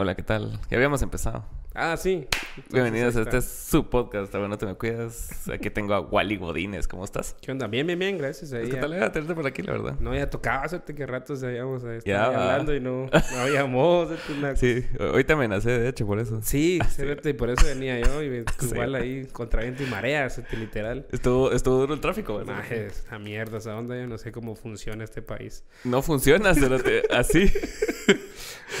[0.00, 0.60] Hola, ¿qué tal?
[0.70, 1.44] Ya habíamos empezado.
[1.74, 2.28] Ah, sí.
[2.56, 5.48] Entonces, Bienvenidos a este es su podcast, Ahora no te me cuidas.
[5.52, 7.34] Aquí tengo a Wally Godínez, ¿cómo estás?
[7.40, 7.66] ¿Qué onda?
[7.66, 8.52] Bien, bien, bien, gracias.
[8.52, 9.96] Ahí Pues, ¿Qué ya- tal era tenerte por aquí, la verdad?
[9.98, 14.08] No, ya tocaba hacerte que ratos habíamos eh, estado hablando y no, no habíamos.
[14.38, 16.38] una- Sí, hoy te amenacé, de hecho, por eso.
[16.44, 18.66] Sí, cérate, y por eso venía yo y Sí.
[18.70, 21.08] igual ahí contra viento y marea, literal.
[21.10, 22.64] Estuvo, estuvo duro el tráfico, ¿verdad?
[22.70, 25.64] Esta mierda, esa onda, yo no sé cómo funciona este país.
[25.82, 27.02] No funciona, cerote.
[27.10, 27.52] así,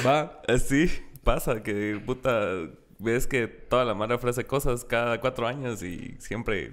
[0.06, 0.40] Va.
[0.46, 0.88] así
[1.28, 6.72] pasa, que puta, ves que toda la mara ofrece cosas cada cuatro años y siempre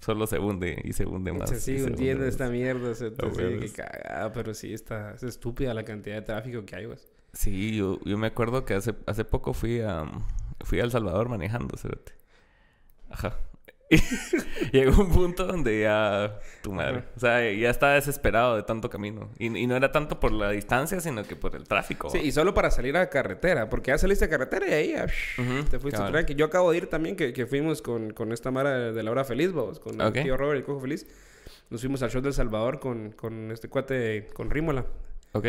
[0.00, 1.48] solo se hunde y se hunde más.
[1.48, 2.52] Se y sigue se hundiendo esta más.
[2.52, 3.60] mierda, se, Ah, sí, huevos.
[3.60, 7.10] qué cagada, pero sí, está, es estúpida la cantidad de tráfico que hay, pues.
[7.32, 10.04] Sí, yo, yo me acuerdo que hace, hace poco fui a
[10.60, 12.12] fui a El Salvador manejando, cerote.
[13.08, 13.38] Ajá.
[13.92, 13.98] Y
[14.72, 19.30] llegó un punto donde ya tu madre, o sea, ya estaba desesperado de tanto camino
[19.38, 22.08] y, y no era tanto por la distancia, sino que por el tráfico.
[22.08, 25.06] Sí, y solo para salir a carretera, porque ya saliste a carretera y ahí ya,
[25.70, 26.34] te fuiste tranqui.
[26.34, 29.24] Yo acabo de ir también, que, que fuimos con, con esta mara de, la hora
[29.24, 31.06] feliz, vamos, con el tío Robert y el Cojo Feliz.
[31.68, 34.86] Nos fuimos al show del Salvador con, con este cuate, con Rímola,
[35.32, 35.46] ¿Ok?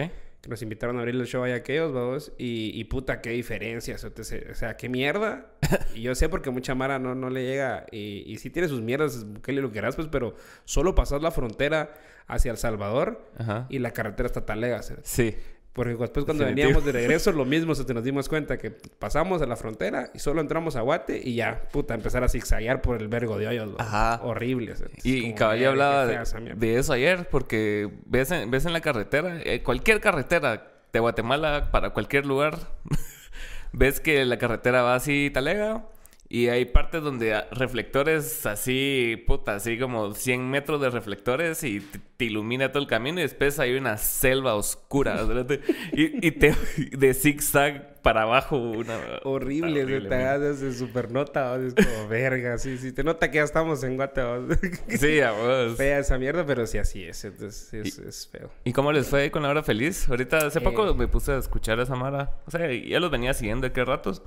[0.47, 4.03] Nos invitaron a abrir el show ahí a aquellos, vamos, y, y puta, qué diferencias,
[4.03, 5.47] o sea, qué mierda.
[5.95, 8.81] y yo sé porque mucha mara no, no le llega, y, y sí tiene sus
[8.81, 10.35] mierdas, que lo quieras, pues, pero
[10.66, 11.94] solo pasas la frontera
[12.27, 13.67] hacia El Salvador Ajá.
[13.69, 15.08] y la carretera está tan lega, ¿sabes?
[15.08, 15.35] Sí.
[15.73, 16.67] Porque después cuando Definitivo.
[16.67, 20.11] veníamos de regreso, lo mismo, se te nos dimos cuenta que pasamos a la frontera
[20.13, 23.47] y solo entramos a Guate y ya, puta, empezar a zigzaguear por el vergo de
[23.47, 23.71] hoyos.
[23.79, 24.21] Ajá.
[24.23, 24.73] Horrible.
[24.73, 28.51] o sea, es Y, como, cabal, verga, yo hablaba de eso ayer, porque ves en,
[28.51, 32.59] ves en la carretera, eh, cualquier carretera de Guatemala para cualquier lugar,
[33.73, 35.85] ves que la carretera va así talega
[36.34, 42.25] y hay partes donde reflectores así, puta, así como 100 metros de reflectores y te,
[42.25, 45.28] ilumina todo el camino y después hay una selva oscura
[45.94, 46.56] y, y te
[46.92, 51.67] de zigzag para abajo una Horrible, se te de supernota, ¿no?
[51.67, 54.22] es como verga, sí, sí, te nota que ya estamos en Guate.
[54.97, 55.78] Sí, a vos.
[55.78, 58.50] Fea esa mierda, pero sí así es, entonces es, es feo.
[58.63, 60.09] ¿Y cómo les fue con la hora feliz?
[60.09, 60.94] Ahorita hace poco Eh.
[60.96, 62.31] me puse a escuchar a esa Mara.
[62.47, 64.24] O sea, ya los venía siguiendo de qué ratos.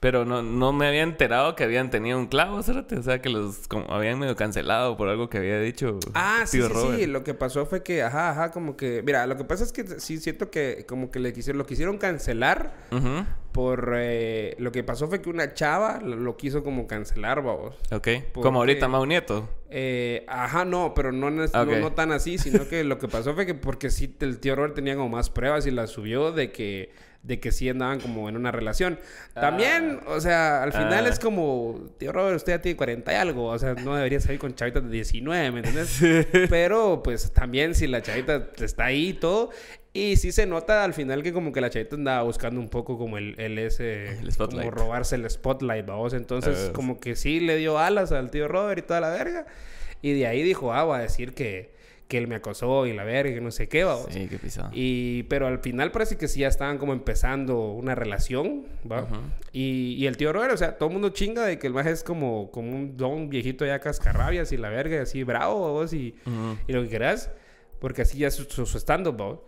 [0.00, 2.96] Pero no, no me había enterado que habían tenido un clavo, cerote.
[2.96, 6.58] O sea, que los como, habían medio cancelado por algo que había dicho Ah, sí,
[6.58, 7.00] tío sí, Robert.
[7.00, 7.06] sí.
[7.06, 9.02] Lo que pasó fue que, ajá, ajá, como que...
[9.04, 11.98] Mira, lo que pasa es que sí siento que como que le quisieron, lo quisieron
[11.98, 13.24] cancelar Ujú.
[13.50, 13.92] por...
[13.96, 17.74] eh, lo que pasó fue que una chava lo, lo quiso como cancelar, vamos.
[17.90, 18.08] Ok.
[18.32, 18.86] ¿Por Como ahorita?
[18.86, 19.48] Mau Nieto.
[19.68, 23.46] Eh, ajá, no, pero no, no, no tan así, sino que lo que pasó fue
[23.46, 26.90] que porque sí el tío Robert tenía como más pruebas y las subió de que
[27.28, 28.98] de que sí andaban como en una relación.
[29.34, 31.08] También, o sea, al final Ah.
[31.10, 34.40] es como, tío Robert, usted ya tiene 40 y algo, o sea, no debería salir
[34.40, 36.00] con chavitas de 19, ¿me entiendes?
[36.50, 39.50] Pero pues también si la chavita está ahí y todo,
[39.92, 42.96] y sí se nota al final que como que la chavita andaba buscando un poco
[42.96, 47.40] como el, el ese, El como robarse el spotlight, vamos, entonces Ah, como que sí
[47.40, 49.46] le dio alas al tío Robert y toda la verga.
[50.00, 51.76] Y de ahí dijo, ah, voy a decir que,
[52.08, 54.06] que él me acosó y la verga y no sé qué, vamos.
[54.10, 54.70] Sí, qué pisado.
[54.72, 59.06] Y, pero al final parece que sí ya estaban como empezando una relación, ¿va?
[59.52, 61.90] Y, y el tío Robert, o sea, todo el mundo chinga de que el maje
[61.90, 65.92] es como, como un don viejito ya cascarrabias y la verga, y así bravo, vos,
[65.92, 66.14] y,
[66.66, 67.30] y lo que quieras.
[67.80, 69.38] Porque así ya es su, su, su stand-up, ¿va?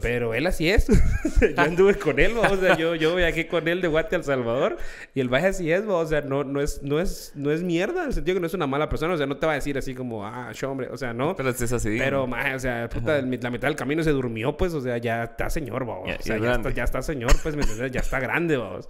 [0.00, 0.86] Pero él así es.
[1.40, 2.50] yo anduve con él, ¿va?
[2.50, 4.76] o sea, yo, yo viajé con él de Guate a El Salvador
[5.14, 5.96] y el viaje así es, ¿va?
[5.96, 8.46] o sea, no, no, es, no, es, no es mierda, en el sentido que no
[8.46, 10.70] es una mala persona, o sea, no te va a decir así como, ah, yo,
[10.70, 11.36] hombre, o sea, no.
[11.36, 11.96] Pero es así.
[11.98, 15.24] Pero, maje, o sea, puta, la mitad del camino se durmió, pues, o sea, ya
[15.24, 15.96] está señor, va.
[16.06, 17.92] Ya- o ya sea, es ya está, ya está señor, pues, ¿me entiendes?
[17.92, 18.88] Ya está grande, vamos.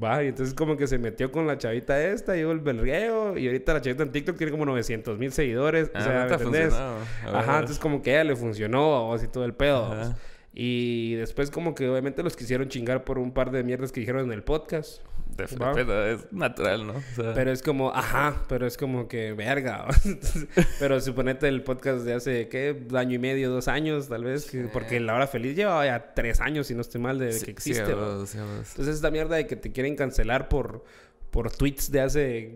[0.00, 3.46] Va, y entonces como que se metió con la chavita esta, y el belgueo, y
[3.46, 6.72] ahorita la chavita en TikTok tiene como 900 mil seguidores, Ah, o sea, ¿me entendés?
[6.72, 10.16] Ajá, entonces como que a ella le funcionó, vamos, y todo el pedo, Ajá.
[10.54, 14.26] Y después como que obviamente los quisieron chingar por un par de mierdas que dijeron
[14.26, 15.00] en el podcast.
[15.36, 16.92] De pero es natural, ¿no?
[16.92, 19.86] O sea, Pero es como, ajá, pero es como que, verga.
[20.04, 20.46] Entonces,
[20.78, 22.86] pero suponete el podcast de hace, ¿qué?
[22.92, 24.50] Año y medio, dos años, tal vez.
[24.50, 27.46] que- porque La Hora Feliz lleva ya tres años, si no estoy mal, de sí-
[27.46, 27.80] que existe.
[28.72, 30.84] Entonces esta mierda de que te quieren cancelar por,
[31.30, 32.54] por tweets de hace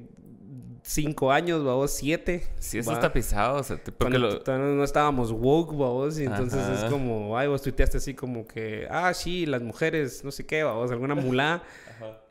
[0.86, 2.44] cinco años, vamos, siete.
[2.58, 2.96] Sí, eso ¿va?
[2.96, 3.58] está pisado.
[3.58, 4.40] O sea, porque lo...
[4.46, 9.12] no estábamos woke, vamos, y entonces es como, ay, vos tuiteaste así como que, ah,
[9.12, 11.62] sí, las mujeres, no sé qué, vamos, alguna mulá.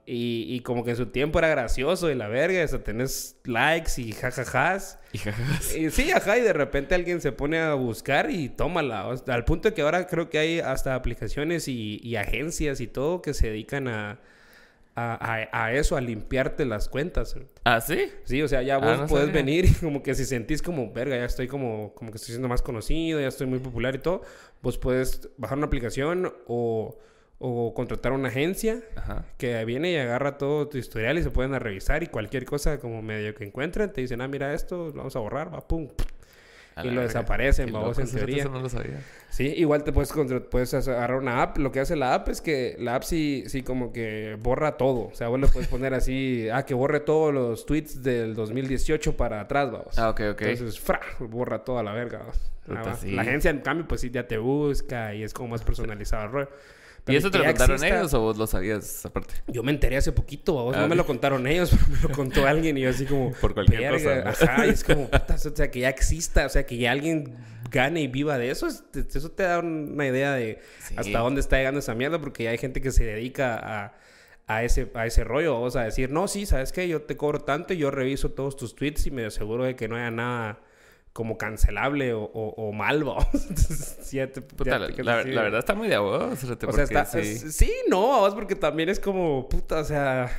[0.08, 3.38] Y, y como que en su tiempo era gracioso y la verga, o sea, tenés
[3.44, 5.00] likes y jajajas.
[5.12, 5.76] Y jajajas.
[5.76, 9.08] Y sí, ajá, y de repente alguien se pone a buscar y tómala.
[9.08, 12.88] o sea, al punto que ahora creo que hay hasta aplicaciones y, y agencias y
[12.88, 14.20] todo que se dedican a,
[14.96, 17.36] a, a- a eso, a limpiarte las cuentas.
[17.66, 18.10] ¿Ah, sí?
[18.24, 19.42] Sí, o sea, ya Ah, vos no puedes sabía.
[19.42, 22.48] venir y como que si sentís como, verga, ya estoy como, como que estoy siendo
[22.48, 24.22] más conocido, ya estoy muy popular y todo,
[24.62, 26.98] vos puedes bajar una aplicación o,
[27.40, 29.26] o contratar una agencia Ajá.
[29.38, 33.02] que viene y agarra todo tu historial y se pueden revisar y cualquier cosa como
[33.02, 35.90] medio que encuentren te dicen, ah, mira esto, lo vamos a borrar, va, pum.
[35.90, 36.15] A
[36.84, 38.44] Y lo desaparecen, loco, en teoría.
[38.44, 39.00] Eso no lo sabía.
[39.30, 40.14] Sí, igual te puedes,
[40.50, 41.58] puedes agarrar una app.
[41.58, 45.08] Lo que hace la app es que la app sí, sí como que borra todo.
[45.08, 49.16] O sea, vos le puedes poner así, ah, que borre todos los tweets del 2018
[49.16, 49.98] para atrás, vamos.
[49.98, 50.42] Ah, ok, ok.
[50.42, 52.20] Entonces, fra, borra toda la verga.
[52.20, 52.40] vamos.
[52.66, 53.12] Puta, sí.
[53.12, 56.32] La agencia, en cambio, pues sí ya te busca y es como más personalizado el
[56.32, 56.50] rollo.
[57.08, 59.36] ¿Y eso te lo contaron exista- ellos o vos lo sabías aparte?
[59.48, 60.76] Yo me enteré hace poquito, vos.
[60.76, 60.98] Ah, no me ok.
[60.98, 63.32] lo contaron ellos, pero me lo contó alguien y yo así como...
[63.34, 64.30] Por cualquier cosa, ¿no?
[64.30, 67.36] Ajá, y es como, putas, o sea, que ya exista, o sea, que ya alguien
[67.70, 68.68] gane y viva de eso.
[68.68, 70.96] Eso te da una idea de Sí.
[70.98, 73.94] hasta dónde está llegando esa mierda, porque ya hay gente que se dedica a,
[74.48, 76.88] a, ese, a ese rollo, vamos a decir, no, sí, ¿sabes qué?
[76.88, 79.88] Yo te cobro tanto y yo reviso todos tus tweets y me aseguro de que
[79.88, 80.60] no haya nada
[81.16, 83.26] como cancelable o, o, o mal, vamos.
[85.34, 86.32] La, verdad está muy de abogado.
[86.34, 86.36] o
[86.74, 87.20] sea, está, sí.
[87.20, 90.30] es- sí, no, vamos, porque también es como, puta, o sea,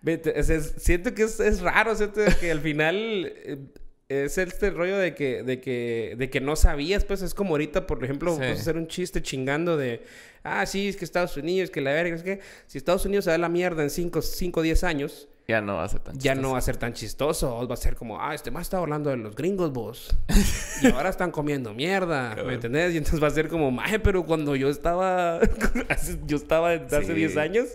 [0.00, 2.96] vete, es- es- siento que es, raro, siento que al final
[3.44, 3.58] eh,
[4.08, 7.86] es este rollo de que, de que, de que no sabías, pues es como ahorita,
[7.86, 8.38] por ejemplo, Sí.
[8.38, 10.02] puedes hacer un chiste chingando de,
[10.44, 13.32] ah, sí, es que Estados Unidos, que la verga, es que si Estados Unidos se
[13.32, 16.34] da la mierda en 5 o 10 años, Ya no va a ser tan ya
[16.34, 16.52] no chistoso.
[16.52, 17.68] va a ser tan chistoso.
[17.68, 20.16] Va a ser como, ah, este más está hablando de los gringos, vos.
[20.82, 22.36] y ahora están comiendo mierda.
[22.46, 22.94] ¿Me entendés?
[22.94, 25.40] Y entonces va a ser como, maje, pero cuando yo estaba.
[26.26, 27.12] yo estaba hace Sí.
[27.14, 27.66] 10 años,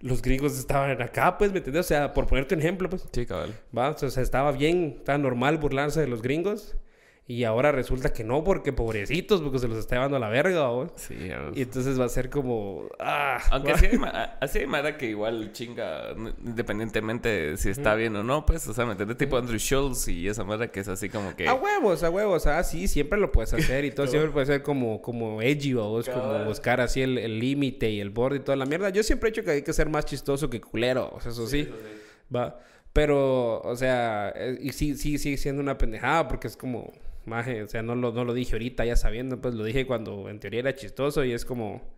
[0.00, 1.86] los gringos estaban acá, pues, ¿me entendés?
[1.86, 3.08] O sea, por ponerte un ejemplo, pues.
[3.12, 3.54] Sí, cabal.
[3.76, 6.76] Va, o sea, estaba bien, estaba normal burlarse de los gringos.
[7.28, 10.68] Y ahora resulta que no, porque pobrecitos, porque se los está llevando a la verga,
[10.68, 10.92] vos.
[10.94, 11.16] Sí.
[11.54, 13.40] Y entonces va a ser como, ah.
[13.50, 13.78] Aunque va.
[13.78, 13.98] sí hay,
[14.40, 16.14] así hay mara que igual chinga,
[16.44, 19.16] independientemente de si está bien o no, pues, o sea, ¿me entiendes?
[19.16, 21.48] Tipo Andrew Schultz y esa mara que es así como que...
[21.48, 22.46] A huevos, a huevos.
[22.46, 24.06] Ah, sí, siempre lo puedes hacer y todo.
[24.06, 26.08] siempre puede ser como, como edgy, vos.
[26.08, 28.90] Como buscar así el límite y el borde y toda la mierda.
[28.90, 31.10] Yo siempre he dicho que hay que ser más chistoso que culero.
[31.12, 31.68] O sea, eso sí.
[32.34, 32.60] Va.
[32.92, 36.92] Pero, o sea, eh, y sí, sí, sigue siendo una pendejada porque es como...
[37.26, 40.28] Maje, o sea, no lo, no lo dije ahorita ya sabiendo, pues lo dije cuando
[40.28, 41.94] en teoría era chistoso y es como...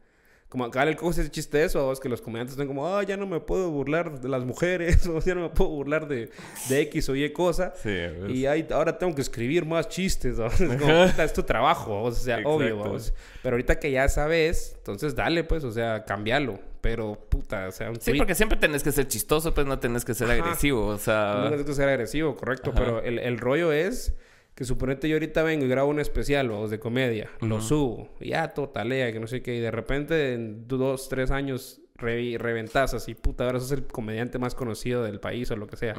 [0.51, 3.03] Como acá el cojo ese chiste de eso, es que los comediantes están como, ah,
[3.03, 6.31] ya no me puedo burlar de las mujeres, o ya no me puedo burlar de,
[6.71, 7.75] de X o Y cosa.
[7.77, 8.31] Sí, ves.
[8.31, 10.39] Y ahí, ahora tengo que escribir más chistes.
[10.39, 10.47] ¿no?
[10.51, 12.49] Es, como, puta, es tu trabajo, o sea, Exacto.
[12.57, 12.79] obvio.
[12.79, 13.13] vamos.
[13.43, 16.59] Pero ahorita que ya sabes, entonces dale, pues, o sea, cambialo.
[16.81, 18.17] Pero, puta, o sea, un Sí, tweet.
[18.21, 20.43] porque siempre tenés que ser chistoso, pues no tenés que ser Ajá.
[20.43, 21.45] agresivo, o No sea...
[21.49, 22.71] tienes que ser agresivo, correcto.
[22.71, 22.79] Ajá.
[22.81, 24.15] Pero el, el rollo es
[24.59, 27.31] que suponete yo ahorita vengo y grabo un especial, vamos, de comedia.
[27.43, 28.09] Lo subo.
[28.19, 29.55] Y ya, totalea, que no sé qué.
[29.55, 34.41] Y de repente, en dos, tres años, re- reventas así, puta, ahora sos el comediante
[34.41, 35.95] más conocido del país o lo que sea.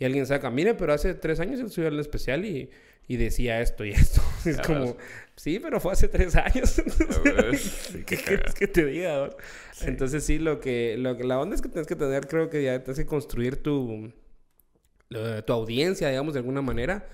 [0.00, 2.70] Y alguien saca, mire, pero hace tres años él subió el especial y,
[3.06, 4.20] y decía esto y esto.
[4.44, 4.96] Es Ya como, ves.
[5.36, 6.82] sí, pero fue hace tres años.
[7.56, 9.28] Sí, ¿Qué quieres que te diga?
[9.28, 9.36] no?
[9.86, 12.64] Entonces sí, lo que, lo que- la onda es que tienes que tener, creo que
[12.64, 14.12] ya tienes que construir tu,
[15.46, 17.08] tu audiencia, digamos, de alguna manera.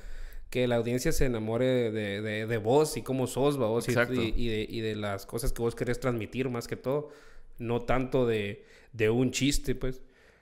[0.51, 4.49] Que la audiencia se enamore de, de, de vos y cómo sos, vos y, y
[4.49, 7.11] de, y de las cosas que vos querés transmitir más que todo.
[7.59, 10.01] No tanto de, de un chiste, pues.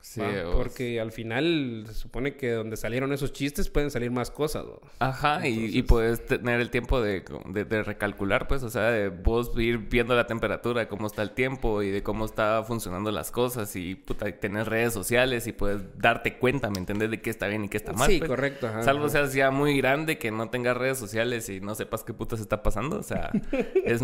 [0.08, 0.23] Sí.
[0.53, 4.64] Porque al final se supone que donde salieron esos chistes pueden salir más cosas.
[4.64, 4.81] ¿no?
[5.00, 9.08] Ajá, y, y puedes tener el tiempo de, de- de recalcular, pues, o sea, de
[9.08, 13.11] vos ir viendo la temperatura, de cómo está el tiempo y de cómo está funcionando
[13.11, 17.11] las cosas y, puta, y tenés redes sociales y puedes darte cuenta, ¿me entiendes?
[17.11, 18.09] De qué está bien y qué está mal.
[18.09, 18.30] sí, pues.
[18.30, 18.69] correcto.
[18.69, 19.11] ajá, Salvo ajá.
[19.12, 22.62] seas ya muy grande que no tengas redes sociales y no sepas qué putas está
[22.62, 23.33] pasando, o sea,
[23.85, 24.02] es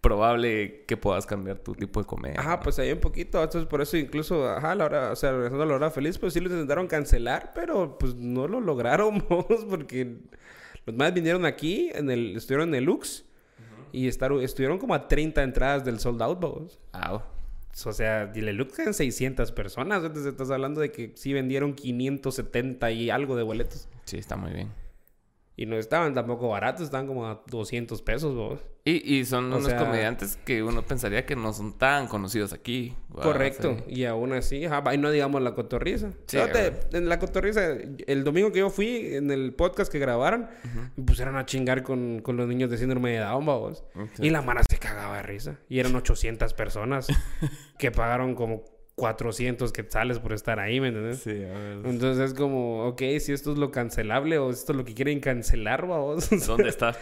[0.00, 2.40] probable que puedas cambiar tu tipo de comedia.
[2.40, 2.60] Ajá, ¿no?
[2.60, 3.42] pues ahí un poquito.
[3.42, 6.32] Entonces, por eso incluso, ajá, la hora, o sea, regresando a la hora feliz, pues
[6.32, 9.20] sí lo intentaron cancelar, pero pues no lo lograron,
[9.70, 10.18] porque
[10.84, 13.24] los más vinieron aquí, en el, estuvieron en el Lux,
[13.92, 16.78] y estuvieron como a 30 entradas del sold out, vos.
[16.92, 17.22] Au.
[17.84, 22.90] O sea, el Lux eran 600 personas, entonces estás hablando de que sí vendieron 570
[22.90, 23.88] y algo de boletos.
[24.04, 24.85] Sí, está muy bien.
[25.58, 28.60] Y no estaban tampoco baratos, estaban como a 200 pesos, vos.
[28.84, 32.52] Y, y son O unos sea- comediantes que uno pensaría que no son tan conocidos
[32.52, 32.94] aquí.
[33.08, 33.76] Wow, Correcto.
[33.88, 33.94] sí.
[33.94, 36.10] Y aún así, ajá, y no digamos la cotorriza.
[36.26, 37.62] Sí, Fíjate, en la cotorriza,
[38.06, 40.46] el domingo que yo fui, en el podcast que grabaron,
[40.94, 43.82] me pusieron a chingar con, con los niños de síndrome de Down, babos.
[44.12, 44.26] Sí.
[44.26, 45.58] Y la mara se cagaba de risa.
[45.70, 47.06] Y eran 800 personas
[47.78, 48.62] que pagaron como
[48.96, 51.18] 400 quetzales por estar ahí, ¿me entiendes?
[51.18, 51.80] Sí, a ver.
[51.84, 55.20] Entonces es como, ok, si esto es lo cancelable o esto es lo que quieren
[55.20, 56.30] cancelar, babos.
[56.46, 56.96] ¿Dónde está?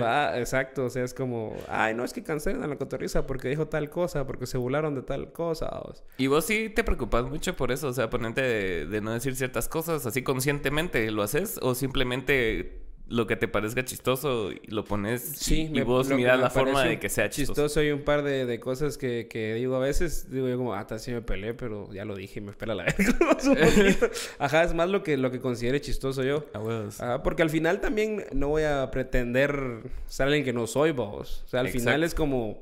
[0.00, 3.48] Va, exacto, o sea, es como, ay, no es que cancelen a la cotorriza porque
[3.48, 5.68] dijo tal cosa, porque se burlaron de tal cosa.
[5.70, 6.04] babos.
[6.18, 9.34] Y vos sí te preocupas mucho por eso, o sea, ponerte de, de no decir
[9.34, 11.58] ciertas cosas así conscientemente, ¿lo haces?
[11.62, 16.10] ¿O simplemente lo que te parezca chistoso y lo pones Sí, y, y me- vos
[16.10, 17.54] miras la forma de que sea chistoso.
[17.62, 20.74] Chistoso hay un par de, de cosas que, que digo a veces, digo yo como,
[20.74, 23.18] ah, sí me peleé, pero ya lo dije, me espera la verga.
[23.18, 24.10] poquito.
[24.38, 26.44] Ajá, es más lo que, lo que considere chistoso yo.
[26.52, 27.00] A huevos.
[27.00, 31.42] Ajá, porque al final también no voy a pretender ser alguien que no soy, vos.
[31.46, 32.60] O sea, al final es como,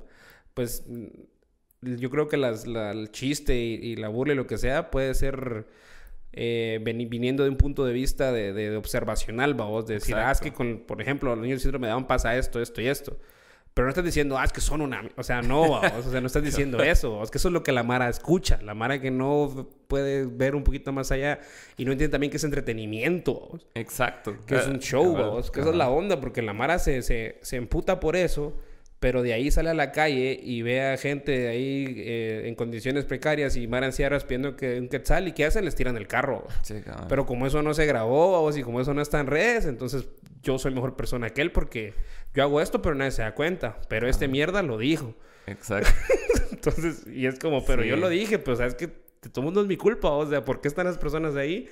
[0.54, 1.06] pues, mm,
[1.98, 4.90] yo creo que las, la- el chiste y, y la burla y lo que sea
[4.90, 5.66] puede ser
[6.36, 9.86] eh, viniendo de un punto de vista de, de- de observacional, vos.
[9.86, 12.36] De decir, ah, es que con, por ejemplo, los niños de síndrome de Down pasa
[12.36, 13.16] esto, esto y esto.
[13.74, 15.02] Pero no estás diciendo, ah, es que son una...
[15.16, 16.06] O sea, no, vamos.
[16.06, 17.22] O sea, no estás diciendo eso.
[17.22, 18.58] Es que eso es lo que la Mara escucha.
[18.62, 21.40] La Mara que no puede ver un poquito más allá
[21.76, 24.34] y no entiende también que es entretenimiento, vamos Exacto.
[24.46, 27.02] que es un show, cabal, vamos, que esa es la onda, porque la Mara se,
[27.02, 28.56] se, se emputa por eso,
[29.00, 33.04] pero de ahí sale a la calle y ve a gente ahí eh, en condiciones
[33.04, 35.64] precarias y Mara en sierras pidiendo que un quetzal y ¿qué hacen?
[35.64, 36.46] Les tiran el carro.
[36.62, 36.74] Sí.
[37.08, 40.08] Pero como eso no se grabó, vamos, y como eso no está en redes, entonces
[40.42, 41.92] yo soy mejor persona que él porque
[42.34, 43.78] yo hago esto, pero nadie se da cuenta.
[43.88, 45.14] Pero este mierda lo dijo.
[45.46, 45.90] Exacto.
[46.52, 47.88] Entonces, y es como, pero Sí.
[47.88, 48.88] yo lo dije, pues, ¿sabes que
[49.32, 51.68] Todo mundo es mi culpa, o sea, ¿por qué están las personas ahí?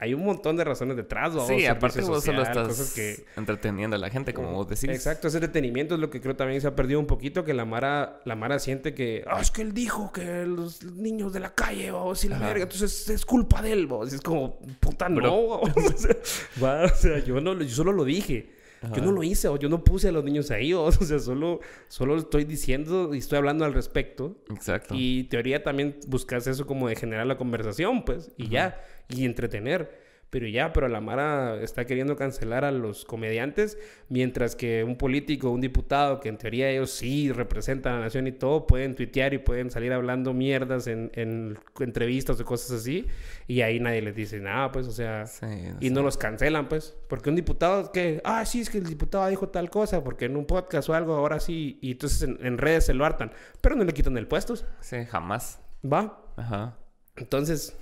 [0.00, 1.46] Hay un montón de razones detrás, ¿no?
[1.46, 3.24] Sí, aparte vos solo social, estás cosas que...
[3.36, 4.88] entreteniendo a la gente, como vos decís.
[4.90, 7.64] Exacto, ese entretenimiento es lo que creo también se ha perdido un poquito, que la
[7.64, 11.54] Mara, la Mara siente que, ah, es que él dijo que los niños de la
[11.54, 14.12] calle, vamos, y la verga, entonces es culpa de él, vos.
[14.12, 15.60] Es como, puta, no, Bro.
[15.60, 16.16] O sea,
[16.62, 18.57] va, o sea, yo, no, yo solo lo dije.
[18.94, 21.60] Yo no lo hice, o yo no puse a los niños ahí, o sea, solo,
[21.88, 24.36] solo estoy diciendo y estoy hablando al respecto.
[24.50, 24.94] Exacto.
[24.96, 30.07] Y teoría también buscas eso como de generar la conversación, pues, y ya, y entretener.
[30.30, 33.78] Pero ya, pero la Mara está queriendo cancelar a los comediantes,
[34.10, 38.26] mientras que un político, un diputado, que en teoría ellos sí representan a la nación
[38.26, 43.06] y todo, pueden tuitear y pueden salir hablando mierdas en, en entrevistas o cosas así,
[43.46, 45.46] y ahí nadie les dice nada, pues, o sea, Sí,
[45.80, 46.94] y no los cancelan, pues.
[47.08, 50.36] Porque un diputado que, ah, sí, es que el diputado dijo tal cosa, porque en
[50.36, 53.32] un podcast o algo, ahora sí, y entonces en, en redes se lo hartan,
[53.62, 55.60] pero no le quitan el puesto, Sí, jamás.
[55.90, 56.20] ¿va?
[56.36, 56.76] Ajá.
[57.16, 57.74] Entonces,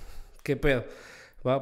[0.43, 0.85] ¿qué pedo?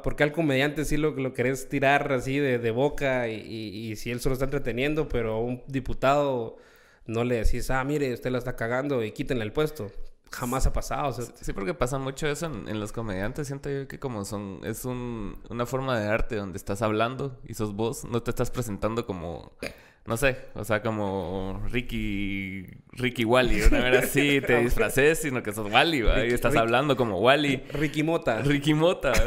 [0.02, 4.10] Porque al comediante sí lo, lo querés tirar así de, de boca y, y- si
[4.10, 6.56] él solo está entreteniendo, pero a un diputado
[7.06, 9.90] no le decís, ah, mire, usted la está cagando y quítenle el puesto.
[10.30, 11.12] Jamás ha pasado.
[11.12, 13.46] Sí, porque pasa mucho eso en, los comediantes.
[13.46, 14.60] Siento yo que como son...
[14.64, 18.04] Es un, una forma de arte donde estás hablando y sos vos.
[18.04, 19.52] No te estás presentando como...
[20.06, 20.36] No sé.
[20.54, 22.66] O sea, como Ricky...
[22.92, 23.62] Ricky Wally.
[23.62, 26.24] Una vez así te disfraces, sino que sos Wally, ¿va?
[26.24, 27.62] Y estás Ricky- hablando como Wally.
[27.72, 28.40] Ricky Mota.
[28.42, 29.12] Ricky Mota.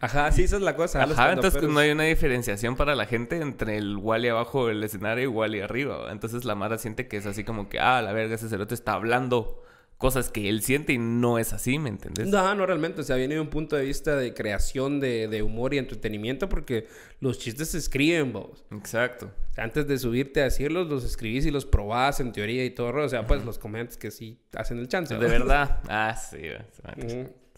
[0.00, 1.02] Ajá, sí, esa es la cosa.
[1.02, 4.82] Ajá, entonces estandoperos- no hay una diferenciación para la gente entre el Wally abajo del
[4.84, 5.98] escenario y Wally arriba.
[5.98, 6.12] ¿va?
[6.12, 8.92] Entonces la Mara siente que es así como que, ah, la verga, ese cerote está
[8.92, 9.62] hablando
[9.98, 12.28] cosas que él siente y no es así, ¿me entendés?
[12.28, 13.00] No, no realmente.
[13.00, 16.48] O sea, viene de un punto de vista de creación de, de humor y entretenimiento
[16.48, 16.86] porque
[17.20, 18.64] los chistes se escriben, vos.
[18.70, 19.30] Exacto.
[19.50, 22.70] O sea, antes de subirte a decirlos, los escribís y los probás en teoría y
[22.70, 22.94] todo.
[22.94, 25.14] O sea, pues los comediantes que sí hacen el chance.
[25.14, 25.32] De ¿va?
[25.32, 25.80] verdad.
[25.88, 26.40] Ah, sí.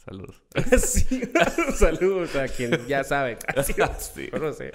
[0.04, 0.42] Saludos.
[0.78, 1.22] sí,
[1.74, 3.36] saludos a quien ya sabe.
[3.36, 3.74] casi.
[3.98, 4.28] Sí.
[4.32, 4.72] Yo no sé.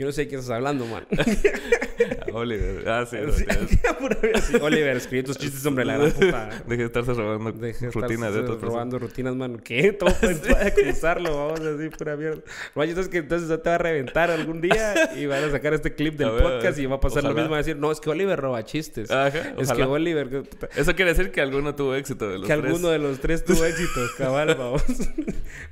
[0.00, 1.06] Yo no sé de quién estás hablando, man.
[2.32, 2.88] Oliver.
[2.88, 3.18] Ah, sí.
[3.30, 4.56] Sí.
[4.60, 6.48] Oliver, escribí tus chistes, hombre, la gran puta.
[6.66, 8.62] Deje de estarse robando Deje de rutinas de otras personas.
[8.72, 9.58] robando rutinas, mano.
[9.62, 9.92] ¿Qué?
[9.92, 12.40] Todo para acusarlo, vamos así, pura mierda.
[12.74, 15.94] Vaya, entonces que entonces te va a reventar algún día y van a sacar este
[15.94, 17.50] clip del ver, podcast y va a pasar lo mismo.
[17.50, 19.10] Va a decir, no, es que Oliver roba chistes.
[19.10, 19.82] Ajá, es que.
[19.82, 20.28] Oliver...
[20.30, 20.42] que-
[20.80, 22.64] Eso quiere decir que alguno tuvo éxito de los que tres.
[22.64, 24.82] alguno de los tres tuvo éxito, cabal, vamos.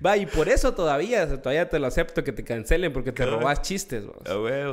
[0.04, 3.62] Va, y por eso todavía, todavía te lo acepto que te cancelen porque te robas
[3.62, 4.04] chistes,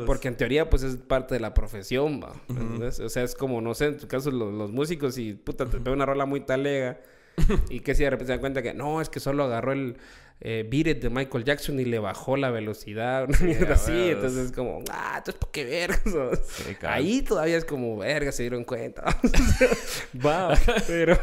[0.06, 2.24] Porque en teoría, pues es parte de la profesión.
[2.24, 5.78] O sea, es como, no sé, en tu caso, los, los músicos y puta, te
[5.80, 7.00] pega una rola muy talega.
[7.70, 9.98] y que si de repente se dan cuenta que no, es que solo agarró el
[10.42, 14.10] eh, Beat It de Michael Jackson y le bajó la velocidad, una mierda así.
[14.10, 16.02] Entonces es como, ah, entonces, ¿por qué vergas?
[16.46, 16.76] Sí.
[16.84, 19.04] Ahí todavía es como, verga, se dieron cuenta.
[20.26, 21.18] Va, pero,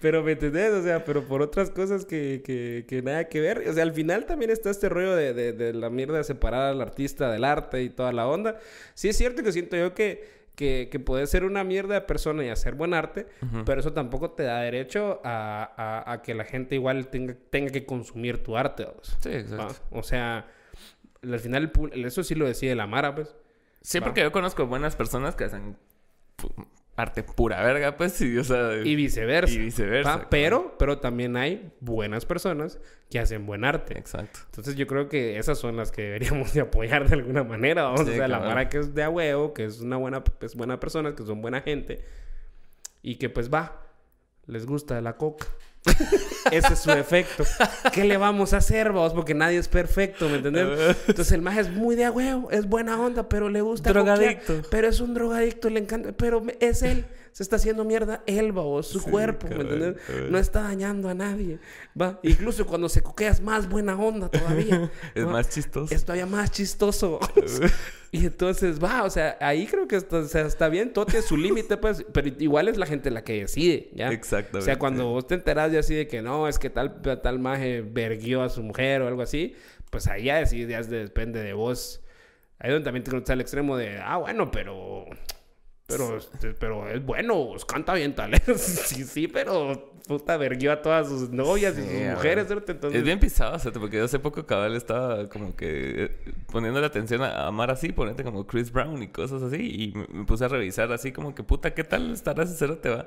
[0.00, 3.68] pero me entendés, o sea, pero por otras cosas que, que, que nada que ver.
[3.68, 6.72] O sea, al final también está este rollo de, de, de la mierda de separar
[6.72, 8.58] al artista del arte y toda la onda.
[8.94, 12.44] Sí es cierto que siento yo que, que, que puedes ser una mierda de persona
[12.44, 13.26] y hacer buen arte,
[13.66, 17.70] pero eso tampoco te da derecho a, a, a que la gente igual tenga, tenga
[17.72, 18.84] que consumir tu arte.
[18.84, 19.16] vamos.
[19.20, 19.74] Sí, exacto.
[19.92, 20.46] Va, O sea,
[21.22, 23.34] al final eso sí lo decide la Mara, pues.
[23.82, 24.06] Sí, Va.
[24.06, 25.76] porque yo conozco buenas personas que hacen
[26.96, 28.76] arte pura verga, pues, y, o sea...
[28.76, 29.52] Y viceversa.
[29.52, 30.28] Y viceversa, claro.
[30.30, 32.78] Pero, pero también hay buenas personas
[33.10, 33.98] que hacen buen arte.
[33.98, 34.40] Exacto.
[34.46, 37.84] Entonces yo creo que esas son las que deberíamos de apoyar de alguna manera.
[37.84, 38.48] Vamos Sí, o sea, la cabal.
[38.48, 41.42] Mara que es de a huevo, que es una buena, es buena persona, que son
[41.42, 42.04] buena gente.
[43.02, 43.82] Y que pues va,
[44.46, 45.46] les gusta la coca.
[46.50, 47.44] Ese es su efecto.
[47.92, 49.12] ¿Qué le vamos a hacer, vos?
[49.12, 50.96] Porque nadie es perfecto, ¿me entendés?
[51.06, 53.90] Entonces el maje es muy de a huevo, es buena onda, pero le gusta.
[53.90, 54.54] Drogadicto.
[54.54, 56.12] coquear, Pero es un drogadicto, le encanta.
[56.12, 57.04] Pero es él.
[57.34, 59.96] Se está haciendo mierda él, vos, su Sí, cuerpo, ¿me cabal.
[60.30, 61.58] No está dañando a nadie.
[62.00, 62.20] Va.
[62.22, 64.88] Incluso cuando se coquea es más buena onda todavía.
[65.16, 65.32] Es ¿va?
[65.32, 65.92] más chistoso.
[65.92, 67.18] es todavía más chistoso.
[68.12, 71.26] y entonces, va, o sea, ahí creo que está, o sea, está bien, todo tiene
[71.26, 74.12] su límite, pues, pero igual es la gente la que decide, ¿ya?
[74.12, 74.58] Exactamente.
[74.58, 77.40] O sea, cuando vos te enterás ya así de que no, es que tal, tal
[77.40, 79.56] maje verguió a su mujer o algo así,
[79.90, 82.00] pues ahí ya decís, ya depende de vos.
[82.60, 85.06] Ahí donde también te está el extremo de, ah, bueno, pero...
[85.86, 88.32] Pero, este, pero es bueno, canta bien tal.
[88.56, 92.46] sí, sí, pero puta verguió a todas sus novias y sus mujeres.
[92.46, 92.72] ¿cierto?
[92.72, 96.32] Entonces, Es bien pisado, o sea, porque yo hace poco cabal estaba como que eh,
[96.50, 100.24] poniendo la atención a amar así, ponerte como Chris Brown y cosas así, y me,
[100.24, 103.06] puse a revisar así como que puta, ¿qué tal estará ese cerote va?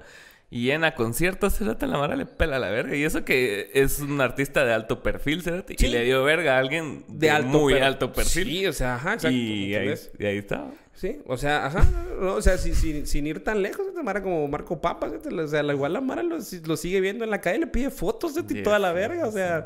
[0.49, 2.95] Y en a conciertos, cerote, la mara le pela la verga.
[2.95, 5.87] Y eso que es un artista de alto perfil, cerote, Sí.
[5.87, 8.47] y le dio verga a alguien de, muy per- alto perfil.
[8.47, 9.35] Sí, o sea, ajá, exacto.
[9.35, 10.11] y, ahí, ¿entendés?
[10.17, 10.71] y ahí está.
[10.93, 11.85] Sí, o sea, ajá,
[12.19, 15.47] no, o sea, si- si- sin ir tan lejos, esta Mara como Marco Papa, o
[15.47, 18.33] sea, igual la Mara lo, si- lo sigue viendo en la calle, le pide fotos
[18.33, 19.63] de ti Sí, toda la verga, o sea.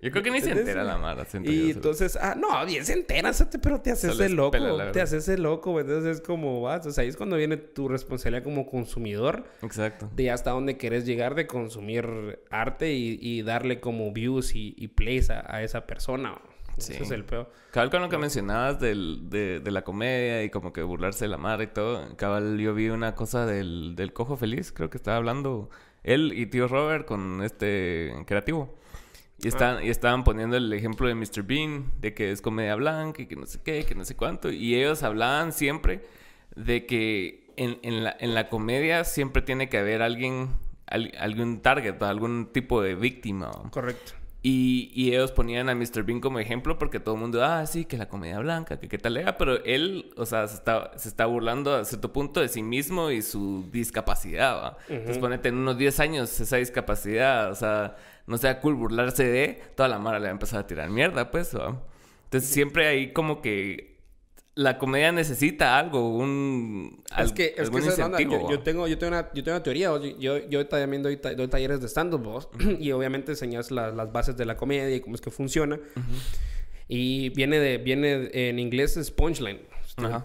[0.00, 3.32] Yo creo que ni se entera la yo, Y entonces, ah, no, bien se entera,
[3.60, 4.56] pero te haces el loco,
[4.92, 7.88] te haces el loco, entonces es como vas, o sea, ahí es cuando viene tu
[7.88, 10.08] responsabilidad como consumidor Exacto.
[10.14, 14.88] de hasta dónde querés llegar de consumir arte y, y darle como views y, y
[14.88, 16.40] plays a, a esa persona.
[16.76, 16.92] Sí.
[16.92, 17.50] Ese es el peor.
[17.72, 21.28] Cabal, con lo que mencionabas del, de, de la comedia y como que burlarse de
[21.28, 22.16] la madre y todo.
[22.16, 25.70] Cabal, yo vi una cosa del, del Cojo Feliz, creo que estaba hablando
[26.04, 28.77] él y tío Robert con este creativo.
[29.40, 31.42] Y, están, y estaban poniendo el ejemplo de Mr.
[31.44, 34.50] Bean, de que es comedia blanca y que no sé qué, que no sé cuánto.
[34.50, 36.04] Y ellos hablaban siempre
[36.56, 40.48] de que en, en la, en la comedia siempre tiene que haber alguien,
[40.86, 43.50] al- algún target, algún tipo de víctima.
[43.70, 44.12] Correcto.
[44.40, 46.04] Y, y ellos ponían a Mr.
[46.04, 48.96] Bean como ejemplo porque todo el mundo, ah, sí, que la comedia blanca, que qué
[48.96, 52.48] tal era, pero él, o sea, se está, se está burlando a cierto punto de
[52.48, 54.76] sí mismo y su discapacidad, ¿va?
[54.88, 57.96] Entonces, ponete en unos 10 años esa discapacidad, o sea,
[58.28, 61.32] no sea cool burlarse de, toda la mara le va a empezar a tirar mierda,
[61.32, 61.82] pues, ¿va?
[62.24, 63.87] Entonces, siempre hay como que
[64.58, 67.00] la comedia necesita algo, un...
[67.06, 68.02] Es al- que, es que esa
[68.42, 69.90] Yo, yo tengo, yo, tengo una, yo tengo una teoría.
[69.90, 70.02] vos.
[70.18, 72.48] Yo, yo también doy, doy talleres de stand-up vos,
[72.80, 75.78] y obviamente enseñas la- las bases de la comedia y cómo es que funciona.
[76.88, 79.60] Y viene, de, viene en inglés es punchline.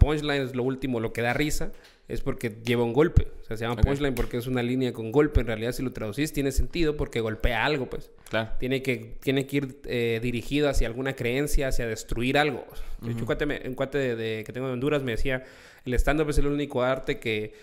[0.00, 1.72] Punchline es lo último, lo que da risa.
[2.06, 3.28] Es porque lleva un golpe.
[3.40, 3.86] O sea, se llama Ok.
[3.86, 5.40] punchline porque es una línea con golpe.
[5.40, 8.10] En realidad, si lo traducís, tiene sentido porque golpea algo, pues.
[8.28, 8.50] Claro.
[8.60, 12.64] Tiene que, tiene que ir eh, dirigido hacia alguna creencia, hacia destruir algo.
[13.00, 15.44] De hecho, un cuate, me- un cuate de, de- que tengo de Honduras me decía,
[15.86, 17.54] el stand-up es el único arte que,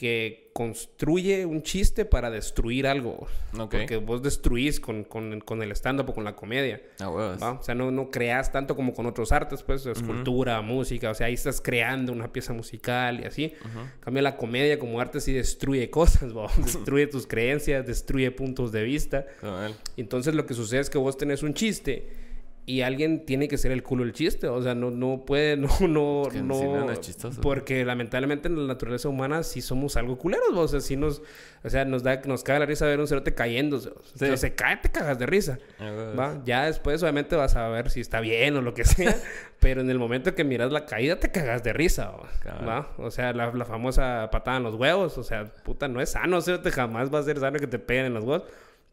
[0.00, 3.26] que construye un chiste para destruir algo.
[3.58, 3.70] Ok.
[3.70, 6.80] Porque vos destruís con, con, con el stand-up o con la comedia.
[7.00, 7.42] Ah, huevos.
[7.42, 7.52] ¿va?
[7.52, 11.26] O sea, no, no creas tanto como con otros artes, pues, escultura, música, o sea,
[11.26, 13.52] ahí estás creando una pieza musical y así.
[13.62, 16.46] En cambio, la comedia como arte sí destruye cosas, ¿va?
[16.56, 19.26] destruye tus creencias, destruye puntos de vista.
[19.98, 22.08] Entonces lo que sucede es que vos tenés un chiste
[22.66, 24.46] y alguien tiene que ser el culo del chiste.
[24.46, 26.54] O sea, no, no puede, no, no, Es que no.
[26.54, 27.40] si no, no es chistoso.
[27.40, 30.50] Porque lamentablemente en la naturaleza humana sí somos algo culeros.
[30.54, 31.20] O sea, sí nos,
[31.64, 33.88] o sea, nos da, nos caga la risa ver un cerote cayéndose.
[33.88, 34.36] O sea, Sí.
[34.36, 35.58] se cae, te cagas de risa.
[35.80, 36.12] Ah.
[36.18, 36.42] ¿va?
[36.44, 39.16] Ya después obviamente vas a ver si está bien o lo que sea.
[39.58, 42.12] pero en el momento que miras la caída te cagas de risa.
[42.68, 42.92] ¿va?
[42.98, 45.18] O sea, la, la famosa patada en los huevos.
[45.18, 46.40] O sea, puta, no es sano.
[46.40, 48.44] cerote, jamás va a ser sano que te peguen en los huevos.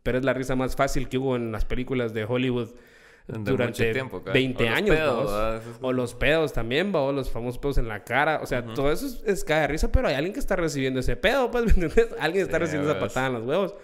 [0.04, 2.70] Pero es la risa más fácil que hubo en las películas de Hollywood
[3.28, 4.34] De durante tiempo, cabal.
[4.34, 4.98] 20 O años.
[5.62, 7.02] es- O los pedos también, ¿va?
[7.02, 8.40] o los famosos pedos en la cara.
[8.42, 11.02] O sea, todo eso es, es cae de risa, pero hay alguien que está recibiendo
[11.02, 12.08] ese pedo, pues, ¿me entiendes?
[12.20, 13.76] Alguien está Sí, recibiendo esa patada en los huevos.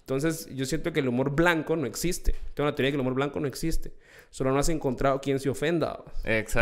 [0.00, 2.32] Entonces, yo siento que el humor blanco no existe.
[2.54, 3.92] Tengo una teoría de que el humor blanco no existe.
[4.30, 6.02] Solo no has encontrado quien se ofenda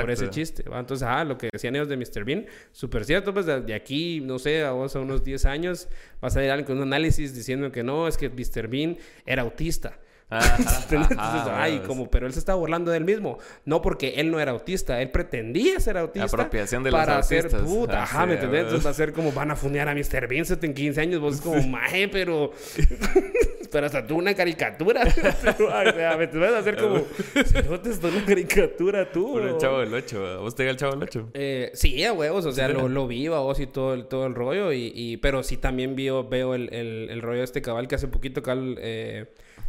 [0.03, 0.63] por ese chiste.
[0.69, 0.79] ¿va?
[0.79, 2.25] Entonces, ah, lo que decían ellos de Mr.
[2.25, 5.89] Bean, súper cierto, pues de, de aquí, no sé, a vos a unos 10 años,
[6.21, 8.69] vas a ir alguien con un análisis diciendo que no, es que Mr.
[8.69, 9.99] Bean era autista.
[10.29, 10.57] Ajá,
[10.91, 13.39] Entonces, ajá, ay, como, pero él se está burlando de él mismo.
[13.65, 16.27] No porque él no era autista, él pretendía ser autista.
[16.27, 17.63] Apropiación de los para hacer autistas.
[17.63, 18.03] puta.
[18.03, 18.63] Ajá, sí, ¿me entendés?
[18.63, 20.27] Entonces va a ser como van a funear a Mr.
[20.29, 21.21] Vincent en 15 años.
[21.21, 22.51] Vos es como, maje, pero.
[23.71, 25.03] pero hasta tú una caricatura.
[25.07, 27.05] o sea, me vas a hacer como.
[27.45, 29.33] Cerote, es una caricatura tú.
[29.33, 30.41] Por el chavo del 8.
[30.41, 31.29] ¿Vos te llega el chavo del 8?
[31.35, 32.73] eh, sí, a huevos, o sea, Sí.
[32.73, 35.57] lo, lo vi a vos y todo el, todo el rollo, y, y- pero sí
[35.57, 39.27] también vio, veo el, el, el rollo de este cabal que hace poquito, cal, eh,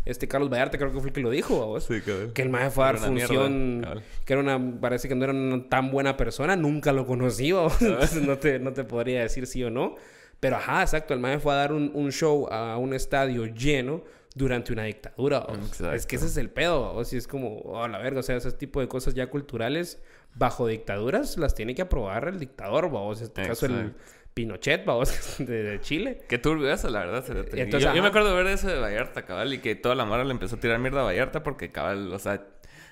[0.10, 1.86] este Carlos Vallarta creo que fue el que lo dijo vos.
[1.86, 2.32] Sí, cabrón.
[2.32, 5.34] Que el maje fue a dar mierda, función, que era una, parece que no era
[5.34, 7.68] una tan buena persona, nunca lo conocí, ¿va?
[7.80, 9.96] entonces no te, no te podría decir sí o no.
[10.40, 14.04] Pero ajá, exacto, el maje fue a dar un, un show a un estadio lleno
[14.38, 15.40] durante una dictadura.
[15.40, 15.58] ¿vos?
[15.58, 15.94] Exacto.
[15.94, 16.94] Es que ese es el pedo.
[16.94, 20.00] O si es como, oh, la verga, o sea, ese tipo de cosas ya culturales
[20.36, 22.86] bajo dictaduras las tiene que aprobar el dictador.
[22.86, 23.94] En este caso el.
[24.38, 26.20] Pinochet, vamos, de, de Chile.
[26.30, 27.26] Qué turbio eso, la verdad.
[27.54, 30.06] Entonces, yo, yo me acuerdo de ver eso de Vallarta, cabal, y que toda la
[30.06, 32.46] mara le empezó a tirar mierda a Vallarta porque, cabal, o sea,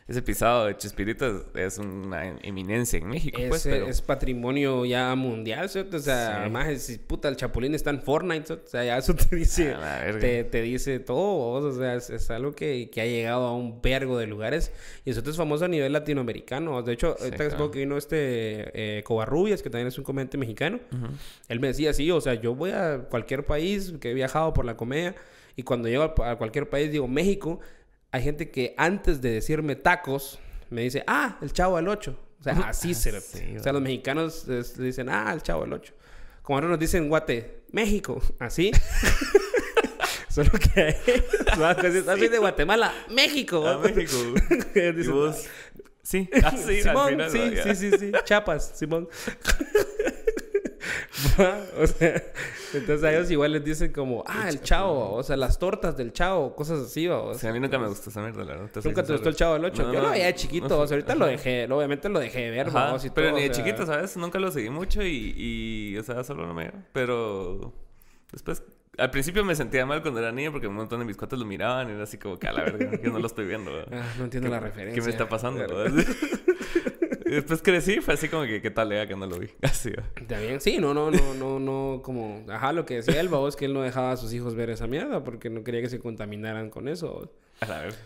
[0.07, 3.87] ese pisado de Chespirito es, una eminencia en México, Es, pues, pero...
[3.87, 5.97] es patrimonio ya mundial, ¿cierto?
[5.97, 6.33] O sea, Sí.
[6.41, 8.65] además, es, puta, el Chapulín está en Fortnite, ¿cierto?
[8.65, 9.75] O sea, ya eso te dice,
[10.19, 13.55] te, te dice todo, vos, o sea, es, es algo que, que ha llegado a
[13.55, 14.71] un vergo de lugares
[15.05, 16.83] y eso es famoso a nivel latinoamericano.
[16.83, 17.71] De hecho, ahorita hace claro.
[17.71, 21.07] que vino este eh, Covarrubias, que también es un comediante mexicano, Ujú.
[21.49, 24.65] él me decía, sí, o sea, yo voy a cualquier país que he viajado por
[24.65, 25.15] la comedia
[25.55, 27.59] y cuando llego a, a cualquier país digo México,
[28.15, 32.17] hay gente que antes de decirme tacos me dice, ah, el chavo del 8.
[32.39, 35.73] O sea, así se Sí, O sea, los mexicanos es- dicen, ah, el chavo del
[35.73, 35.93] 8.
[36.41, 38.71] Como ahora nos dicen Guate, México, así.
[40.29, 40.95] Solo que
[41.59, 43.67] vas a decir, "Ah, soy de Guatemala, México.
[43.67, 44.17] A México.
[44.73, 45.45] Dicen, ¿Y vos?
[46.01, 49.09] Sí, ah, sí, al Simón, final, sí, sí, sí, sí, Chapas, Simón.
[51.77, 52.23] o sea,
[52.73, 56.13] entonces a ellos igual les dicen como, ah, el chavo, o sea, las tortas del
[56.13, 58.69] chavo, cosas así, o Sí, a mí nunca me gustó esa mierda, la verdad.
[58.83, 59.83] Nunca te gustó el chavo del 8.
[59.83, 62.51] No, Yo lo veía de chiquito, o sea, ahorita lo dejé, obviamente lo dejé de
[62.51, 64.17] ver, Ajá, vamos, y pero todo, ni de o sea, chiquito, ¿sabes?
[64.17, 66.71] Nunca lo seguí mucho y, y, o sea, solo no me...
[66.93, 67.73] Pero
[68.31, 68.63] después,
[68.97, 71.45] al principio me sentía mal cuando era niño porque un montón de mis cuates lo
[71.45, 73.71] miraban y era así como que a la verga, yo no lo estoy viendo.
[73.91, 74.95] Ah, no entiendo ¿Qué- la referencia.
[74.95, 75.65] ¿Qué me está pasando?
[77.25, 79.49] Después crecí, fue así como que, ¿qué tal era que no lo vi?
[79.63, 79.91] Así,
[80.29, 83.65] bien, sí, no, no, no, no, no, como, ajá, lo que decía él, vos, que
[83.65, 86.69] él no dejaba a sus hijos ver esa mierda porque no quería que se contaminaran
[86.69, 87.31] con eso.
[87.61, 87.97] A la verga.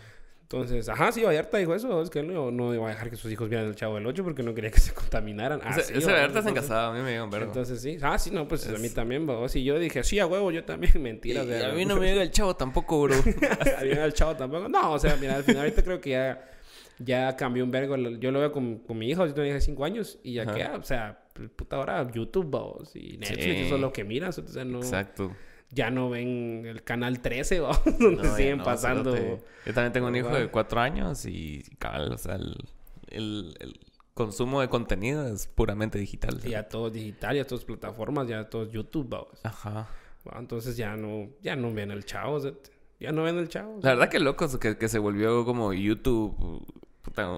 [0.42, 3.14] Entonces, ajá, sí, Vallarta dijo eso, es que él no, no iba a dejar que
[3.14, 5.60] sus hijos vieran el Chavo del 8 porque no quería que se contaminaran.
[5.62, 6.14] Ah, Ese, sí, ese ¿va?
[6.14, 7.46] Vallarta se encasaba, a mí me dio un vergo.
[7.46, 7.98] Entonces, sí.
[8.02, 9.54] Ah, sí, no, pues a mí Es- también, vos.
[9.54, 10.92] Y yo dije, sí, a huevo, yo también.
[11.00, 13.14] Mentira, Y- o sea, y a mí no me llega el chavo tampoco, bro.
[13.78, 14.68] a mí el chavo tampoco.
[14.68, 16.44] No, o sea, mira, al final ahorita creo que ya,
[17.02, 17.96] ya cambió un vergo.
[17.96, 20.42] Yo lo veo con, con mi hija, yo tengo hija de 5 años, y ya
[20.42, 20.54] Ajá.
[20.54, 21.24] que, o sea,
[21.56, 23.50] puta ahora YouTube, vos, y Netflix, Sí.
[23.50, 24.38] eso es lo que miras.
[24.38, 25.34] O sea, no, Exacto.
[25.70, 29.16] ya no ven el canal 13, vos, donde No, siguen no, pasando.
[29.16, 30.50] Yo también tengo un hijo de Ajá.
[30.52, 32.56] cuatro años y, cabal, o sea, el,
[33.08, 33.80] el, el
[34.14, 36.38] consumo de contenido es puramente digital.
[36.40, 39.40] Ya todo es digital, ya todo es plataformas, ya todo es YouTube, vos.
[39.44, 39.88] Ajá.
[40.38, 42.38] Entonces ya no, ya no ven el chavo,
[42.98, 43.80] ya no ven el chavo.
[43.82, 46.66] La verdad que loco que, que se volvió como YouTube,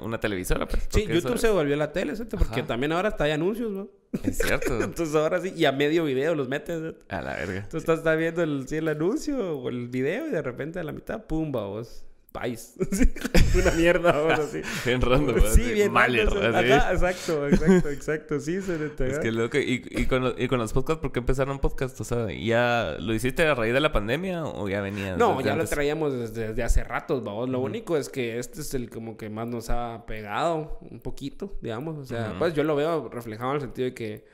[0.03, 0.67] una televisora.
[0.67, 2.25] Pues, Sí, YouTube se volvió la tele, ¿sí?
[2.25, 2.67] porque Ajá.
[2.67, 3.89] también ahora está hay anuncios, ¿no?
[4.23, 4.81] Es cierto.
[4.83, 6.81] Entonces ahora sí, y a medio video los metes.
[6.81, 7.05] ¿sí?
[7.09, 7.67] A la verga.
[7.71, 10.85] Tú estás, estás viendo el, sí, el anuncio o el video y de repente a
[10.85, 12.05] la mitad, pumba, vos.
[12.33, 12.75] Pais.
[13.55, 14.63] Una mierda, vos, así.
[14.87, 15.93] Bien random, sí, así, bien.
[15.93, 16.73] Mahler, random, así.
[16.73, 18.41] Ajá, exacto, exacto, exacto.
[18.41, 19.59] Sí, se le Es que loco.
[19.59, 22.01] ¿Y, y, con, los- y con los podcasts, ¿por qué empezaron podcasts?
[22.01, 25.17] O sea, ¿ya lo hiciste a raíz de la pandemia o ya venía?
[25.17, 27.51] No, ya lo traíamos desde, desde hace ratos, vamos.
[27.51, 31.57] Lo único es que este es el como que más nos ha pegado un poquito,
[31.61, 31.99] digamos.
[31.99, 34.25] O sea, pues yo lo veo reflejado en el sentido de que,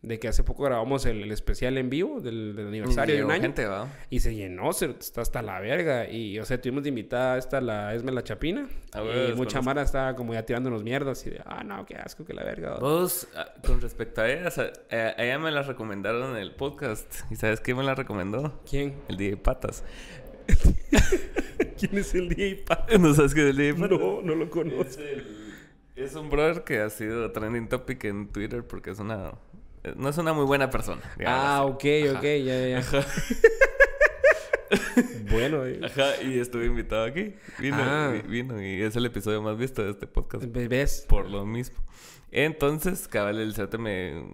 [0.00, 3.32] de que hace poco grabamos el, el especial en vivo del, del aniversario de un
[3.32, 3.42] año.
[3.42, 3.88] gente, ¿va?
[4.10, 6.08] Y se llenó, se, está hasta la verga.
[6.08, 8.68] Y, o sea, tuvimos de invitada a esta, la Esme La Chapina.
[8.92, 11.26] Ah, y bueno, mucha mara estaba como ya tirándonos mierdas.
[11.26, 12.78] Y de, ah, no, qué asco, que la verga.
[12.78, 14.50] Vos, ah, con respecto a ella,
[14.90, 17.12] eh, a ella me la recomendaron en el podcast.
[17.30, 18.62] ¿Y sabes quién me la recomendó?
[18.70, 18.94] ¿Quién?
[19.08, 19.82] El DJ Patas.
[21.78, 22.86] ¿Quién es el DJ Pa?
[22.98, 23.98] ¿No sabes quién es el DJ Patas?
[23.98, 25.02] No, no lo Es, conozco.
[25.02, 25.48] el-
[25.96, 29.32] es un brother que ha sido trending topic en Twitter porque es una...
[29.96, 31.00] No es una muy buena persona.
[31.18, 32.18] digamos Ah, ok, Ajá.
[32.18, 32.78] ok, ya, ya.
[32.78, 33.06] Ajá.
[35.30, 35.80] bueno, eh.
[35.84, 37.34] Ajá, y estuve invitado aquí.
[37.58, 38.10] Vino, Ah.
[38.12, 40.44] vi- vino y es el episodio más visto de este podcast.
[40.46, 41.04] ¿Ves?
[41.08, 41.78] Por lo mismo.
[42.30, 44.24] Entonces, cabal, el cerote me,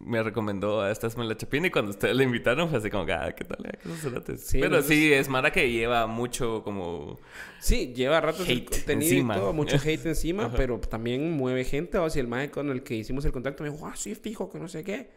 [0.00, 3.32] me recomendó a esta Esmela Chapina y cuando ustedes la invitaron fue así como, ah,
[3.32, 3.64] ¿qué tal?
[3.66, 3.78] eh?
[3.82, 7.18] ¿Qué esos cerotes?" Sí, Pero sí, es Mara que lleva mucho como...
[7.60, 9.36] Sí, lleva rato el contenido encima.
[9.36, 10.56] y todo, mucho hate encima, Ajá.
[10.56, 11.98] pero también mueve gente.
[11.98, 14.50] O sea, el mae con el que hicimos el contacto me dijo, ah, sí, fijo,
[14.50, 15.10] que no sé qué.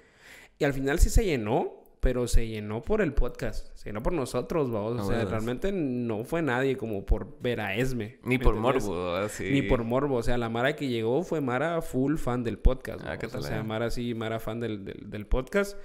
[0.60, 4.12] Y al final sí se llenó, pero se llenó por el podcast, se llenó por
[4.14, 4.98] nosotros, vamos.
[5.00, 5.30] Ah, O sea, bueno.
[5.32, 8.20] realmente no fue nadie como por ver a Esme.
[8.26, 9.50] Ni ¿me por morbo, así.
[9.52, 10.18] Ni por morbo.
[10.18, 13.02] O sea, la Mara que llegó fue Mara full fan del podcast.
[13.08, 13.18] Ah.
[13.18, 13.64] ¿qué O tal, sea, eh?
[13.64, 15.78] Mara sí, Mara fan del, del, del podcast.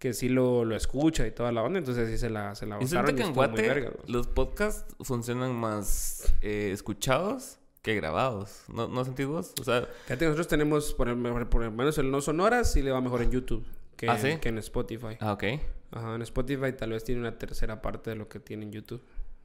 [0.00, 1.78] Que sí lo, lo escucha y toda la onda.
[1.78, 6.34] Entonces sí se la, se la gozaron que en Guate verga, los podcasts funcionan más
[6.40, 8.64] eh, escuchados que grabados.
[8.72, 9.54] ¿No, ¿No sentís vos?
[9.60, 12.90] O sea, Fíjate nosotros tenemos, por, el- por lo menos el No Sonoras, sí le
[12.90, 13.64] va mejor en YouTube
[14.00, 14.38] que, ¿Ah, sí?
[14.40, 15.18] que en Spotify.
[15.20, 15.44] ah, ok.
[15.90, 19.02] Ajá, en Spotify tal vez tiene una tercera parte de lo que tiene en YouTube.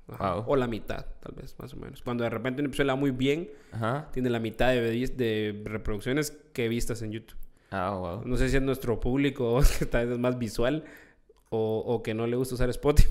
[0.07, 0.35] Ajá.
[0.35, 0.45] Wow.
[0.47, 2.01] O la mitad, tal vez, más o menos.
[2.01, 4.07] Cuando de repente un episodio le va muy bien, Ajá.
[4.13, 7.37] tiene la mitad de, reproducciones que vistas en YouTube.
[7.69, 8.21] Ah, wow.
[8.25, 10.85] No sé si es nuestro público que tal vez es más visual
[11.55, 13.09] o, o que no le gusta usar Spotify.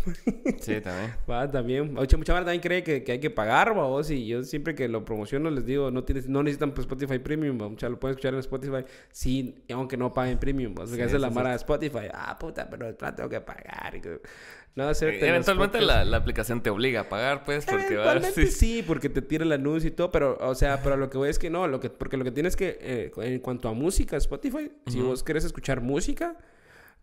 [0.60, 1.14] Sí, también.
[1.30, 1.94] Va, también.
[1.94, 4.10] Mucha, mucha banda también cree que, que hay que pagar, vos.
[4.10, 7.60] Y yo siempre que lo promociono les digo, no tienes, no necesitan pues, Spotify Premium,
[7.60, 7.68] va.
[7.68, 10.84] Mucha, lo pueden escuchar en Spotify, sí, aunque no paguen Premium, va.
[10.84, 12.08] O sea, Sí, que esa es la mara de Spotify.
[12.12, 14.00] Ah, puta, pero el plan tengo que pagar.
[14.76, 18.48] No, hacerte Eventualmente la, la aplicación te obliga a pagar, pues, porque va sí.
[18.48, 21.28] sí, porque te tira el anuncio y todo, pero, o sea, pero lo que voy
[21.28, 24.16] es que no, lo que, porque lo que tienes que, eh, en cuanto a música,
[24.16, 26.36] Spotify, si vos querés escuchar música,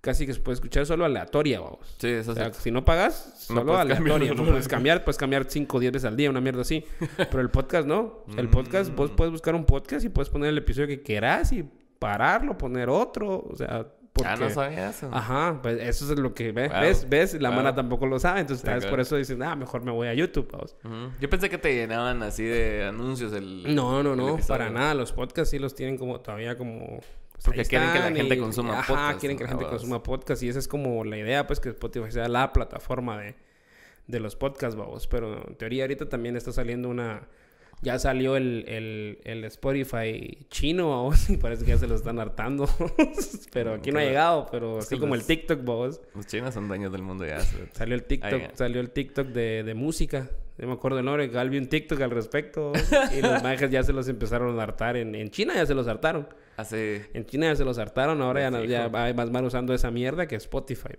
[0.01, 1.95] casi que se puede escuchar solo aleatoria, vamos.
[1.99, 3.99] Sí, eso O sea, si no pagas, No solo cambiar.
[3.99, 4.33] aleatoria.
[4.33, 6.83] No puedes cambiar, puedes cambiar 5 o 10 veces al día, una mierda así.
[7.17, 8.25] Pero el podcast no.
[8.37, 9.15] El podcast, vos Mm.
[9.15, 11.63] puedes buscar un podcast y puedes poner el episodio que quieras y
[11.99, 13.45] pararlo, poner otro.
[13.47, 14.29] O sea, porque...
[14.29, 15.09] Ah, no sabía eso.
[15.13, 16.81] Ajá, pues eso es lo que ve- Wow.
[16.81, 17.57] ves, ves, la Wow.
[17.57, 20.07] mano tampoco lo sabe, entonces Sí, tal vez por eso dicen, ah, mejor me voy
[20.07, 20.47] a YouTube.
[20.53, 20.93] Ujú.
[21.21, 24.47] Yo pensé que te llenaban así de anuncios el No, no, el no, episodio.
[24.47, 26.99] para nada, los podcasts sí los tienen como todavía como...
[27.43, 30.43] pues, Porque quieren que la gente consuma Ajá, podcast, quieren que la gente consuma podcast
[30.43, 33.35] y esa es como la idea, pues que Spotify sea la plataforma de,
[34.05, 35.07] de los podcasts, vamos.
[35.07, 37.27] Pero en teoría ahorita también está saliendo una...
[37.81, 42.19] Ya salió el, el, el Spotify chino, vamos, y parece que ya se lo están
[42.19, 42.69] hartando.
[43.51, 45.99] pero aquí no ha llegado, pero así como el TikTok, vamos.
[46.13, 47.39] Los chinos son dueños del mundo ya.
[47.73, 50.29] Salió el TikTok, salió el TikTok de, de música.
[50.59, 52.71] Yo me acuerdo el nombre, vi un TikTok al respecto.
[53.17, 54.95] y los majes ya se los empezaron a hartar.
[54.95, 56.27] En, en China ya se los hartaron.
[56.57, 58.21] Hace En China ya se los hartaron.
[58.21, 60.93] Ahora ya, ya hay más mal usando esa mierda que Spotify.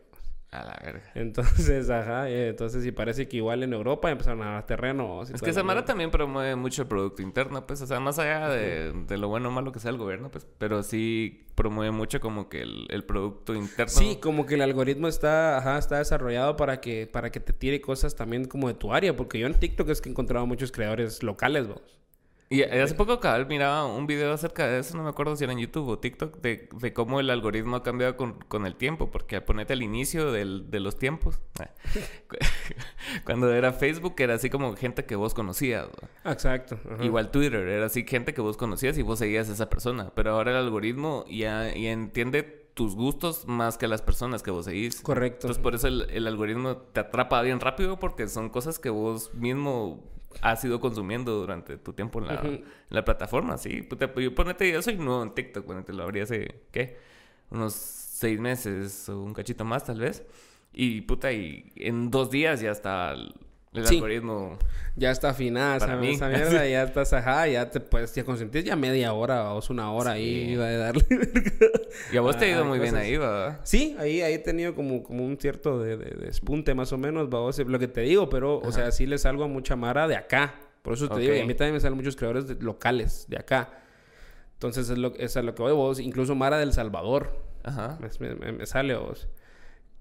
[0.50, 1.10] a la verga.
[1.14, 2.28] Entonces, ajá.
[2.28, 5.22] eh, Entonces, y parece que igual en Europa empezaron a dar terreno.
[5.22, 8.92] Es que Samara también promueve mucho el producto interno, pues, o sea, más allá de,
[8.92, 12.50] de lo bueno o malo que sea el gobierno, pues, pero sí promueve mucho como
[12.50, 13.88] que el, el producto interno.
[13.92, 17.80] Sí, como que el algoritmo está, ajá, está desarrollado para que, para que te tire
[17.80, 19.16] cosas también como de tu área.
[19.16, 21.98] Porque yo en TikTok es que he encontrado muchos creadores locales, vamos.
[22.52, 25.52] Y hace poco cabal miraba un video acerca de eso, no me acuerdo si era
[25.54, 29.10] en YouTube o TikTok, de, de cómo el algoritmo ha cambiado con, con el tiempo,
[29.10, 31.70] porque ponete al inicio del- de los tiempos, ah,
[33.24, 35.88] cuando era Facebook era así como gente que vos conocías,
[36.24, 36.30] ¿no?
[36.30, 36.78] Exacto.
[36.92, 37.04] ajá.
[37.04, 40.32] igual Twitter era así gente que vos conocías y vos seguías a esa persona, pero
[40.32, 42.42] ahora el algoritmo ya, ya entiende
[42.74, 45.00] tus gustos más que las personas que vos seguís.
[45.02, 45.46] Correcto.
[45.46, 49.32] Entonces por eso el, el algoritmo te atrapa bien rápido porque son cosas que vos
[49.34, 50.02] mismo
[50.40, 52.46] has ido consumiendo durante tu tiempo en la, Ujú.
[52.48, 53.82] en la plataforma, sí.
[53.82, 56.98] Puta, pues, yo ponete, yo soy nuevo en TikTok, ponete, lo abrí hace, ¿qué?
[57.50, 60.24] Unos seis meses o un cachito más tal vez.
[60.72, 63.14] Y puta, y en dos días ya está
[63.74, 63.94] el, Sí.
[63.96, 64.58] algoritmo.
[64.96, 66.10] Ya está afinada Para esa, mí.
[66.10, 69.90] esa mierda, ya estás ajá, ya te puedes ya consentir ya media hora o una
[69.92, 70.56] hora ahí Sí.
[70.56, 71.04] va a darle.
[72.12, 73.60] Y a vos te ha ido muy bien ahí, ¿verdad?
[73.64, 76.98] sí, ahí, ahí he tenido como, como un cierto de, de- de despunte más o
[76.98, 80.06] menos, babos, lo que te digo, pero, o sea, sí le salgo a mucha mara
[80.08, 80.54] de acá.
[80.82, 83.38] Por eso te digo, y a mí también me salen muchos creadores de- locales de
[83.38, 83.70] acá.
[84.54, 87.32] Entonces es, lo, es a lo que voy, vos, incluso Mara del Salvador.
[87.64, 87.98] Ajá.
[88.20, 89.28] Me, me- me sale vos.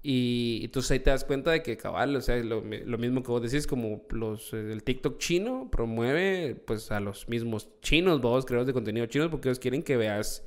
[0.02, 2.98] Y, y entonces ahí te das cuenta de que cabal, o sea, lo, mi- lo
[2.98, 7.68] mismo que vos decís, como los, eh, el TikTok chino promueve pues a los mismos
[7.82, 10.44] chinos, vos, creadores de contenido chinos, porque ellos quieren que veas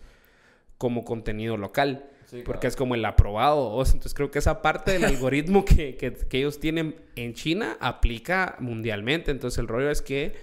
[0.77, 2.09] como contenido local.
[2.25, 3.89] Sí, porque es como el aprobado, vos.
[3.89, 8.55] Entonces creo que esa parte del algoritmo que, que, que ellos tienen en China aplica
[8.59, 9.29] mundialmente.
[9.31, 10.33] Entonces el rollo es que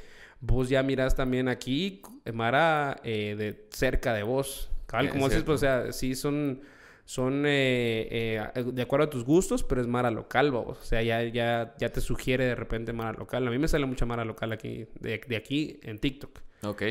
[0.40, 2.01] vos ya miras también aquí,
[2.33, 4.70] Mara, eh, de cerca de vos.
[4.87, 6.61] Cabal, como dices, pues, o sea, sí son,
[7.05, 8.09] son eh,
[8.55, 10.79] eh, de acuerdo a tus gustos, pero es Mara local, vos.
[10.79, 13.47] O sea, ya, ya, ya te sugiere de repente Mara local.
[13.47, 16.41] A mí me sale mucha Mara local aquí, de, de aquí en TikTok.
[16.65, 16.83] Ok.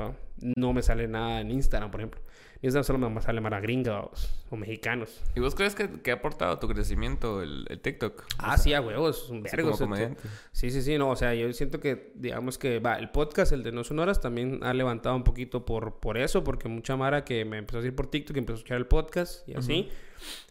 [0.00, 0.14] ¿va?
[0.56, 2.20] No me sale nada en Instagram, por ejemplo.
[2.60, 5.22] Instagram solo me sale Mara gringa vos, o mexicanos.
[5.36, 8.24] ¿Y vos crees que, que ha aportado a tu crecimiento el, el TikTok?
[8.38, 9.70] Ah, sí, a huevos, es un vergo.
[9.70, 10.16] o sea,
[10.50, 13.62] Sí, sí, sí, no, o sea, yo siento que, digamos que, va, el podcast, el
[13.62, 17.44] de No Sonoras, también ha levantado un poquito por, por eso, porque mucha Mara que
[17.44, 19.88] me empezó a seguir por TikTok, empezó a escuchar el podcast y así.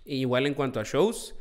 [0.06, 1.36] Y igual en cuanto a shows,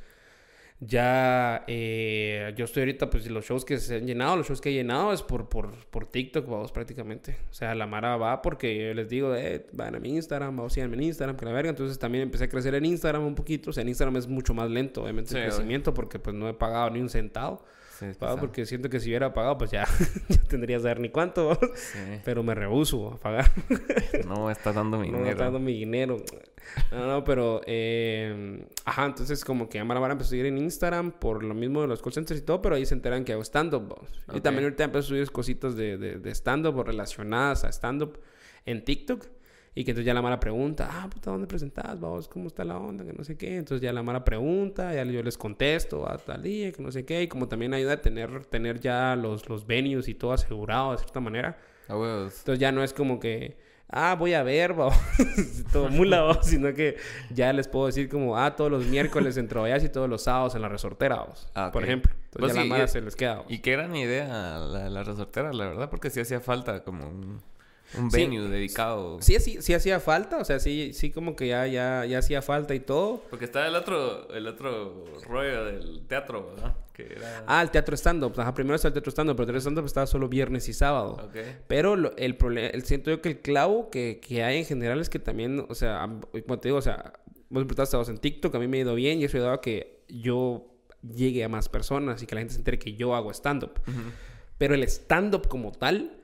[0.79, 4.69] ya eh, yo estoy ahorita, pues los shows que se han llenado, los shows que
[4.69, 7.39] he llenado es por, por, por TikTok, vamos, prácticamente.
[7.51, 10.75] O sea, la Mara va porque yo les digo, eh, van a mi Instagram, vamos,
[10.75, 11.71] síganme en Instagram, que la verga.
[11.71, 13.71] Entonces también empecé a crecer en Instagram un poquito.
[13.71, 16.47] O sea, en Instagram es mucho más lento, obviamente, Sí, el crecimiento, porque pues no
[16.49, 17.65] he pagado ni un centavo.
[17.99, 18.07] Sí.
[18.19, 19.87] Porque siento que si hubiera pagado, pues ya,
[20.29, 21.59] ya tendría que saber ni cuánto.
[22.25, 23.51] Pero me rehuso a pagar.
[24.27, 25.31] No estás dando mi No dinero.
[25.33, 26.17] está dando mi dinero.
[26.91, 27.61] No, no, pero...
[27.67, 31.81] eh, ajá, entonces como que Amara Mara empezó a seguir en Instagram por lo mismo
[31.81, 33.95] de los call centers y todo, pero ahí se enteran que hago stand-up.
[34.35, 38.19] Y también ahorita empezó a subir cositas de, de, de stand-up o relacionadas a stand-up
[38.67, 39.25] en TikTok.
[39.77, 42.01] Y que entonces ya la Mara pregunta, ah, puta, ¿dónde presentás?
[42.01, 43.05] Vamos, ¿cómo está la onda?
[43.05, 43.57] Que no sé qué.
[43.59, 47.05] Entonces ya la Mara pregunta, ya yo les contesto a tal día, que no sé
[47.05, 47.23] qué.
[47.23, 50.99] Y como también ayuda a tener, tener ya los, los venues y todo asegurado de
[50.99, 51.59] cierta manera.
[51.89, 52.39] A huevos.
[52.39, 53.59] Entonces ya no es como que
[53.89, 54.89] ah, voy a ver, va,
[55.73, 56.97] todo mula, va, sino que
[57.31, 60.55] ya les puedo decir como, ah, todos los miércoles en Trovallas y todos los sábados
[60.57, 61.89] en la resortera, vamos, Ah, por ok.
[61.89, 62.13] ejemplo.
[62.25, 63.45] Entonces Pues ya sí, la mara y- se les queda.
[63.49, 67.41] Y qué gran idea la, la resortera, la verdad, porque sí hacía falta como un,
[67.99, 68.19] un Sí.
[68.19, 69.19] venue dedicado.
[69.21, 72.43] Sí, sí, sí hacía falta, o sea, sí, sí como que ya, ya, ya hacía
[72.43, 73.23] falta y todo.
[73.31, 76.77] Porque estaba el otro, el otro rollo del teatro, ¿verdad?
[76.93, 77.45] Que era...
[77.47, 78.33] Ah, el teatro stand-up.
[78.41, 81.13] Ajá, primero está el teatro stand-up, pero el teatro stand-up estaba solo viernes y sábado.
[81.23, 81.37] Ok.
[81.69, 85.01] Pero lo- el problema, el, siento yo que el clavo que, que hay en general
[85.01, 86.09] es que también, o sea,
[86.47, 87.13] como te digo, o sea,
[87.51, 89.61] vos empezaste en TikTok, a mí me ha ido bien y eso ha ayudado a
[89.61, 90.67] que yo
[91.03, 93.73] llegue a más personas y que la gente se entere que yo hago stand-up.
[93.87, 94.01] Ujú.
[94.59, 96.19] Pero el stand-up como tal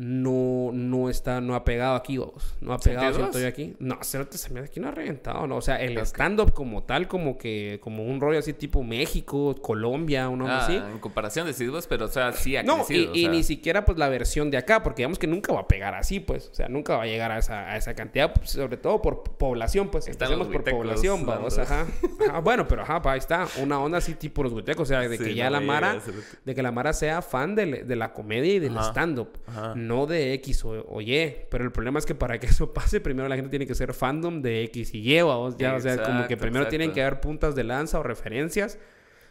[0.00, 2.54] no, no está, no ha pegado aquí, vos.
[2.60, 3.74] No ha pegado, yo aquí.
[3.80, 5.56] No, cerote, se me aquí no ha reventado, ¿no?
[5.56, 10.28] O sea, el stand-up como tal, como que, como un rollo así tipo México, Colombia,
[10.28, 10.76] un Ah, así.
[10.76, 13.12] en comparación decís vos, pero o sea, sí ha No, crecido.
[13.12, 15.62] y, y sea, ni siquiera pues la versión de acá, porque digamos que nunca va
[15.62, 16.48] a pegar así, pues.
[16.52, 19.24] O sea, nunca va a llegar a esa, a esa cantidad, pues, sobre todo por
[19.24, 20.06] población, pues.
[20.06, 21.86] Los por población, vamos, ajá.
[22.28, 23.48] Ajá, Bueno, pero ajá, pa, ahí está.
[23.60, 25.98] Una onda así tipo los huitecos, o sea, de Sí, que ya no la Mara,
[26.44, 29.74] de que la Mara sea fan de, de la comedia y del stand-up, Ajá.
[29.88, 31.34] No de X o, o Y.
[31.50, 33.92] Pero el problema es que para que eso pase, primero la gente tiene que ser
[33.94, 37.20] fandom de X y Y, ya, o sea, como que Exacto, primero tienen que haber
[37.20, 38.78] puntas de lanza o referencias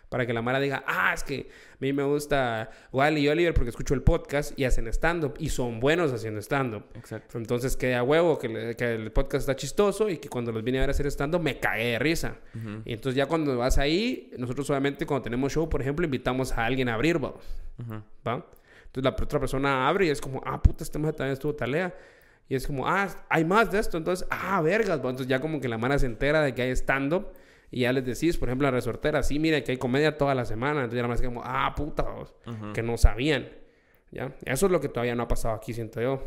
[0.10, 3.54] para que la Mara diga, ah, es que a mí me gusta Wally y Oliver
[3.54, 6.86] porque escucho el podcast y hacen stand-up y son buenos haciendo stand-up.
[6.96, 7.38] Exacto.
[7.38, 10.78] Entonces queda huevo que, le- que el podcast está chistoso y que cuando los vine
[10.78, 12.38] a ver hacer stand-up me cagué de risa.
[12.86, 16.66] Y entonces ya cuando vas ahí, nosotros obviamente cuando tenemos show, por ejemplo, invitamos a
[16.66, 17.44] alguien a abrir, vamos.
[17.78, 18.02] Ujú.
[18.26, 18.46] ¿va?
[18.88, 21.96] Entonces la otra persona abre y es como, ah, puta, este maje también estuvo talea.
[22.50, 23.98] Y es como, ah, hay más de esto.
[23.98, 24.96] Entonces, ah, vergas.
[24.98, 27.28] Entonces ya como que la mara se entera de que hay stand-up
[27.70, 30.34] y ya les decís, por ejemplo, a la resortera, sí, mira, que hay comedia toda
[30.34, 30.80] la semana.
[30.86, 32.74] Entonces ya la es como, ah, puta, vos", Ujú.
[32.74, 33.50] que no sabían.
[34.12, 34.34] ¿Ya?
[34.46, 36.24] Eso es lo que todavía no ha pasado aquí, siento yo.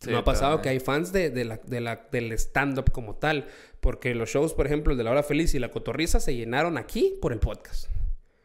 [0.00, 3.16] Sí, no ha pasado que hay fans de, de la, de la- del stand-up como
[3.16, 3.46] tal.
[3.80, 6.78] Porque los shows, por ejemplo, el de La Hora Feliz y La Cotorriza se llenaron
[6.78, 7.88] aquí por el podcast.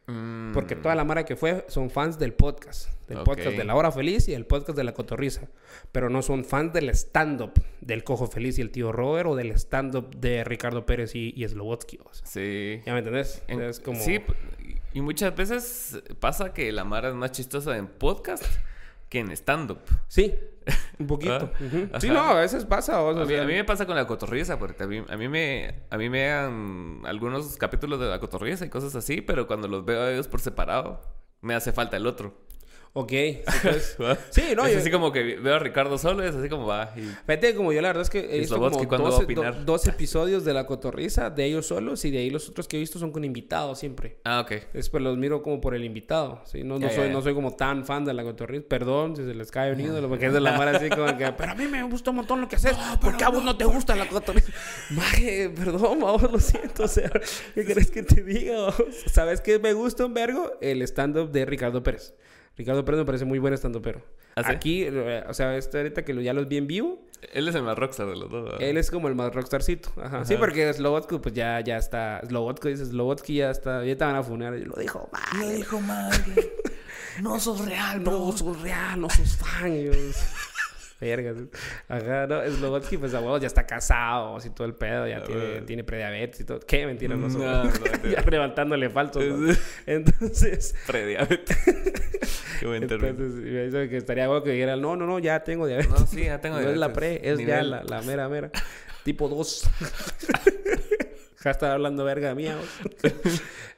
[0.08, 2.90] Mm, Porque toda la mara que fue son fans del podcast.
[3.08, 5.48] Del podcast de La Hora Feliz y el podcast de La Cotorriza.
[5.92, 9.50] Pero no son fans del stand-up del Cojo Feliz y el Tío Robert o del
[9.52, 11.98] stand-up de Ricardo Pérez y, y Slobotsky.
[12.04, 12.26] o sea.
[12.26, 12.80] Sí.
[12.86, 13.42] ¿Ya me entendés?
[13.48, 14.00] En- es como...
[14.00, 14.20] Sí,
[14.92, 18.44] y muchas veces pasa que la Mara es más chistosa en podcast
[19.08, 19.80] que en stand-up.
[20.08, 20.34] Sí,
[20.98, 21.50] un poquito.
[21.54, 22.00] Ajá.
[22.00, 23.00] Sí, no, a veces pasa.
[23.02, 25.16] o A mí, sea, a mí me pasa con la cotorriza, porque a mí, a
[25.16, 29.46] mí me a mí me dan algunos capítulos de la cotorriza y cosas así, pero
[29.46, 31.00] cuando los veo a ellos por separado,
[31.40, 32.45] me hace falta el otro.
[32.98, 33.42] Ok, sí.
[34.30, 36.94] Sí, no, es yo- así como que veo a Ricardo solo, es así como va.
[36.96, 37.00] Y...
[37.26, 39.54] Fíjate, como yo la verdad es que he visto como ¿cuándo va a 12, opinar?
[39.58, 42.78] do- 12 episodios de La Cotorriza de ellos solos y de ahí los otros que
[42.78, 44.16] he visto son con invitados siempre.
[44.24, 44.72] Ah, ok.
[44.72, 46.64] Después los miro como por el invitado, ¿sí?
[46.64, 47.12] No, no, Ya, ya, soy, ya.
[47.12, 48.64] no soy como tan fan de la cotorriza.
[48.66, 51.30] Perdón si se les cae un ídolo, porque es de la mara así como que...
[51.32, 52.78] Pero a mí me gusta un montón lo que haces.
[53.02, 54.50] ¿Por qué a vos no te gusta la cotorriza?
[54.90, 56.84] Maje, perdón, vamos, lo siento.
[56.84, 57.10] O sea,
[57.54, 58.72] ¿qué crees que te diga?
[59.12, 60.52] ¿Sabes qué me gusta un vergo?
[60.62, 62.14] El stand-up de Ricardo Pérez.
[62.56, 64.02] Ricardo Pérez me parece muy buen stand pero
[64.34, 64.50] ¿Ah, sí?
[64.52, 67.02] Aquí, eh, o sea, este ahorita que lo- ya los vi en vivo...
[67.32, 68.44] Él es el más rockstar de los dos.
[68.44, 68.62] ¿verdad?
[68.62, 69.90] Él es como el más rockstarcito.
[70.00, 70.24] Ajá.
[70.26, 72.20] Sí, porque Slobotsky, pues ya, ya está.
[72.26, 73.82] Slobotsky dice, Slobotsky ya está.
[73.84, 74.54] Ya te van a funar.
[74.54, 75.56] Y lo dijo, mal.
[75.56, 76.12] dijo mal.
[77.22, 79.72] No sos real, No, sos real, no sos fan.
[81.00, 81.36] Vergas.
[81.88, 82.42] Ajá, no.
[82.42, 84.36] Slobotsky, pues a huevos, ya está casado.
[84.36, 85.06] Así todo el pedo.
[85.06, 86.60] Ya tiene, tiene prediabetes y todo.
[86.60, 86.86] ¿Qué?
[86.86, 87.70] Mentira, no, son- no, no.
[88.10, 89.22] ya levantándole falsos.
[89.24, 89.54] ¿no?
[89.86, 90.74] Entonces.
[90.86, 91.56] Prediabetes.
[92.60, 93.08] Qué buen término.
[93.10, 95.90] Entonces, me dice que estaría bueno que dijera, no, no, no, ya tengo diabetes.
[95.90, 97.18] No, sí, ya tengo No es la diabetes.
[97.20, 98.50] pre, es ya la, la mera, mera.
[99.04, 99.68] Tipo 2.
[101.44, 102.56] ya estaba hablando verga mía.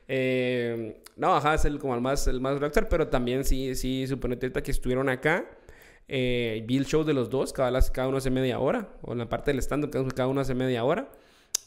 [0.07, 4.07] Eh, no, ajá, es el, como el más, el más rockstar, pero también sí, sí,
[4.07, 5.45] suponete que estuvieron acá.
[6.09, 8.89] Eh, vi el show de los dos, cada, las- cada uno hace media hora.
[9.03, 11.11] O en la parte del stand cada, uno hace media hora.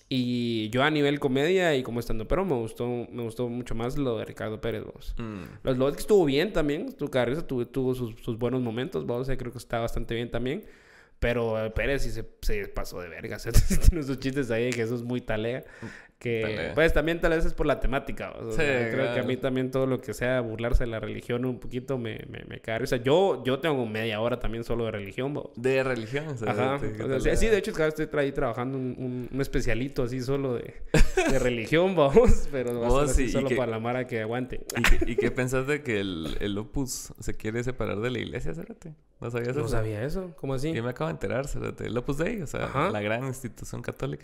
[0.09, 3.97] Y yo a nivel comedia y como estando, pero me gustó, me gustó mucho más
[3.97, 5.15] lo de Ricardo Pérez, vos.
[5.17, 5.43] Mm.
[5.63, 6.87] Los que estuvo bien también.
[6.89, 9.05] Estuvo Carrizo tuvo, tuvo sus, sus buenos momentos.
[9.05, 10.65] Vamos a creo que está bastante bien también.
[11.19, 13.37] Pero eh, Pérez sí se, se pasó de verga.
[13.89, 15.63] Tiene sus chistes ahí que eso es muy talea.
[16.21, 18.31] Que pues también tal vez es por la temática.
[18.39, 21.43] o Sí, creo que a mí también todo lo que sea burlarse de la religión
[21.45, 22.83] un poquito me, me, me cae.
[22.83, 25.33] O sea, yo, yo tengo media hora también solo de religión.
[25.55, 26.27] De religión.
[26.27, 26.77] o sea, Ajá.
[26.77, 30.03] de- O sea, sí, de hecho, cada vez estoy ahí trabajando un, un, un especialito
[30.03, 30.75] así solo de,
[31.31, 32.47] de religión, vamos.
[32.51, 34.61] Pero va a ser Vos, así sí, y solo que- para la mara que aguante.
[34.77, 38.19] ¿Y qué, y qué pensás de que el, el Opus se quiere separar de la
[38.19, 38.93] iglesia, Cérate?
[39.19, 39.69] ¿No sabías No eso?
[39.69, 40.33] sabía eso.
[40.37, 40.73] ¿Cómo así?
[40.73, 41.85] Yo me acabo de enterar, Cérate.
[41.87, 42.89] El Opus Dei, o sea, Ajá.
[42.91, 44.23] la gran institución católica.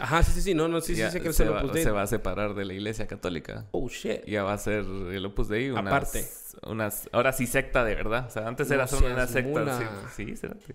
[0.00, 0.54] Ajá, sí, sí, sí.
[0.54, 1.82] No, no, sí, sí, que se, lo va, puse.
[1.82, 3.66] se va a separar de la iglesia católica.
[3.72, 4.24] Oh, shit.
[4.26, 6.24] Ya va a ser el Opus Dei unas, Aparte.
[6.66, 7.08] unas...
[7.12, 8.26] Ahora sí secta de verdad.
[8.26, 9.78] O sea, antes No era solo una secta.
[10.14, 10.74] Sí, sí, Cérate.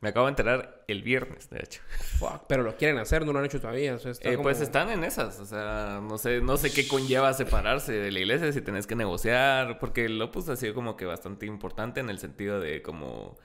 [0.00, 1.80] Me acabo de enterar el viernes, de hecho.
[2.20, 3.96] Fuck, pero lo quieren hacer, no lo han hecho todavía.
[3.96, 6.72] O sea, está Eh, como- Pues están en esas, o sea, no sé, no sé
[6.72, 10.72] qué conlleva separarse de la iglesia si tenés que negociar, porque el Opus ha sido
[10.72, 13.38] como que bastante importante en el sentido de como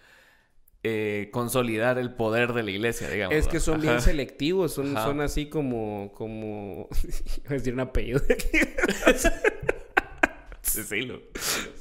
[0.84, 3.36] eh, consolidar el poder de la iglesia, digamos.
[3.36, 4.02] Es que son bien Ajá.
[4.02, 5.06] selectivos, son, Ajá.
[5.08, 6.90] son así como, como,
[7.38, 8.22] iba a decir un apellido.
[10.74, 11.18] Sí, sí, lo-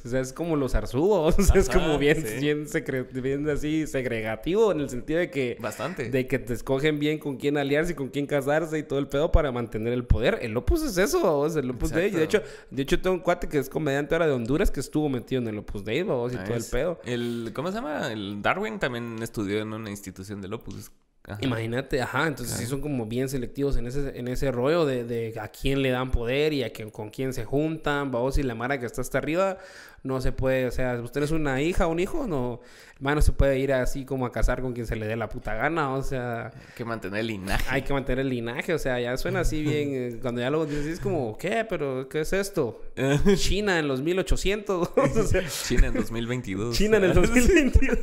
[0.05, 2.41] o sea, es como los arzúos, o sea, es como bien, sí.
[2.41, 6.11] bien, secre- bien así segregativo en el sentido de que, Bastante.
[6.11, 9.09] de que te escogen bien con quién aliarse y con quién casarse y todo el
[9.09, 10.39] pedo para mantener el poder.
[10.43, 12.11] El Opus es eso, vamos, el Opus Dei.
[12.11, 15.09] De hecho, de hecho tengo un cuate que es comediante ahora de Honduras que estuvo
[15.09, 17.01] metido en el Opus Dei, vamos, y Ah, todo el pedo.
[17.05, 18.13] El, ¿Cómo se llama?
[18.13, 20.91] El Darwin también estudió en una institución del Opus.
[21.25, 21.39] Ajá.
[21.41, 25.39] Imagínate, ajá, entonces sí son como bien selectivos en ese, en ese rollo de, de
[25.41, 28.57] a quién le dan poder y a quién, con quién se juntan, vamos, y la
[28.57, 29.59] mara que está hasta arriba
[30.03, 32.61] no se puede, o sea, usted es una hija o un hijo, no,
[32.97, 35.55] hermano, se puede ir así como a casar con quien se le dé la puta
[35.55, 37.65] gana, o sea, Hay que mantener el linaje.
[37.69, 40.67] hay que mantener el linaje, o sea, ya suena así bien, eh, cuando ya lo
[40.67, 41.65] dices, es como, ¿qué?
[41.69, 42.83] ¿Pero qué es esto?
[43.37, 46.77] China en los 1800, o sea, China en 2022.
[46.77, 47.99] China en el 2022.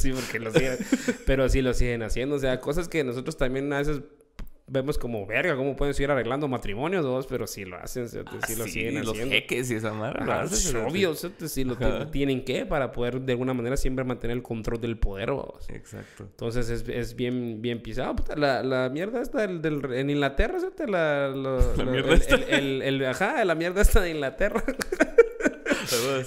[0.00, 0.78] Sí, porque lo siguen.
[1.26, 2.36] Pero sí lo siguen haciendo.
[2.36, 4.00] O sea, cosas que nosotros también a veces
[4.72, 8.54] vemos como verga, cómo pueden seguir arreglando matrimonios, dos, pero sí lo hacen, Ah, sí
[8.54, 9.34] lo sí, siguen los haciendo.
[9.34, 10.20] jeques y esa madre.
[10.22, 11.76] Ajá, hacen, es obvio, sea, sí lo
[12.12, 15.30] tienen que para poder de alguna manera siempre mantener el control del poder.
[15.70, 16.22] Exacto.
[16.22, 18.14] Entonces es, es bien, bien pisado.
[18.14, 20.66] Puta, la, la mierda esta del, del- en Inglaterra, ¿sí?
[20.86, 21.28] la,
[21.76, 22.36] La mierda el, esta.
[22.36, 24.62] el- el- el- ajá, la mierda esta de Inglaterra.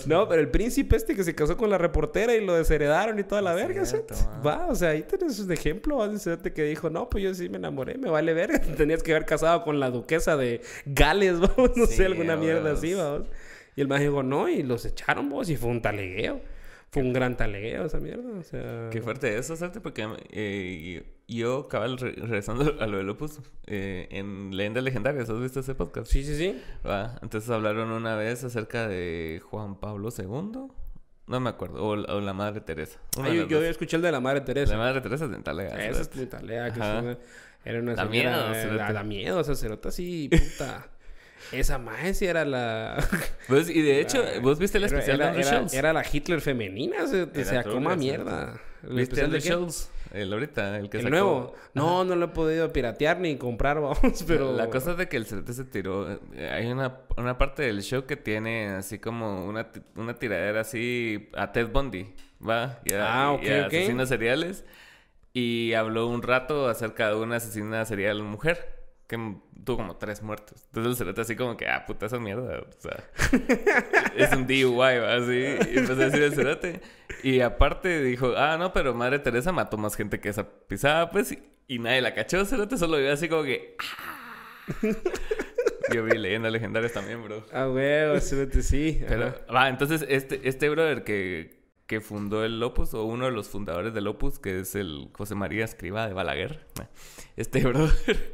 [0.05, 3.24] No, pero el príncipe este que se casó con la reportera y lo desheredaron y
[3.24, 4.26] toda la Es verga, cierto, ¿sí?
[4.28, 4.41] ah.
[4.45, 6.07] Va, o sea, ahí tienes un ejemplo, ¿va?
[6.07, 8.59] Ese cerote que dijo, no, pues yo sí me enamoré, me vale verga.
[8.78, 12.38] Tenías que haber casado con la duquesa de Gales, vamos, no Sí, sé, alguna a
[12.38, 13.28] mierda así, vamos.
[13.76, 16.41] Y el más dijo, no, y los echaron, vos, y fue un talegueo.
[16.94, 18.89] Fue un gran talegueo esa mierda, o sea...
[18.91, 19.80] Qué fuerte eso, ¿sabes?
[19.82, 25.62] Porque eh, yo, re- regresando a lo del Opus, eh, en Leyendas Legendarias, ¿has visto
[25.62, 26.06] ese podcast?
[26.12, 26.62] Sí, sí, sí.
[26.86, 30.68] Va, Entonces hablaron una vez acerca de Juan Pablo II.
[31.26, 31.84] No me acuerdo.
[31.84, 33.00] O, la- o la Madre Teresa.
[33.24, 34.74] De yo, yo escuché el de la Madre Teresa.
[34.74, 35.84] La Madre Teresa es de Talega.
[35.89, 37.18] Esa es muy talea, que es una-
[37.66, 38.52] era una Da señora...
[38.52, 40.89] miedo, eh, da, da miedo, esa cerota así, puta.
[41.52, 42.98] Esa maje sí era la...
[43.48, 45.74] Pues, y de hecho, ¿vos viste el especial era, de Andrew era, Schultz?
[45.74, 48.60] era la Hitler femenina, se, trulla, coma mierda.
[48.84, 49.41] ¿El ¿Viste especial de?
[49.41, 49.89] Schultz?
[50.12, 51.12] El ahorita, el que ¿El sacó.
[51.12, 51.56] nuevo?
[51.74, 54.56] No, no lo he podido piratear ni comprar, vamos, pero...
[54.56, 56.12] La cosa es de que el cerote se tiró.
[56.34, 61.30] eh, Hay una, una parte del show que tiene así como una, una tiradera así
[61.36, 62.14] a Ted Bundy,
[62.48, 62.80] ¿va?
[62.86, 63.74] Y a, Ah, y ok, a ok.
[63.74, 64.66] asesinos seriales.
[65.34, 69.18] Y habló un rato acerca de una asesina serial mujer que
[69.64, 70.64] tuvo como tres muertos.
[70.68, 72.60] Entonces el cerote así como que, ah, puta esa mierda.
[72.60, 73.04] O sea,
[74.18, 75.16] es un DUI, ¿va?
[75.16, 75.72] Así.
[75.74, 76.82] Y empezó a decir el cerote.
[77.22, 81.32] Y aparte dijo, ah, no, pero Madre Teresa mató más gente que esa pisada, pues.
[81.32, 82.78] Y, y nadie la cachó, cerote.
[82.78, 83.76] Solo vio así como que,
[85.93, 87.45] yo vi leyendas legendarias también, bro.
[87.51, 89.01] Ah, huevo, sí, sí.
[89.08, 93.49] Pero, va, entonces, este, este brother que, que fundó el Opus, o uno de los
[93.49, 96.66] fundadores del Opus, que es el José María Escriba de Balaguer,
[97.36, 98.34] este brother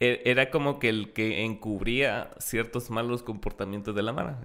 [0.00, 4.40] era como que el que encubría ciertos malos comportamientos de la Mara.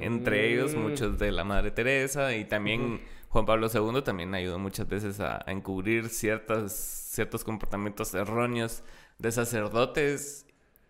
[0.00, 0.78] Entre ellos, Mm.
[0.78, 5.44] muchos de la Madre Teresa, y también Juan Pablo II también ayudó muchas veces a,
[5.48, 8.82] a encubrir ciertas, ciertos comportamientos erróneos
[9.18, 10.46] de sacerdotes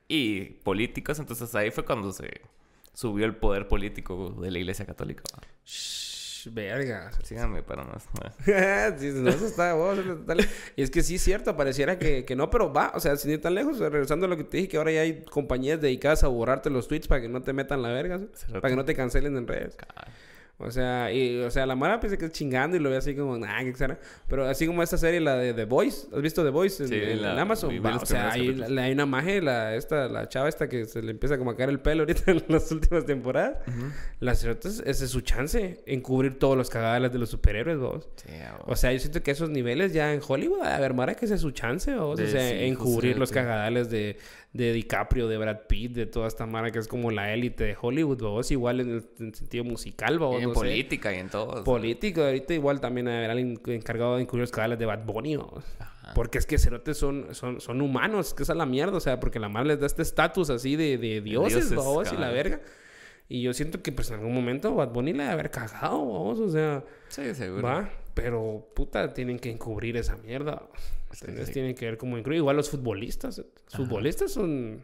[0.08, 1.18] y políticos.
[1.18, 2.40] Entonces ahí fue cuando se
[2.94, 5.22] subió el poder político de la Iglesia Católica.
[5.66, 6.05] Shh,
[6.50, 7.10] verga.
[7.22, 8.04] Síganme para más.
[8.98, 9.98] sí, no, eso está, vos,
[10.76, 13.32] Y es que sí es cierto, pareciera que, que no, pero va, o sea, sin
[13.32, 16.24] ir tan lejos, regresando a lo que te dije, que ahora ya hay compañías dedicadas
[16.24, 18.20] a borrarte los tweets para que no te metan la verga,
[18.52, 19.76] para que no te cancelen en redes.
[20.58, 23.14] O sea, y, o sea, la Mara piensa que es chingando y lo ve así
[23.14, 24.00] como, nah, que exagerado.
[24.26, 26.94] Pero así como esta serie, la de The Voice, ¿has visto The Voice en, Sí,
[26.94, 27.70] en- la- en Amazon?
[27.84, 31.02] Va, o sea, hay, la- hay una maje, la, esta, la chava esta que se
[31.02, 33.58] le empieza como a caer el pelo ahorita en las últimas temporadas.
[34.18, 38.08] Las cerotas, ese es su chance, en cubrir todos los cagadales de los superhéroes, vos.
[38.16, 38.32] Sí,
[38.64, 41.34] O sea, yo siento que esos niveles ya en Hollywood, a ver, Mara, que ese
[41.34, 42.18] es su chance, vos.
[42.18, 44.16] O sea, sí, en cubrir los cagadales de,
[44.52, 47.76] de DiCaprio, de Brad Pitt, de toda esta Mara que es como la élite de
[47.80, 48.50] Hollywood, vos.
[48.50, 50.40] Igual en el, en sentido musical, vos.
[50.40, 50.60] Y en no sé.
[50.60, 51.62] política y en todo.
[51.64, 55.38] Político, ahorita igual también habrá alguien encargado de incluir los cadáveres de Bad Bunny.
[56.14, 59.18] Porque es que cerotes son, son, son humanos, que esa es la mierda, o sea,
[59.20, 62.60] porque la madre les da este estatus así de, de dioses, dioses, y la verga.
[63.28, 66.38] Y yo siento que pues en algún momento Bad Bunny le debe haber cagado, vamos,
[66.38, 67.60] o sea, Sí, seguro.
[67.62, 70.62] va, pero puta, tienen que encubrir esa mierda.
[71.12, 71.46] Sí, ¿entendés?
[71.48, 71.52] sí.
[71.54, 72.38] Tienen que ver cómo incluir.
[72.38, 74.82] Igual los futbolistas, los futbolistas son...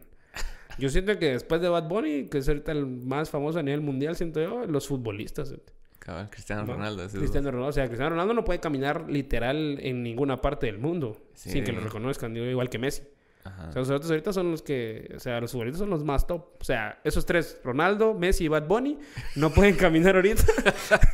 [0.79, 3.81] Yo siento que después de Bad Bunny, que es ahorita el más famoso a nivel
[3.81, 5.53] mundial, siento yo, los futbolistas.
[5.99, 6.73] Cabal, Cristiano ¿va?
[6.73, 7.07] Ronaldo.
[7.07, 7.69] Cristiano Ronaldo.
[7.69, 11.51] O sea, Cristiano Ronaldo no puede caminar literal en ninguna parte del mundo Sí.
[11.51, 13.03] sin que lo reconozcan, digo, igual que Messi.
[13.45, 13.67] Ajá.
[13.69, 16.25] O sea, los otros ahorita son los que, o sea, los futbolistas son los más
[16.27, 16.45] top.
[16.61, 18.97] O sea, esos tres, Ronaldo, Messi y Bad Bunny,
[19.35, 20.43] no pueden caminar ahorita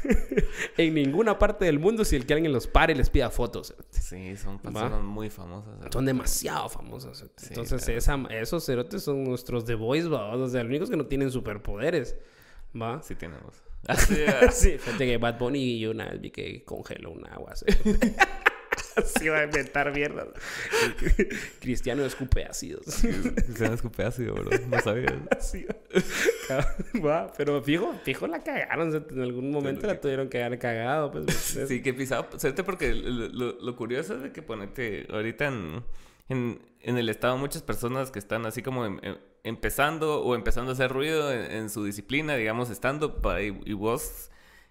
[0.77, 3.73] en ninguna parte del mundo si el que alguien los pare y les pida fotos.
[3.89, 5.73] Sí, son personas muy famosas.
[5.91, 7.25] Son demasiado famosos.
[7.37, 7.97] Sí, Entonces, claro.
[8.27, 10.27] esa- esos cerotes son nuestros The Boys, ¿va?
[10.35, 12.15] O sea, los únicos que no tienen superpoderes,
[12.79, 13.01] ¿va?
[13.01, 13.63] Sí tenemos.
[13.87, 14.15] Así,
[14.51, 17.53] Sí, fíjate que Bad Bunny y yo una vez vi que congeló un agua.
[19.19, 19.27] ¿sí?
[19.29, 20.27] Va a inventar mierda.
[21.59, 22.85] Cristiano escupe ácidos.
[22.85, 24.49] Cristiano escupe ácido, bro.
[24.67, 25.19] No sabía.
[27.03, 27.31] Va.
[27.37, 28.89] Pero fijo, fijo la cagaron.
[28.89, 31.11] o sea, En algún momento la tuvieron que haber cagado.
[31.11, 31.25] Pues,
[31.67, 32.27] Sí, que pisado.
[32.65, 35.83] Porque lo, lo- lo curioso es de que ponete ahorita en,
[36.29, 40.71] en, en el estado muchas personas que están así como em- em- empezando o empezando
[40.71, 44.29] a hacer ruido en, en su disciplina, digamos, estando y, y vos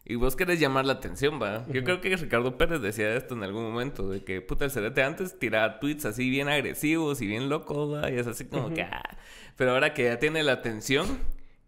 [0.08, 1.66] y vos querés llamar la atención, va.
[1.68, 5.02] Yo creo que Ricardo Pérez decía esto en algún momento, de que puta el cerete
[5.02, 8.82] antes tiraba tweets así bien agresivos y bien locos, va, y es así como que
[8.82, 9.02] ah.
[9.56, 11.18] pero ahora que ya tiene la atención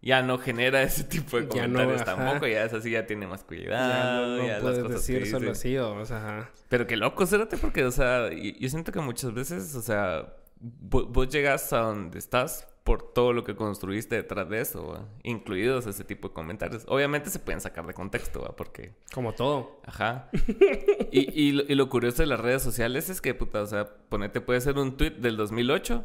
[0.01, 3.41] ya no genera ese tipo de no, comentarios tampoco, ya es así, ya tiene más
[3.41, 5.77] ya cuidado, no, no ya las puedes cosas decir que solo así.
[5.77, 6.51] O sea, ajá.
[6.69, 11.07] Pero qué loco, cérate, porque, o sea, yo siento que muchas veces, o sea, vo-
[11.07, 15.05] vos, llegas a donde estás por todo lo que construiste detrás de eso, ¿va?
[15.23, 16.83] incluidos ese tipo de comentarios.
[16.87, 18.55] Obviamente se pueden sacar de contexto, ¿va?
[18.55, 19.79] porque, Como todo.
[19.85, 20.29] ajá.
[21.11, 23.87] y, y, lo, y lo curioso de las redes sociales es que, puta, o sea,
[24.09, 26.03] ponete, puede ser un tweet del 2008,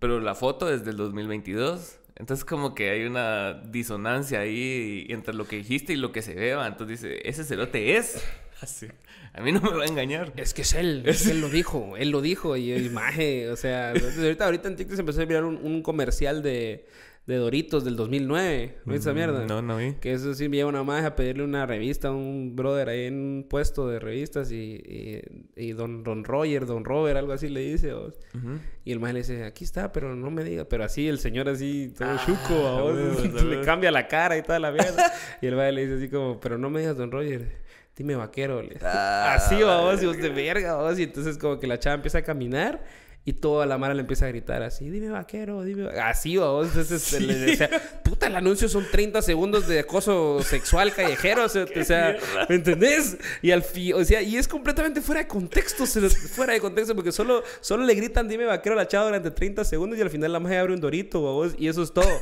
[0.00, 2.00] pero la foto es del 2022.
[2.16, 6.34] Entonces como que hay una disonancia ahí entre lo que dijiste y lo que se
[6.34, 6.66] ve, ¿va?
[6.66, 8.24] Entonces dice, ese cerote es.
[8.60, 8.88] Así.
[9.34, 10.32] A mí no me va a engañar.
[10.36, 13.50] Es que es él, es que él lo dijo, él lo dijo y el maje,
[13.50, 16.86] o sea, ahorita, ahorita en TikTok se empezó a mirar un, un comercial de,
[17.26, 19.44] de Doritos del 2009, ¿viste esa mierda?
[19.46, 19.94] No, no vi.
[19.94, 23.14] Que eso sí, lleva una maje a pedirle una revista a un brother ahí en
[23.14, 25.22] un puesto de revistas y, y,
[25.56, 27.92] y don, don Roger, don Robert, algo así le dice.
[27.94, 28.14] ¿vos?
[28.32, 28.60] Ujú.
[28.84, 30.66] Y el maje le dice, aquí está, pero no me diga.
[30.66, 32.94] Pero así, el señor así, todo Ah, chuco, ¿a vos?
[33.44, 35.12] le cambia la cara y toda la mierda.
[35.42, 37.50] y el maje le dice así como, pero no me digas don Roger,
[37.96, 38.62] dime vaquero.
[38.62, 38.78] Le.
[38.82, 40.96] Ah, así, vos, y vos de verga, vos.
[40.96, 42.84] Y entonces como que la chava empieza a caminar.
[43.28, 46.08] Y toda la mara le empieza a gritar así, dime vaquero, dime va-".
[46.08, 46.68] Así, vos.
[46.68, 47.68] Entonces le decía,
[48.04, 51.44] puta, el anuncio son 30 segundos de acoso sexual callejero.
[51.44, 52.16] O sea, o sea,
[52.48, 53.16] ¿me entendés?
[53.42, 56.94] Y al fin, o sea, y es completamente fuera de contexto, se fuera de contexto,
[56.94, 60.10] porque solo, solo le gritan, dime vaquero a la chava durante 30 segundos y al
[60.10, 62.20] final la magia abre un dorito, vos, y eso es todo.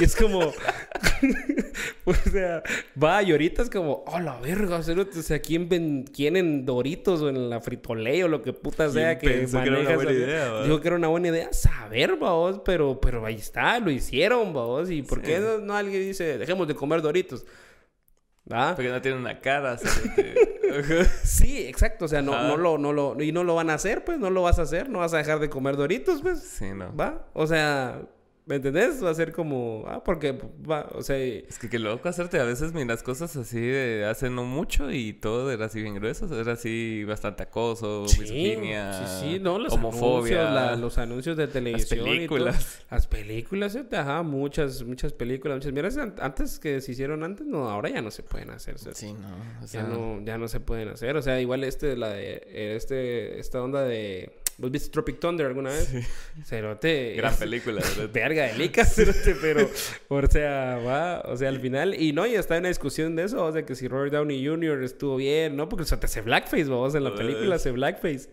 [0.00, 0.40] Y es como,
[2.04, 2.62] o sea,
[3.02, 6.64] va, y ahorita es como, oh, la verga, cerote", o sea, ¿quién, ven, quién en
[6.66, 9.94] Doritos o en la Fritoley o lo que puta sea que pensó que era una
[9.94, 10.62] buena idea?
[10.62, 14.90] Dijo que era una buena idea, saber, vos, pero, pero ahí está, lo hicieron, vos,
[14.90, 15.24] y ¿por Sí.
[15.26, 17.44] qué no, no alguien dice, dejemos de comer Doritos?
[18.50, 18.76] ¿Va?
[18.76, 19.76] Porque no tiene una cara.
[21.22, 24.04] Sí, exacto, o sea, no, no lo, no lo, y no lo van a hacer,
[24.04, 26.66] pues, no lo vas a hacer, no vas a dejar de comer Doritos, pues, sí,
[26.74, 26.94] no.
[26.94, 27.26] ¿va?
[27.34, 28.02] O sea,
[28.46, 29.02] ¿me entendés?
[29.04, 30.38] Va a ser como, ah, porque,
[30.68, 32.38] va, o sea, Es que qué loco hacerte.
[32.38, 36.32] A veces miras cosas así de hace no mucho y todo era así bien grueso.
[36.40, 40.42] Era así bastante acoso, Sí, misoginia, sí, sí, no, los homofobia.
[40.48, 42.10] anuncios, la- los anuncios de televisión y todo.
[42.14, 42.84] películas.
[42.90, 45.96] Las películas, ajá, muchas, muchas películas, muchas mierdas.
[45.98, 48.78] An- Antes que se hicieron antes, no, ahora ya no se pueden hacer.
[48.78, 48.90] ¿sí?
[48.94, 49.64] Sí, no.
[49.64, 51.16] O sea, Ya no, ya no se pueden hacer.
[51.16, 55.46] O sea, igual este, la de, eh, este, esta onda de, ¿vos viste Tropic Thunder
[55.46, 55.92] alguna vez?
[56.44, 57.14] Cerote.
[57.16, 58.10] Gran película, ¿verdad?
[58.12, 59.68] Verga de lica, cerote, pero,
[60.08, 63.24] o sea, va, o sea, al final, y no, y está en una discusión de
[63.24, 64.82] eso, o sea, que si Robert Downey Jr.
[64.82, 65.68] estuvo bien, ¿no?
[65.68, 68.28] Porque o sea, te hace blackface, vamos, en la película hace blackface.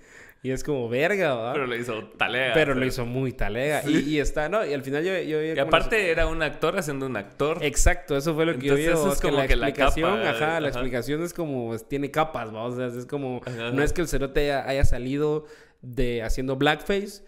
[0.46, 1.54] Y es como verga, ¿va?
[1.54, 2.54] Pero lo hizo talega.
[2.54, 2.82] Pero o sea.
[2.82, 3.82] lo hizo muy talega.
[3.88, 4.66] Y, y está, ¿no?
[4.66, 5.18] Y al final yo...
[5.20, 7.60] yo Y aparte era un actor haciendo un actor.
[7.62, 8.84] Exacto, eso fue lo que yo vi.
[8.84, 12.12] Entonces, eso es como la que la explicación, capa, ajá, la explicación es como, tiene
[12.12, 15.46] capas, vamos, o sea, es como, Ajá, no es que el cerote haya, haya salido
[15.84, 17.24] de haciendo blackface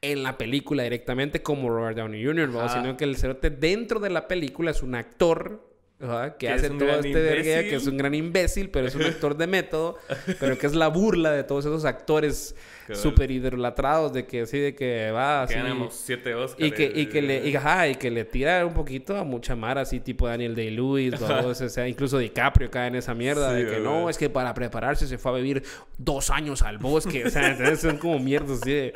[0.00, 4.28] en la película directamente como Robert Downey Jr., sino que el cerote dentro de la
[4.28, 5.65] película es un actor
[6.00, 7.44] ajá, que Que hace todo este imbécil.
[7.70, 9.98] que es un gran imbécil, pero es un actor de método,
[10.40, 12.54] pero que es la burla de todos esos actores
[12.92, 15.54] súper idolatrados de que así, de que va así...
[15.54, 16.64] Ganamos siete Oscars.
[16.64, 19.56] Y que, y que le, y, ajá, y que le tira un poquito a mucha
[19.56, 23.70] mara, así tipo Daniel Day-Lewis, o sea, incluso DiCaprio cae en esa mierda Sí, de
[23.70, 25.62] que no, es que para prepararse se fue a vivir
[25.98, 28.94] dos años al bosque, o sea, entonces son como mierdas así de...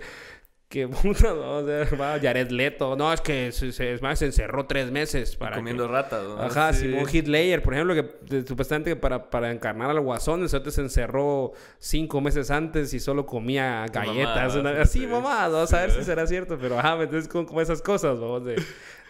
[0.71, 2.95] Que puta, no, o sea, va Jared Leto.
[2.95, 5.57] No, es que se, se- es más, se encerró tres meses para.
[5.57, 6.41] Comiendo que- ratas, ¿no?
[6.41, 6.83] Ajá, Sí.
[6.83, 11.51] Simón Hitler, por ejemplo, que supuestamente para, para encarnar al guasón, ese otro se encerró
[11.81, 14.55] cinco meses antes y solo comía galletas.
[14.55, 15.07] mamadas, una- así, sí.
[15.09, 18.45] mamá, vamos a ver si será cierto, pero ajá, entonces como, como esas cosas, vamos,
[18.45, 18.55] de,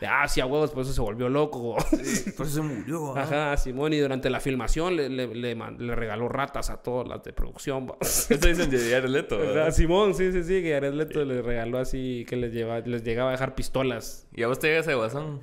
[0.06, 1.76] ah, sí, a huevos, por eso se volvió loco.
[2.02, 3.16] Sí, por eso se murió.
[3.16, 7.32] Ajá, Simón, y durante la filmación le, le, le regaló ratas a todas las de
[7.32, 7.92] producción.
[8.00, 9.72] Esto dicen de Jared Leto, ¿verdad?
[9.72, 13.30] Simón, sí, sí, sí, que Jared Leto le regaló así, que les, lleva, les llegaba
[13.30, 14.28] a dejar pistolas.
[14.34, 15.40] ¿Y a vos te llega ese guasón?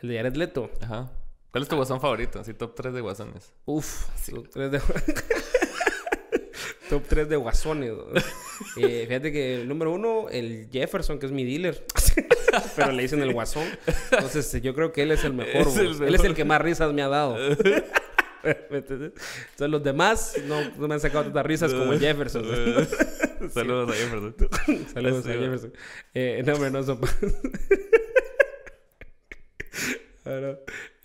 [0.00, 0.70] El de Jared Leto.
[0.82, 1.10] Ajá.
[1.50, 2.40] ¿Cuál es tu guasón favorito?
[2.40, 3.52] Así, top 3 de guasones.
[3.64, 4.80] Uf, top 3 de...
[6.90, 7.92] top 3 de guasones.
[8.76, 11.82] Eh, fíjate que el número uno, el Jefferson, que es mi dealer.
[12.76, 13.66] Pero le dicen el guasón.
[14.10, 15.66] Entonces yo creo que él es el mejor.
[15.66, 16.02] Es el.
[16.02, 17.38] Él es el que más risas me ha dado.
[18.42, 19.12] Entonces
[19.56, 22.44] los demás no, no me han sacado tantas risas como el Jefferson.
[23.50, 24.36] Saludos a Jefferson.
[24.92, 25.72] Saludos a Jefferson.
[26.12, 27.00] Eh, no, hombre, no son...
[30.26, 30.58] Ah, no.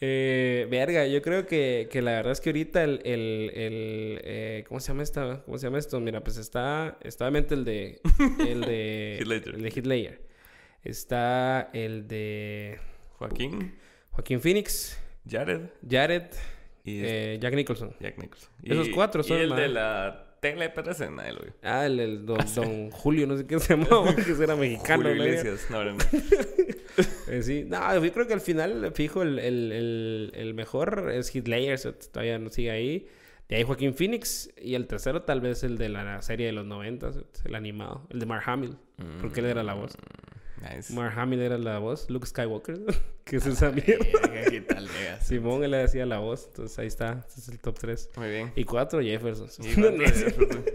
[0.07, 3.01] Eh, verga, yo creo que, que la verdad es que ahorita el...
[3.03, 5.41] el, el, eh, ¿Cómo se llama esta?
[5.45, 5.99] ¿Cómo se llama esto?
[5.99, 6.97] Mira, pues está...
[7.01, 8.01] Está obviamente el de...
[8.39, 9.17] El de...
[9.19, 9.29] El
[9.63, 10.21] de Ledger.
[10.83, 12.77] Está el de...
[13.17, 13.73] Joaquín,
[14.11, 14.99] Joaquín Phoenix.
[15.27, 16.23] Jared Jared.
[16.83, 17.95] y eh, Jack Nicholson.
[17.99, 18.49] Jack Nicholson.
[18.63, 20.71] esos cuatro son Y el más- de la tele
[21.33, 21.53] lo vio.
[21.63, 25.03] Ah, el, el don, don Julio, no sé qué se llamaba, que era mexicano.
[25.03, 25.25] Julio ¿no?
[25.25, 25.67] Iglesias.
[25.69, 25.97] No, no.
[27.27, 31.33] Eh, sí, no, yo creo que al final, fijo, el, el, el, el mejor es
[31.81, 33.07] so, todavía no sigue ahí.
[33.49, 34.49] De ahí Joaquín Phoenix.
[34.61, 37.11] Y el tercero tal vez el de la serie de los 90,
[37.43, 38.07] el animado.
[38.11, 38.77] El de Mark Hamill,
[39.19, 39.97] porque él era la voz.
[40.73, 40.93] Nice.
[40.93, 42.09] Mark Hamill era la voz.
[42.09, 42.79] Luke Skywalker,
[43.23, 44.05] que es esa mierda.
[44.21, 44.89] Verga, ¿Qué tal?
[45.21, 46.45] Simón, él le hacía la voz.
[46.47, 48.09] Entonces ahí está, ese es el top 3.
[48.17, 48.51] Muy bien.
[48.55, 49.47] Y cuatro, Jefferson.
[49.63, 50.65] Y cuatro Jefferson.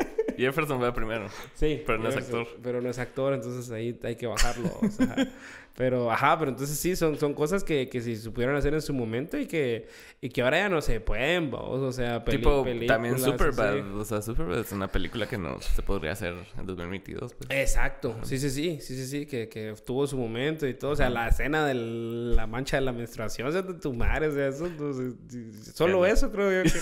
[0.40, 1.26] Jefferson fue primero.
[1.54, 2.46] Sí, Pero no es actor.
[2.62, 4.70] Pero no es actor, entonces ahí hay que bajarlo.
[4.82, 5.14] o sea.
[5.76, 8.92] pero, ajá, pero entonces sí, son, son cosas que, que si supieron hacer en su
[8.92, 9.86] momento y que,
[10.20, 13.78] y que ahora ya no se pueden, vos, o sea, peli- tipo, también Superbad.
[13.78, 13.88] así.
[13.94, 17.32] O sea, Superbad es una película que no se podría hacer en 2022.
[17.34, 17.48] Pues.
[17.50, 20.96] Exacto, sí, sí, sí, sí, sí, sí, que, que tuvo su momento y todo, o
[20.96, 24.32] sea, la escena de la mancha de la menstruación, o sea, de tu madre, o
[24.32, 26.78] sea, eso, no sé, solo eso creo yo que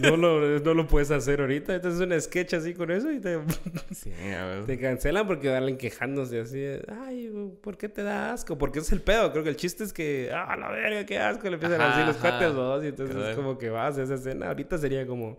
[0.00, 3.20] no, no, lo, no lo puedes hacer ahorita, entonces un sketch así con eso y
[3.20, 3.38] te,
[3.94, 4.64] Sí, a ver.
[4.64, 6.64] Te cancelan porque van quejándose así.
[7.02, 8.56] Ay, ¿por qué te da asco?
[8.58, 9.30] Porque es el pedo.
[9.32, 11.48] Creo que el chiste es que, ah, la verga, qué asco.
[11.48, 12.84] Le empiezan a Ajá, decir los cuates dos.
[12.84, 14.48] Y entonces es como que vas a esa escena.
[14.48, 15.38] Ahorita sería como,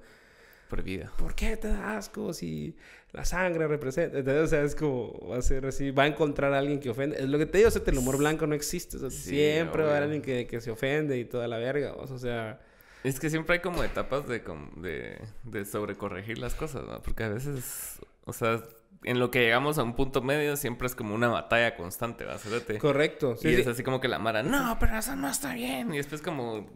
[0.69, 1.11] Prohibida.
[1.17, 2.75] ¿por qué te da asco si
[3.13, 4.17] la sangre representa?
[4.19, 5.91] Entonces, o sea, es como, va a ser así.
[5.91, 7.17] Va a encontrar a alguien que ofende.
[7.17, 8.97] Es lo que te digo, o sea, el humor blanco no existe.
[8.97, 11.57] O sea, Sí, siempre va a haber alguien que, que se ofende y toda la
[11.57, 11.93] verga.
[11.93, 12.59] O sea,
[13.03, 14.41] Es que siempre hay como etapas de,
[14.75, 17.01] de, de sobrecorregir las cosas, ¿no?
[17.01, 18.61] Porque a veces, o sea,
[19.03, 22.37] en lo que llegamos a un punto medio siempre es como una batalla constante, ¿va?
[22.79, 23.35] Correcto.
[23.37, 23.61] Sí, y sí.
[23.61, 25.93] es así como que la Mara, no, pero eso no está bien.
[25.93, 26.67] Y después como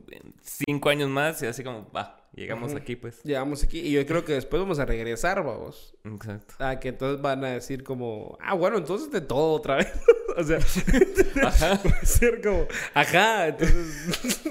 [0.41, 3.21] cinco años más y así como, va, llegamos aquí pues.
[3.23, 5.95] Llegamos aquí y yo creo que después vamos a regresar, vamos.
[6.03, 6.55] Exacto.
[6.59, 9.91] Ah, que entonces van a decir como, ah, bueno, entonces de todo otra vez.
[10.37, 10.59] o sea,
[11.43, 11.81] Ajá.
[11.85, 14.41] va a ser como, ajá, entonces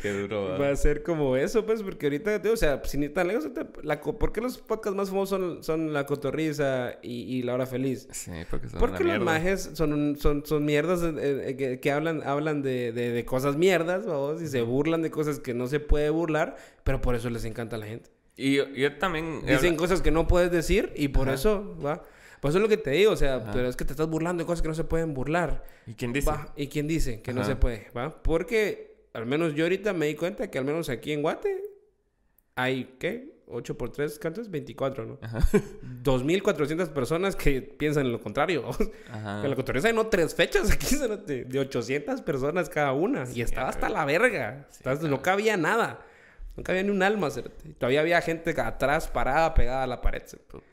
[0.00, 0.58] Qué duro, ¿va?
[0.58, 3.48] va a ser como eso, pues, porque ahorita, tío, o sea, sin ir tan lejos,
[3.82, 7.66] la, ¿por qué los podcasts más famosos son, son La Cotorriza y, y La Hora
[7.66, 8.08] Feliz?
[8.12, 12.22] Sí, porque son Porque los majes son, son, son mierdas eh, eh, que, que hablan,
[12.24, 15.80] hablan de, de, de cosas mierdas, vamos, y se burlan de cosas que no se
[15.80, 18.10] puede burlar, pero por eso les encanta a la gente.
[18.36, 19.40] Y yo, yo también...
[19.46, 21.34] Dicen habla- cosas que no puedes decir y por Ajá.
[21.36, 22.02] eso, va.
[22.40, 23.50] Por eso es lo que te digo, o sea, Ajá.
[23.52, 25.64] pero es que te estás burlando de cosas que no se pueden burlar.
[25.86, 26.30] ¿Y quién dice?
[26.30, 26.52] Va.
[26.56, 27.88] ¿Y quién dice que no se puede?
[27.96, 28.22] ¿Va?
[28.22, 31.62] Porque al menos yo ahorita me di cuenta que al menos aquí en Guate
[32.54, 33.34] hay, ¿qué?
[33.48, 34.50] 8 por 3, ¿cuántos?
[34.50, 35.18] 24, ¿no?
[35.22, 35.38] Ajá.
[36.02, 38.64] 2.400 personas que piensan lo contrario.
[39.10, 39.40] Ajá.
[39.40, 43.24] Con la cotorreza hay no tres fechas aquí, de 800 personas cada una.
[43.32, 44.66] y estaba hasta la verga.
[44.70, 46.04] Estaba- No cabía nada.
[46.56, 47.28] No cabía ni un alma.
[47.64, 50.22] Y Todavía había gente atrás parada, pegada a la pared.
[50.48, 50.64] Puta.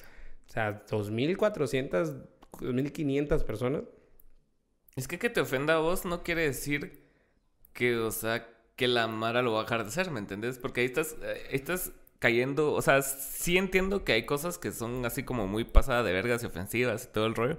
[0.54, 2.28] O sea, 2.400,
[2.60, 3.82] 2.500 personas.
[4.96, 7.02] Es que que te ofenda a vos no quiere decir
[7.74, 10.60] que, o sea, que la Mara lo va a dejar de hacer, ¿me entendés?
[10.60, 15.04] Porque ahí estás, eh, estás cayendo, o sea, sí entiendo que hay cosas que son
[15.08, 17.58] así como muy pasadas de vergas y ofensivas y todo el rollo,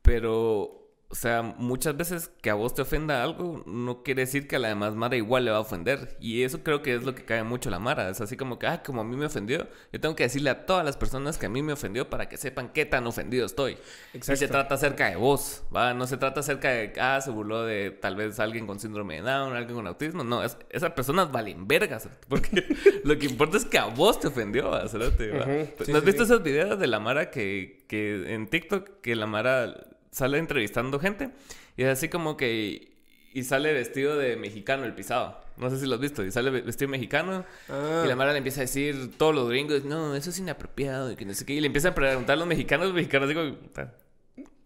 [0.00, 0.81] pero,
[1.12, 4.58] o sea, muchas veces que a vos te ofenda algo no quiere decir que a
[4.58, 6.16] la demás Mara igual le va a ofender.
[6.20, 8.08] Y eso creo que es lo que cae mucho la Mara.
[8.08, 10.64] Es así como que, ah, como a mí me ofendió, yo tengo que decirle a
[10.64, 13.76] todas las personas que a mí me ofendió para que sepan qué tan ofendido estoy.
[14.14, 15.92] Y se trata acerca de vos, ¿va?
[15.92, 19.20] No se trata acerca de, ah, se burló de tal vez alguien con síndrome de
[19.20, 20.24] Down, alguien con autismo.
[20.24, 22.08] No, es, esas personas valen vergas.
[22.26, 22.64] Porque
[23.04, 24.84] lo que importa es que a vos te ofendió, ¿va?
[24.84, 24.86] ¿va?
[24.86, 26.32] Ujú, sí, ¿No has sí, visto sí.
[26.32, 31.30] esos videos de la Mara que, que en TikTok, que la Mara sale entrevistando gente
[31.76, 32.92] y es así como que...
[33.34, 35.40] Y sale vestido de mexicano el pisado.
[35.56, 36.22] No sé si lo has visto.
[36.22, 37.46] Y sale vestido mexicano.
[37.70, 38.02] Ah.
[38.04, 41.10] Y la Mara le empieza a decir todos los gringos, no, eso es inapropiado.
[41.10, 41.54] Y que no sé qué.
[41.54, 43.56] Y le empieza a preguntar a los mexicanos, los mexicanos digo,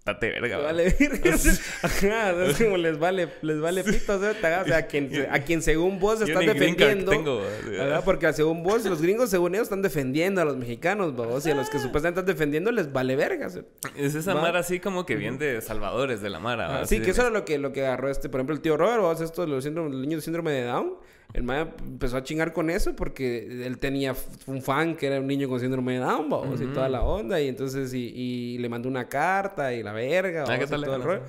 [0.07, 0.87] Date verga, Vale,
[1.83, 5.41] Ajá, es como les vale, les vale pito, o sea, o sea a, quien, a
[5.41, 7.11] quien según vos estás defendiendo.
[7.11, 8.03] Tengo, ¿verdad?
[8.05, 11.57] Porque según vos, los gringos según ellos están defendiendo a los mexicanos, vos, y a
[11.57, 13.49] los que supuestamente están defendiendo les vale verga.
[13.97, 16.83] Es esa mara así como que viene de salvadores de la mara.
[16.83, 18.77] Ah, sí, que eso era lo que, lo que agarró este, por ejemplo, el tío
[18.77, 20.95] Robert, vos, esto de los, los niños de síndrome de Down.
[21.33, 24.15] El mae empezó a chingar con eso porque él tenía
[24.47, 27.41] un fan que era un niño con síndrome de Down, vamos, y toda la onda.
[27.41, 30.97] Y entonces, y, y, le mandó una carta y la verga, ah, ¿qué tal todo
[30.97, 31.23] el rollo.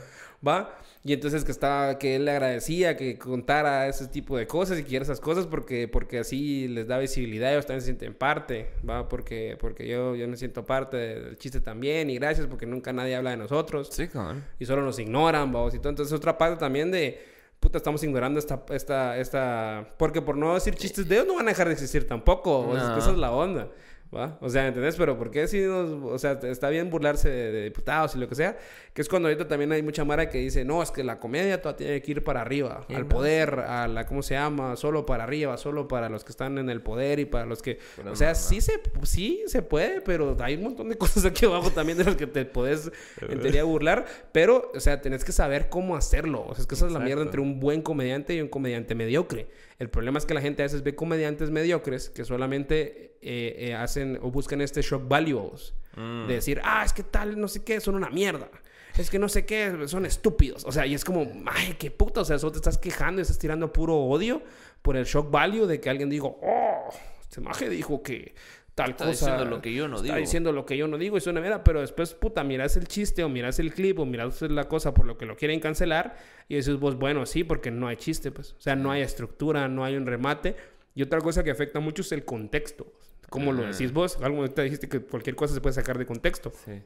[0.46, 0.78] Va.
[1.04, 4.84] Y entonces que estaba, que él le agradecía que contara ese tipo de cosas y
[4.84, 9.08] que esas cosas porque, porque así les da visibilidad, ellos también se sienten parte, va,
[9.08, 13.16] porque, porque yo, yo me siento parte del chiste también, y gracias porque nunca nadie
[13.16, 13.88] habla de nosotros.
[13.92, 14.44] Sí, cabrón.
[14.60, 15.90] Y solo nos ignoran, vamos, y todo.
[15.90, 19.94] Entonces otra parte también de puta, estamos ignorando esta, esta, esta...
[19.98, 22.76] Porque por no decir chistes de ellos no van a dejar de existir tampoco.
[22.76, 23.70] esa es la onda.
[24.16, 24.38] ¿Va?
[24.42, 24.96] O sea, ¿entendés?
[24.96, 28.36] Pero ¿por qué si nos, o sea, está bien burlarse de, diputados y lo que
[28.36, 28.58] sea?
[28.94, 31.62] Que es cuando ahorita también hay mucha mara que dice, no, es que la comedia
[31.62, 34.76] toda tiene que ir para arriba, al poder, a la, ¿cómo se llama?
[34.76, 37.80] Solo para arriba, solo para los que están en el poder y para los que...
[38.10, 41.72] o sea, sí se, sí se puede, pero hay un montón de cosas aquí abajo
[41.72, 42.92] también de las que te puedes,
[43.22, 44.06] en teoría, burlar.
[44.32, 46.46] Pero, o sea, tenés que saber cómo hacerlo.
[46.48, 48.96] O sea, es que esa es la mierda entre un buen comediante y un comediante
[48.96, 49.48] mediocre.
[49.80, 53.76] El problema es que la gente a veces ve comediantes mediocres que solamente eh, eh,
[53.76, 55.74] hacen o buscan este shock values.
[55.96, 58.52] De decir, ah, es que tal, no sé qué, son una mierda.
[59.00, 60.64] Es que no sé qué, son estúpidos.
[60.64, 62.22] O sea, y es como, ay, qué puta.
[62.22, 64.44] O sea, solo te estás quejando y estás tirando puro odio
[64.84, 66.90] por el shock value de que alguien dijo, oh,
[67.22, 68.36] este maje dijo que
[68.78, 69.26] tal está cosa.
[69.26, 70.14] diciendo lo que yo no digo.
[70.14, 72.88] Está diciendo lo que yo no digo y suena mierda, pero después, puta, miras el
[72.88, 76.16] chiste o miras el clip o miras la cosa por lo que lo quieren cancelar
[76.48, 78.54] y dices vos, bueno, sí, porque no hay chiste, pues.
[78.54, 80.56] O sea, no hay estructura, no hay un remate.
[80.94, 82.94] Y otra cosa que afecta mucho es el contexto.
[83.30, 84.20] ¿Cómo lo decís vos?
[84.22, 86.52] Algo te dijiste que cualquier cosa se puede sacar de contexto.
[86.64, 86.82] Sí.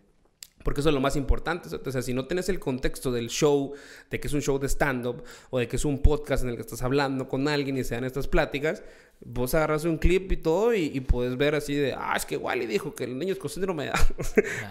[0.63, 1.69] Porque eso es lo más importante.
[1.75, 3.73] O sea, si no tienes el contexto del show,
[4.09, 6.55] de que es un show de stand-up o de que es un podcast en el
[6.55, 8.83] que estás hablando con alguien y se dan estas pláticas,
[9.23, 12.65] vos agarras un clip y todo y, puedes ver así de, ah, es que Wally
[12.65, 13.91] dijo que los niños con síndrome de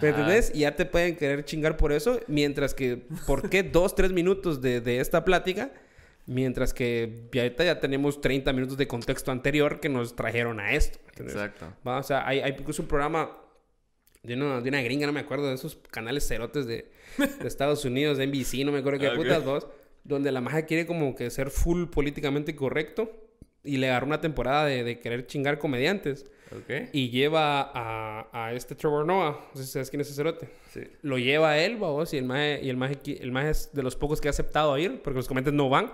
[0.01, 0.51] ¿Me entendés?
[0.53, 4.61] Y ya te pueden querer chingar por eso, mientras que, ¿por qué dos, tres minutos
[4.61, 5.71] de, de esta plática?
[6.27, 10.99] Mientras que ahorita ya tenemos 30 minutos de contexto anterior que nos trajeron a esto.
[11.17, 11.73] Exacto.
[11.83, 13.40] O sea, hay, hay incluso un programa
[14.23, 17.85] de una, de una gringa, no me acuerdo, de esos canales cerotes de, de Estados
[17.85, 19.67] Unidos, de NBC, no me acuerdo qué putas vos,
[20.03, 23.11] donde la maja quiere como que ser full políticamente correcto
[23.63, 26.25] y le agarró una temporada de, de querer chingar comediantes.
[26.63, 26.89] Okay.
[26.91, 30.49] Y lleva a, a, este Trevor Noah, no sé si sabes quién es ese cerote.
[30.73, 30.81] Sí.
[31.01, 33.83] Lo lleva a él, vos, y el maje, y el maje, el maje es de
[33.83, 35.93] los pocos que ha aceptado ir, porque los comediantes no van.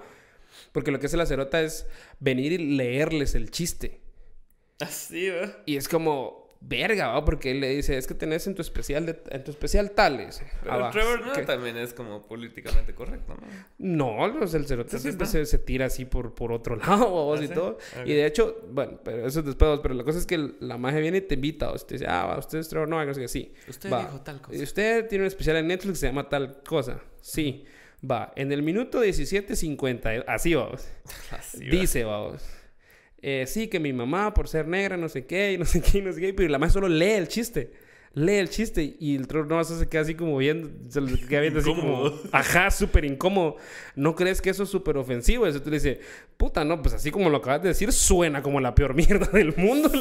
[0.72, 1.86] Porque lo que hace la cerota es
[2.20, 4.00] venir y leerles el chiste.
[4.80, 5.58] Así, ¿verdad?
[5.68, 7.26] Y es como, verga, ¿va?
[7.26, 10.42] Porque él le dice, es que tenés en tu especial, de, en tu especial tales.
[10.64, 13.36] Pero Trevor no también es como políticamente correcto,
[13.78, 14.28] ¿no?
[14.28, 17.78] No, el cerote siempre se, se, tira así por, por otro lado, ¿Ah, y todo.
[18.06, 21.00] Y de hecho, bueno, pero eso es después, pero la cosa es que la magia
[21.00, 23.28] viene y te invita, o te dice, ah, va, usted es Trevor no, no sé
[23.28, 23.54] sí.
[23.68, 24.58] Usted dijo tal cosa.
[24.58, 27.66] Y usted tiene un especial en Netflix que se llama tal cosa, sí.
[28.10, 30.88] Va, en el minuto 17.50, así vamos.
[31.32, 32.44] Así Dice, vamos.
[33.22, 36.00] Eh, sí, que mi mamá, por ser negra, no sé qué, y no sé qué,
[36.00, 37.72] y no sé qué, pero la mamá solo lee el chiste.
[38.14, 41.60] Lee el chiste y el trono no se queda así como viendo, se queda viendo
[41.60, 43.58] así como, ajá, súper incómodo.
[43.96, 45.46] ¿No crees que eso es súper ofensivo?
[45.46, 46.00] Eso tú le dices,
[46.36, 49.56] puta, no, pues así como lo acabas de decir, suena como la peor mierda del
[49.56, 49.92] mundo.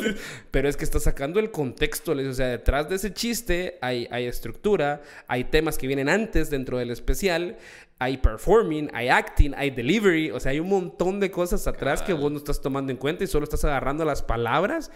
[0.50, 4.24] Pero es que está sacando el contexto, o sea, detrás de ese chiste hay, hay
[4.24, 7.58] estructura, hay temas que vienen antes dentro del especial
[7.98, 12.12] hay performing, hay acting, hay delivery, o sea, hay un montón de cosas atrás que
[12.12, 14.90] vos no estás tomando en cuenta y solo estás agarrando las palabras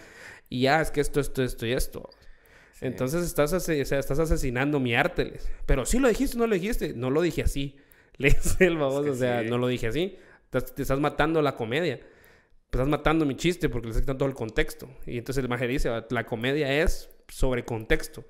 [0.49, 2.09] y ya es que esto, esto, esto y esto.
[2.81, 5.39] Entonces estás, o sea, estás asesinando mi arte.
[5.65, 6.93] Pero sí lo dijiste, no lo dijiste.
[6.93, 7.77] No lo dije así.
[8.17, 10.17] Le dice el baboso, o sea, no lo dije así.
[10.49, 11.99] Te, estás matando la comedia.
[12.65, 14.89] estás matando mi chiste porque le estás quitando todo el contexto.
[15.05, 18.25] Y entonces el maje dice, la comedia es sobre contexto.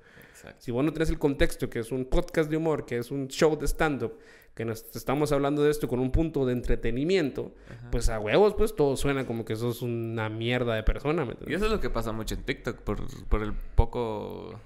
[0.58, 3.28] Si vos no tenés el contexto, que es un podcast de humor, que es un
[3.28, 4.18] show de stand-up,
[4.54, 7.52] que nos estamos hablando de esto con un punto de entretenimiento,
[7.90, 11.26] pues a huevos, pues todo suena como que sos una mierda de persona.
[11.46, 12.98] y eso es lo que pasa mucho en TikTok, por,
[13.28, 14.60] por el poco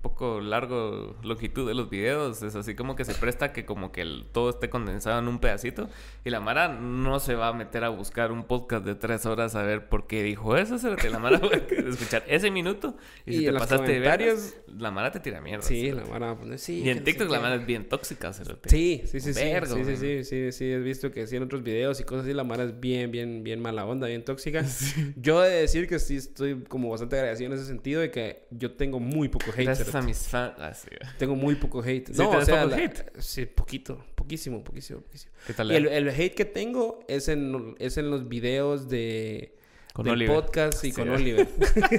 [0.00, 2.42] poco largo longitud de los videos.
[2.42, 5.38] Es así como que se presta que como que el, todo esté condensado en un
[5.38, 5.88] pedacito.
[6.24, 9.54] Y la Mara no se va a meter a buscar un podcast de tres horas
[9.54, 10.78] a ver por qué dijo eso.
[10.78, 11.56] Se la Mara va a
[11.88, 12.96] escuchar ese minuto.
[13.26, 15.62] Y, si Y te pasaste de veras, la Mara te tira mierda.
[15.62, 16.82] Sí, la Mara poner, sí.
[16.82, 17.40] Y en no TikTok sé la.
[17.40, 18.32] Mara es bien tóxica.
[18.32, 18.68] cerote.
[18.68, 19.44] Sí, sí, sí, sí.
[19.44, 22.24] Vergo, sí, sí, sí, sí, sí, he visto que sí en otros videos y cosas
[22.24, 24.64] así, la Mara es bien, bien, bien mala onda, bien tóxica.
[25.16, 28.46] Yo he de decir que sí estoy como bastante agradecido en ese sentido de que
[28.50, 29.87] yo tengo muy poco hate.
[29.92, 30.54] Gracias a mis fans.
[30.58, 31.14] Ah.
[31.18, 32.06] Tengo muy poco hate.
[32.08, 33.18] ¿Sí no, o sea, poco la- hate?
[33.18, 35.32] sí, poquito, poquísimo, poquísimo, poquísimo.
[35.46, 35.70] ¿Qué tal?
[35.72, 39.54] Y el, el hate que tengo es en, es en los videos de
[39.92, 40.34] Con del Oliver.
[40.36, 40.92] podcast y Sí.
[40.92, 41.48] con Oliver.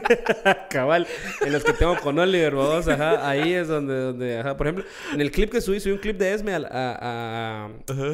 [0.69, 1.07] Cabal,
[1.41, 4.85] en los que tengo con Oliver, vamos, ajá, ahí es donde, donde, ajá, por ejemplo,
[5.13, 7.69] en el clip que subí, subí un clip de Esme a,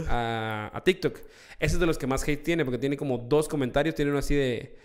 [0.09, 1.17] a, a TikTok.
[1.59, 4.19] Ese es de los que más hate tiene, porque tiene como dos comentarios, tiene uno
[4.19, 4.75] así de,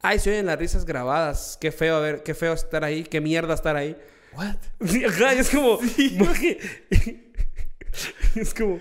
[0.00, 3.20] ay, se oyen las risas grabadas, qué feo, a ver, qué feo estar ahí, qué
[3.20, 3.96] mierda estar ahí.
[4.36, 4.56] What?
[4.84, 5.78] Sí, ajá, y es como.
[6.18, 6.58] maje,
[8.36, 8.74] es como.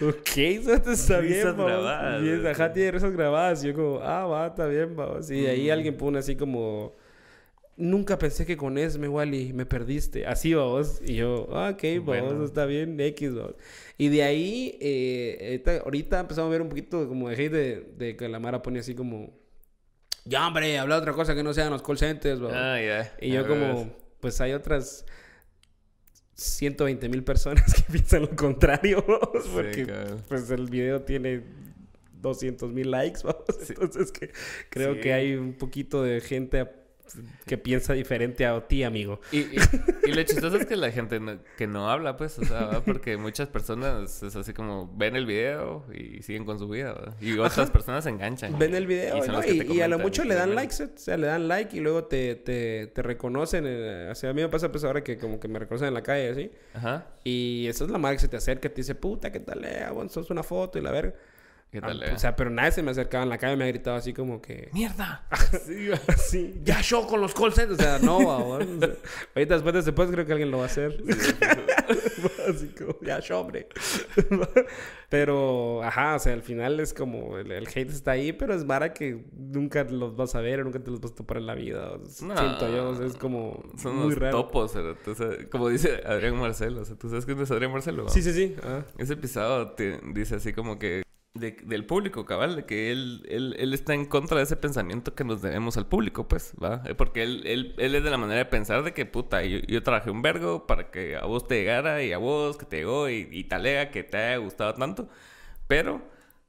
[0.00, 1.66] Ok, eso está bien, vamos.
[1.66, 3.64] grabadas, Y es- ajá, tiene risas grabadas.
[3.64, 5.30] Y yo, como, ah, va, está bien, vamos.
[5.30, 6.94] Y ahí alguien pone así como.
[7.78, 10.26] Nunca pensé que con Esme, Wally, me perdiste.
[10.26, 11.00] Así, vamos.
[11.04, 12.44] Y yo, ah, ok, vamos, Bueno.
[12.44, 13.54] está bien, X, vamos.
[13.98, 18.16] Y de ahí, eh, ahorita, empezamos a ver un poquito como de hate de, de
[18.16, 19.38] que la Mara pone así como.
[20.24, 22.56] Ya, hombre, habla otra cosa que no sean los call centers, vamos.
[22.58, 23.14] Ah, ya.
[23.20, 25.04] Y yo como, pues hay otras
[26.34, 29.86] 120 mil personas que piensan lo contrario, vamos, Sí, porque
[30.28, 31.42] pues el video tiene
[32.20, 33.44] 200 mil likes, vamos.
[33.60, 33.66] Sí.
[33.80, 34.32] Entonces que
[34.70, 35.00] creo Sí.
[35.00, 36.66] que hay un poquito de gente
[37.46, 39.20] que piensa diferente a ti, amigo.
[39.32, 39.56] Y, y,
[40.06, 42.80] y lo chistoso es que la gente no- que no habla, pues, o sea, ¿va?
[42.84, 47.14] porque muchas personas es así como ven el video y siguen con su vida, ¿va?
[47.20, 48.58] Y otras personas se enganchan.
[48.58, 49.18] Ven el video
[49.72, 52.34] y a lo mucho le dan likes, o sea, le dan like y luego te,
[52.36, 53.64] te, te reconocen.
[53.66, 55.94] eh, o sea, a mí me pasa pues ahora que como que me reconocen en
[55.94, 56.50] la calle, así.
[56.74, 57.06] Ajá.
[57.24, 59.64] Y esa es la madre que se te acerca y te dice, puta, ¿qué tal?
[59.64, 61.14] Eh, bueno, sos una foto y la verga.
[61.70, 62.02] ¿Qué Ah, tal?
[62.04, 62.12] eh?
[62.14, 64.14] O sea, pero nadie se me acercaba en la calle y me ha gritado así
[64.14, 64.70] como que...
[64.72, 65.26] ¡Mierda!
[65.66, 65.98] Sí, va.
[66.08, 67.78] Así, ya show con los call centers.
[67.80, 68.80] O sea, no, babón.
[69.34, 70.96] Ahorita después de podcast creo que alguien lo va a hacer.
[72.48, 73.68] así como, ya show, hombre.
[75.08, 78.66] pero, ajá, o sea, al final es como, el, el hate está ahí, pero es
[78.66, 81.46] vara que nunca los vas a ver o nunca te los vas a topar en
[81.46, 81.92] la vida.
[81.92, 82.36] o sea, No.
[82.38, 84.42] Siento yo, o sea, es como Son muy unos raro.
[84.42, 86.82] topos, cerote, o sea, como dice Adrián Marcelo.
[86.82, 88.08] O sea, ¿tú sabes quién es Adrián Marcelo?
[88.08, 88.56] Sí, sí, sí.
[88.62, 88.82] Ah.
[88.98, 91.02] Ese episodio te dice así como que
[91.38, 95.14] de- del público, cabal, de que él, él, él está en contra de ese pensamiento
[95.14, 96.82] que nos debemos al público, pues, ¿va?
[96.86, 99.58] Eh, Porque él, él, él es de la manera de pensar de que, puta, yo,
[99.68, 102.76] yo trabajé un vergo para que a vos te llegara y a vos que te
[102.78, 105.08] llegó y, y talega que te haya gustado tanto,
[105.68, 106.02] pero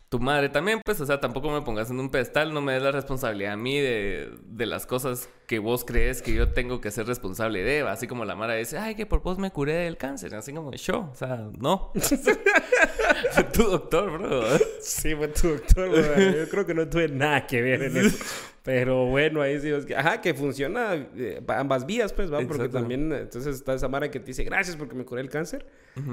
[0.09, 2.81] tu madre también, pues, o sea, tampoco me pongas en un pedestal, no me des
[2.81, 6.91] la responsabilidad a mí de, de las cosas que vos crees que yo tengo que
[6.91, 9.97] ser responsable de, así como la Mara dice, ay, que por vos me curé del
[9.97, 11.91] cáncer, así como yo, o sea, no.
[13.53, 14.43] tu doctor, bro.
[14.79, 16.37] Sí, fue tu doctor, güey.
[16.37, 18.17] Yo creo que no tuve nada que ver en eso.
[18.67, 19.69] Pero bueno, ahí sí.
[19.69, 22.39] es que- Ajá, que funciona eh, ambas vías, pues, ¿va?
[22.39, 22.79] Porque Exacto.
[22.79, 25.65] también, entonces está esa Mara que te dice, gracias porque me curé el cáncer.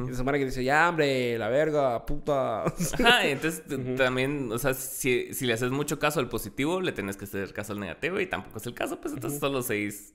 [0.06, 2.62] Y esa Mara que dice, ya, hombre, la verga, puta.
[3.02, 3.64] Ajá, entonces
[3.96, 7.52] también, o sea, si, si le haces mucho caso al positivo, le tenés que hacer
[7.52, 10.14] caso al negativo y tampoco es el caso, pues entonces solo seguís,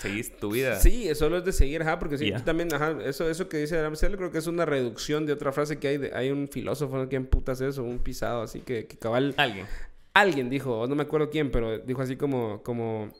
[0.00, 0.78] seguís tu vida.
[0.78, 3.56] Sí, eso solo es de seguir, ajá, porque sí, tú también, ajá, eso, eso que
[3.56, 6.46] dice Marcelo creo que es una reducción de otra frase que hay, de- hay un
[6.48, 9.66] filósofo que en putas eso, un pisado, así que, que cabal, Alguien.
[10.14, 13.12] Alguien dijo, no me acuerdo quién, pero dijo así como, como,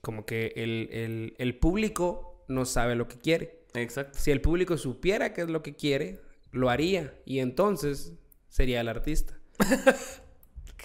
[0.00, 3.60] como que el, el, el público no sabe lo que quiere.
[3.74, 4.18] Exacto.
[4.18, 8.12] Si el público supiera qué es lo que quiere, lo haría y entonces
[8.48, 9.38] sería el artista.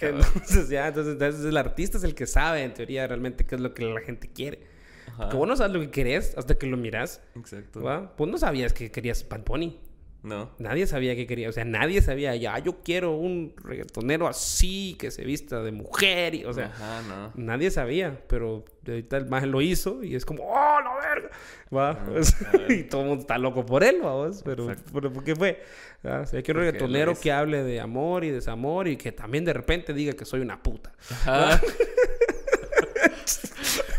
[0.02, 3.62] Entonces ya, entonces, entonces el artista es el que sabe en teoría realmente qué es
[3.62, 4.68] lo que la gente quiere.
[5.08, 5.30] Ajá.
[5.30, 7.22] Que vos no sabes lo que querés hasta que lo miras.
[7.36, 7.82] Exacto.
[7.82, 8.14] ¿va?
[8.18, 9.80] Vos no sabías que querías Bad Bunny.
[10.26, 10.50] No.
[10.58, 11.50] Nadie sabía que quería.
[11.50, 16.34] O sea, nadie sabía, ya, yo quiero un reggaetonero así, que se vista de mujer.
[16.34, 17.32] Y, o sea, Ajá, no.
[17.36, 18.20] nadie sabía.
[18.28, 21.30] Pero ahorita el maje lo hizo y es como, ¡oh, la verga!
[21.74, 21.92] ¿va?
[21.92, 24.42] Ah, y todo el mundo está loco por él, vamos.
[24.44, 25.62] Pero, pero ¿por qué fue?
[26.06, 26.22] ¿va?
[26.22, 29.54] O sea, quiero un reggaetonero que hable de amor y desamor y que también de
[29.54, 30.92] repente diga que soy una puta.
[31.12, 31.62] Ajá.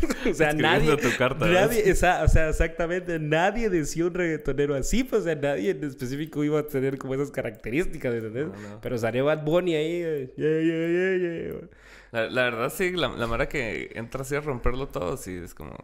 [0.30, 0.96] O sea, nadie.
[0.96, 5.70] tu carta, nadie o sea, exactamente, nadie decía un reggaetonero así, pues, o sea, nadie
[5.70, 8.48] en específico iba a tener como esas características, ¿entendés?
[8.48, 8.80] No, no.
[8.80, 11.68] Pero salió Bad Bunny ahí, eh, yeah, yeah, yeah, yeah.
[12.12, 15.54] La, la verdad, sí, la, la mara que entra así a romperlo todo, sí, es
[15.54, 15.76] como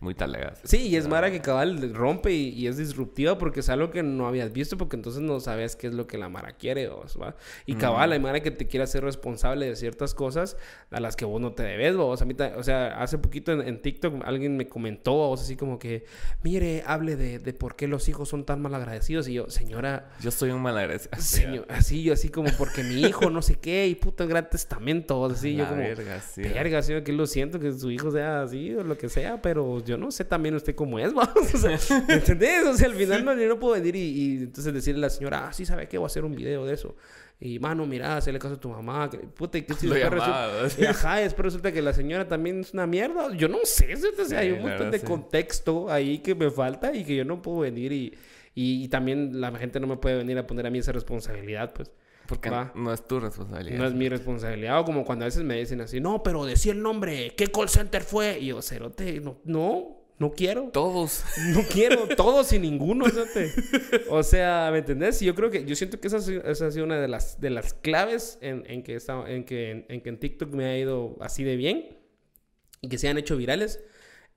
[0.00, 0.54] muy talega.
[0.64, 4.02] Sí, y es Mara que cabal rompe y, y es disruptiva porque es algo que
[4.02, 7.18] no habías visto porque entonces no sabes qué es lo que la Mara quiere, vos,
[7.20, 7.36] ¿va?
[7.66, 10.56] Y cabal, hay Mara que te quiere hacer responsable de ciertas cosas
[10.90, 12.22] a las que vos no te debes, vos.
[12.22, 15.78] A mí, o sea, hace poquito en, en TikTok alguien me comentó, vos, así como
[15.78, 16.06] que,
[16.42, 19.28] mire, hable de, de por qué los hijos son tan mal agradecidos.
[19.28, 21.10] Y yo, señora, Yo soy un malagradecido.
[21.20, 25.16] señor, así, yo así como porque mi hijo no sé qué y puto gran testamento,
[25.18, 25.82] vos, así, yo La como...
[25.82, 26.40] verga, sí.
[26.40, 29.84] Verga, sí, que lo siento que su hijo sea así o lo que sea, pero
[29.84, 31.54] yo no sé también usted cómo es, vamos.
[31.54, 31.78] O sea,
[32.08, 32.64] ¿me entendés?
[32.66, 35.10] O sea, al final no, yo no puedo venir y, y entonces decirle a la
[35.10, 35.98] señora, ah, sí, ¿sabe qué?
[35.98, 36.96] Voy a hacer un video de eso.
[37.42, 39.08] Y, mano, mira, hacerle caso a tu mamá.
[39.08, 42.60] Que, puta, y que si después resulta, y, ajá, después resulta que la señora también
[42.60, 43.34] es una mierda.
[43.34, 45.06] Yo no sé, o sea, hay un montón de sí.
[45.06, 48.14] contexto ahí que me falta y que yo no puedo venir y,
[48.54, 51.72] y, y también la gente no me puede venir a poner a mí esa responsabilidad,
[51.72, 51.90] pues.
[52.30, 52.70] Porque Va.
[52.76, 53.76] no es tu responsabilidad.
[53.76, 54.78] No es mi responsabilidad.
[54.78, 57.68] O como cuando a veces me dicen así, no, pero decía el nombre, ¿qué call
[57.68, 58.38] center fue?
[58.38, 60.68] Y yo, cerote, no, no, no quiero.
[60.72, 61.24] Todos.
[61.48, 63.52] No quiero todos y ninguno, cerote.
[64.10, 65.20] O sea, ¿me entendés?
[65.22, 67.50] Y yo creo que, yo siento que esa, esa ha sido una de las, de
[67.50, 71.16] las claves en, en que está, en, que, en que en TikTok me ha ido
[71.20, 71.98] así de bien
[72.80, 73.82] y que se han hecho virales.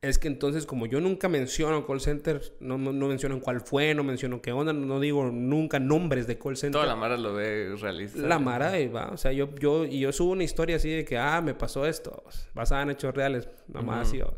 [0.03, 3.95] Es que entonces, como yo nunca menciono call center, no, no, no menciono cuál fue,
[3.95, 6.73] no menciono qué onda, no digo nunca nombres de call center.
[6.81, 8.19] Toda la mara lo ve realista.
[8.19, 9.11] La Mara, y va.
[9.13, 11.85] O sea, yo, yo, y yo subo una historia así de que, ah, me pasó
[11.87, 12.21] esto,
[12.53, 14.35] basada en hechos reales, mamá así, o-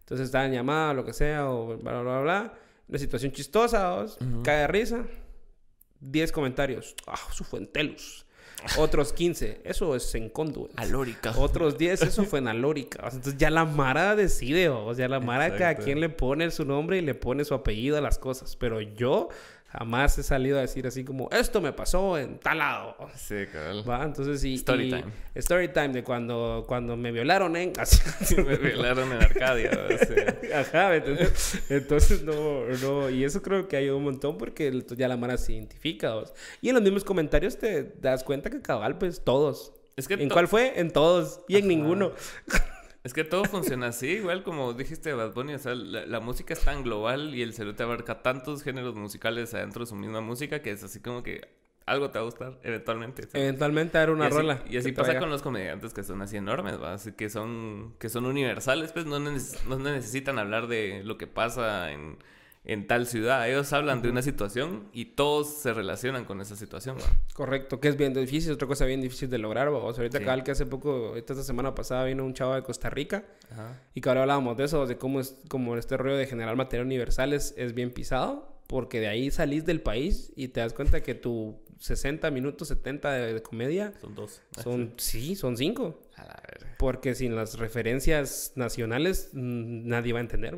[0.00, 2.54] Entonces estaba en llamada, lo que sea, o bla, bla, bla, bla.
[2.88, 4.06] Una situación chistosa, o-
[4.42, 5.06] cae de risa.
[6.00, 6.94] 10 comentarios.
[7.06, 8.24] Ah, eso fue en Telus.
[8.76, 9.60] Otros 15.
[9.64, 10.70] Eso es en Conduit.
[10.76, 11.32] Alórica.
[11.36, 12.98] Otros 10, eso fue en Alórica.
[13.06, 16.50] O sea, entonces ya la Mara decide, o sea, la Mara cada quien le pone
[16.50, 18.56] su nombre y le pone su apellido a las cosas.
[18.56, 19.28] Pero yo
[19.68, 22.96] jamás he salido a decir así como, esto me pasó en tal lado.
[23.16, 23.88] Sí, cabal.
[23.88, 24.54] Va, entonces sí.
[24.54, 25.04] Story y- time.
[25.34, 27.72] Story time de cuando, cuando me violaron en.
[27.78, 29.70] así- Me violaron en Arcadia.
[29.72, 30.38] sea.
[30.60, 31.62] Ajá, ¿me entiendes?
[31.70, 33.10] Entonces no, no.
[33.10, 36.12] Y eso creo que hay un montón porque ya la Mara se identifica.
[36.24, 36.34] sea.
[36.62, 39.72] Y en los mismos comentarios te das cuenta que cabal, pues todos.
[39.96, 40.78] Es que ¿En cuál fue?
[40.80, 41.40] En todos.
[41.48, 42.12] Y en ninguno.
[43.08, 46.52] Es que todo funciona así, igual como dijiste Bad Bunny, o sea, la, la música
[46.52, 50.60] es tan global y el cerote abarca tantos géneros musicales adentro de su misma música
[50.60, 51.48] que es así como que
[51.86, 53.22] algo te va a gustar eventualmente.
[53.22, 53.44] ¿sabes?
[53.44, 54.62] Eventualmente era y una así, rola.
[54.68, 55.20] y así pasa traiga.
[55.20, 56.92] con los comediantes que son así enormes, ¿va?
[56.92, 59.30] Así que son, que son universales, pues no, no
[59.78, 62.18] necesitan hablar de lo que pasa en,
[62.64, 63.48] en tal ciudad.
[63.48, 66.96] Ellos hablan de una situación y todos se relacionan con esa situación.
[67.34, 69.96] Correcto, que es bien difícil, otra cosa bien difícil de lograr, vamos.
[69.96, 70.24] Ahorita Sí.
[70.24, 73.80] cabal que hace poco, esta semana pasada vino un chavo de Costa Rica Ajá.
[73.94, 76.86] y que ahora hablábamos de eso, de cómo es como este rollo de generar material
[76.86, 81.02] universal es, es bien pisado, porque de ahí salís del país y te das cuenta
[81.02, 84.42] que tu 60 minutos, 70 de, de comedia Son dos.
[84.62, 86.02] son, sí, son 5.
[86.16, 86.42] A la.
[86.76, 90.54] Porque sin las referencias nacionales nadie va a entender.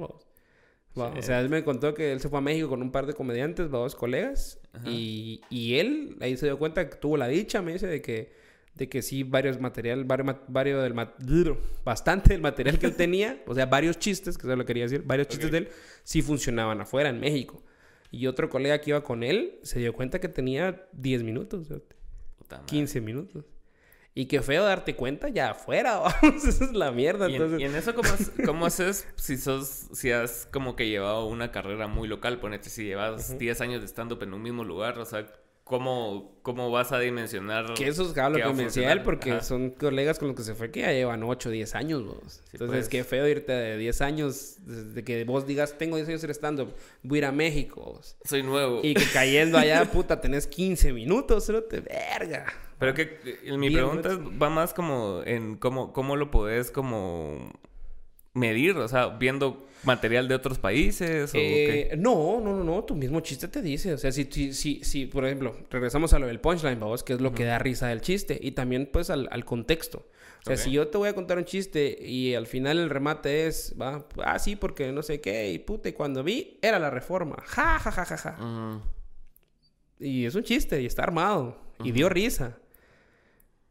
[0.99, 1.19] Va, Sí.
[1.19, 3.15] O sea, él me contó que él se fue a México con un par de
[3.15, 7.73] comediantes, dos colegas, y, y él ahí se dio cuenta que tuvo la dicha, me
[7.73, 8.33] dice, de que,
[8.75, 11.15] de que sí, varios material, varios, varios del ma-
[11.85, 15.03] bastante del material que él tenía, o sea, varios chistes, que eso lo quería decir,
[15.05, 15.53] varios chistes Ok.
[15.53, 15.69] de él,
[16.03, 17.63] sí funcionaban afuera, en México.
[18.11, 21.65] Y otro colega que iba con él se dio cuenta que tenía 10 minutos, o
[21.65, 21.79] sea,
[22.39, 22.67] Puta madre.
[22.69, 23.45] 15 minutos.
[24.15, 27.29] Y qué feo darte cuenta ya afuera, vamos, esa es la mierda.
[27.31, 30.75] Y en, Entonces, y en eso, ¿cómo, has- cómo haces si sos, si has como
[30.75, 32.41] que llevado una carrera muy local?
[32.41, 35.27] Ponete, si llevas 10 años de stand-up en un mismo lugar, o sea,
[35.71, 37.75] ¿cómo, cómo vas a dimensionar?
[37.75, 39.43] que eso es lo que me decía él, porque Ajá.
[39.43, 42.43] son colegas con los que se fue que ya llevan 8 o 10 años, vos.
[42.53, 42.89] Entonces, pues.
[42.89, 46.75] qué feo irte de 10 años, desde que vos digas, tengo 10 años de stand-up,
[47.05, 48.17] voy a ir a México, vos.
[48.25, 48.81] Soy nuevo.
[48.83, 52.47] Y que cayendo allá, puta, tenés 15 minutos, no te verga.
[52.81, 57.53] Pero que eh, mi Bien, pregunta va más como en cómo, cómo lo podés como
[58.35, 61.89] medir, o sea, viendo material de otros países o qué?
[61.93, 63.95] Eh, no, no, no, no, tu mismo chiste te dice.
[63.95, 67.15] O sea, si, si, si, si, por ejemplo, regresamos a lo del punchline, vamos, que
[67.15, 70.07] es lo que da risa del chiste, y también pues al, al contexto.
[70.41, 73.47] O sea, si yo te voy a contar un chiste y al final el remate
[73.47, 76.89] es, va, ah, sí, porque no sé qué, y puta, y cuando vi, era la
[76.89, 77.37] reforma.
[77.45, 78.81] Ja, ja, ja, ja, ja.
[79.99, 81.61] Y es un chiste y está armado.
[81.85, 82.59] Y dio risa.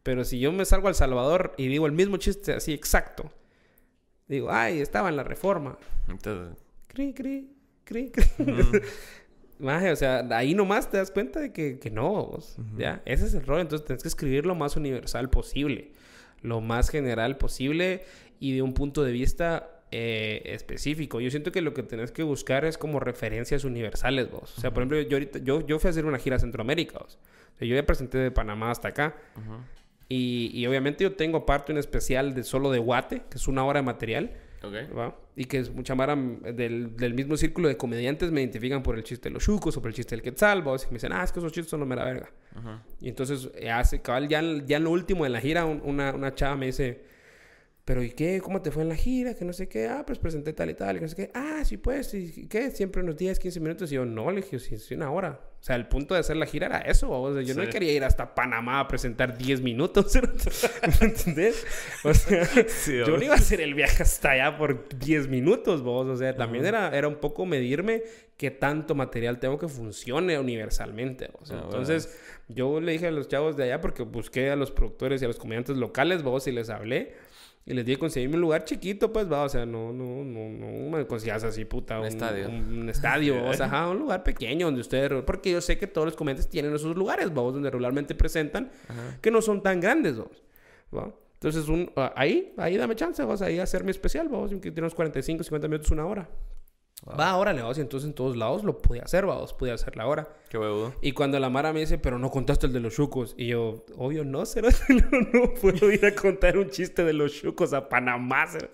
[0.03, 3.31] Pero si yo me salgo al Salvador y digo el mismo chiste así exacto,
[4.29, 5.77] digo, ay, estaba en la reforma.
[6.07, 6.57] entonces,
[6.87, 7.49] Cri, cri,
[7.83, 8.25] cri, cri.
[9.59, 13.01] Maje, o sea, ahí nomás te das cuenta de que, que no, vos, ¿ya?
[13.05, 13.59] Ese es el rol.
[13.59, 15.91] Entonces tienes que escribir lo más universal posible,
[16.41, 18.05] lo más general posible
[18.39, 21.19] y de un punto de vista eh, específico.
[21.19, 24.57] Yo siento que lo que tenés que buscar es como referencias universales, vos.
[24.57, 26.99] O sea, por ejemplo, yo ahorita, yo, yo fui a hacer una gira a Centroamérica,
[26.99, 27.19] vos.
[27.55, 29.15] O sea, yo ya presenté de Panamá hasta acá.
[29.35, 29.57] ujú.
[30.09, 33.63] Y, y obviamente yo tengo aparte un especial de solo de Guate, que es una
[33.63, 34.31] hora de material.
[34.61, 34.73] Ok.
[34.97, 35.15] ¿va?
[35.37, 38.97] Y que es mucha mara mm, del, del mismo círculo de comediantes me identifican por
[38.97, 40.75] el chiste de los chucos o por el chiste del quetzal, ¿va?
[40.75, 42.29] Y me dicen, ah, es que esos chistes son una mera verga.
[42.99, 46.11] Y entonces, eh, hace, cabal, ya, ya en lo último de la gira, un- una,
[46.13, 47.01] una chava me dice,
[47.89, 48.39] pero ¿y qué?
[48.39, 49.33] ¿Cómo te fue en la gira?
[49.33, 49.87] Que no sé qué.
[49.87, 50.97] Ah, pues presenté tal y tal.
[50.97, 51.31] Y no sé qué.
[51.33, 52.13] Ah, sí, pues.
[52.13, 52.69] ¿Y qué?
[52.69, 53.91] Siempre unos 10, 15 minutos.
[53.91, 55.39] Y yo, no, le dije, sí, sí, una hora.
[55.59, 57.09] O sea, el punto de hacer la gira era eso.
[57.09, 57.69] O sea, yo no Sí.
[57.69, 60.13] quería ir hasta Panamá a presentar 10 minutos.
[61.01, 61.65] ¿Me entendés?
[62.03, 65.81] O sea, Sí, yo no iba a hacer el viaje hasta allá por 10 minutos,
[65.81, 66.05] vos.
[66.05, 68.03] O sea, también era, era un poco medirme
[68.37, 71.29] qué tanto material tengo que funcione universalmente.
[71.33, 71.49] vos.
[71.49, 71.65] Ah, bueno.
[71.65, 72.15] Entonces,
[72.49, 75.27] yo le dije a los chavos de allá, porque busqué a los productores y a
[75.27, 77.15] los comediantes locales, vos, y les hablé.
[77.69, 79.43] Y les dije, conseguirme un lugar chiquito, pues, va.
[79.43, 81.99] O sea, no, no, no, no me consigas así, puta.
[81.99, 82.49] Un estadio.
[82.49, 85.23] Un, un estadio, o sea, ajá, un lugar pequeño donde ustedes...
[85.23, 89.19] Porque yo sé que todos los comediantes tienen esos lugares, vamos, donde regularmente presentan, Ajá.
[89.21, 90.41] que no son tan grandes, vamos.
[90.95, 91.13] ¿va?
[91.35, 94.81] Entonces, un, ah, ahí, ahí dame chance, vamos, ahí hacer mi especial, vamos, que tiene
[94.81, 96.27] unos 45, 50 minutos, una hora.
[97.05, 97.17] Wow.
[97.17, 100.27] Va, vamos, y entonces en todos lados lo pude hacer, vamos, pude hacer la hora.
[100.49, 100.93] Qué huevudo.
[101.01, 103.35] Y cuando la Mara me dice, pero no contaste el de los chucos.
[103.37, 107.31] Y yo, obvio, no, será no, no puedo ir a contar un chiste de los
[107.33, 108.47] chucos a Panamá.
[108.47, 108.69] será.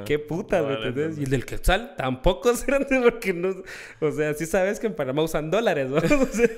[0.00, 0.04] no.
[0.04, 1.16] Qué puta, ¿me Vale, entendés?
[1.16, 1.20] no.
[1.22, 3.54] Y el del Quetzal tampoco será porque no.
[4.00, 5.96] O sea, sí sabes que en Panamá usan dólares, ¿no?
[6.20, 6.48] O sea,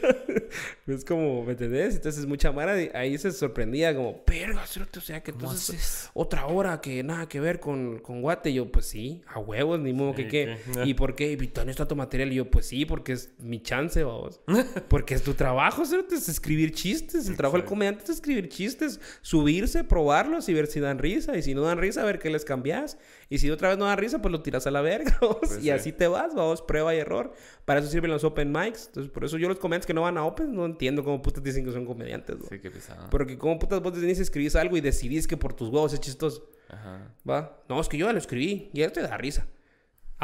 [0.86, 1.94] es como, ¿me entendés?
[1.96, 6.10] Entonces, mucha Mara ahí se sorprendía, como, verga, cerote", o sea, que ¿Cómo entonces haces?
[6.14, 8.50] otra hora que nada que ver con, con Guate.
[8.50, 10.56] Y yo, pues sí, a huevos, ni modo Sí, que qué.
[10.74, 11.32] que- ¿Y por qué?
[11.32, 12.32] ¿Y dónde está tu material?
[12.32, 14.40] Y yo, pues sí, porque es mi chance, vamos.
[14.88, 17.28] Porque es tu trabajo, cerote, es escribir chistes.
[17.28, 21.36] El trabajo del comediante es escribir chistes, subirse, probarlos y ver si dan risa.
[21.36, 22.98] Y si no dan risa, ver qué les cambias.
[23.28, 25.16] Y si otra vez no dan risa, pues lo tiras a la verga.
[25.20, 25.38] vamos.
[25.40, 25.70] Pues y sí.
[25.70, 27.32] así te vas, vamos, prueba y error.
[27.64, 28.88] Para eso sirven los open mics.
[28.88, 31.42] Entonces, por eso yo los comediantes que no van a open no entiendo cómo putas
[31.42, 32.46] dicen que son comediantes, ¿no?
[32.48, 33.08] Sí, qué pesado.
[33.10, 36.00] Porque como putas vos venís y escribís algo y decidís que por tus huevos es
[36.00, 36.50] chistoso.
[36.68, 37.14] Ajá.
[37.28, 37.62] ¿Va?
[37.68, 39.46] No, es que yo ya lo escribí y él te da risa.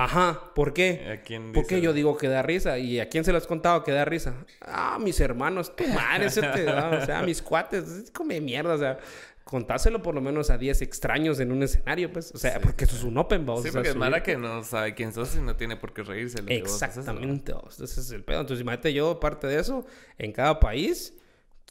[0.01, 1.19] Ajá, ¿por qué?
[1.19, 1.85] ¿A quién ¿Por qué dice?
[1.85, 2.79] yo digo que da risa?
[2.79, 4.35] ¿Y a quién se lo has contado que da risa?
[4.61, 8.75] Ah, mis hermanos, tu madre, ese te da, o sea, mis cuates, es come mierda,
[8.75, 8.99] o sea,
[9.43, 12.59] contáselo por lo menos a 10 extraños en un escenario, pues, o sea, Sí.
[12.63, 13.63] porque eso es un open, vamos.
[13.63, 15.93] Sí, o sea, porque es Mara que no sabe quién sos y no tiene por
[15.93, 16.43] qué reírse.
[16.43, 16.99] lo que vos haces.
[16.99, 18.43] Exactamente, ese es el pedo.
[18.43, 19.85] Entonces, imagínate yo, aparte de eso,
[20.19, 21.13] en cada país,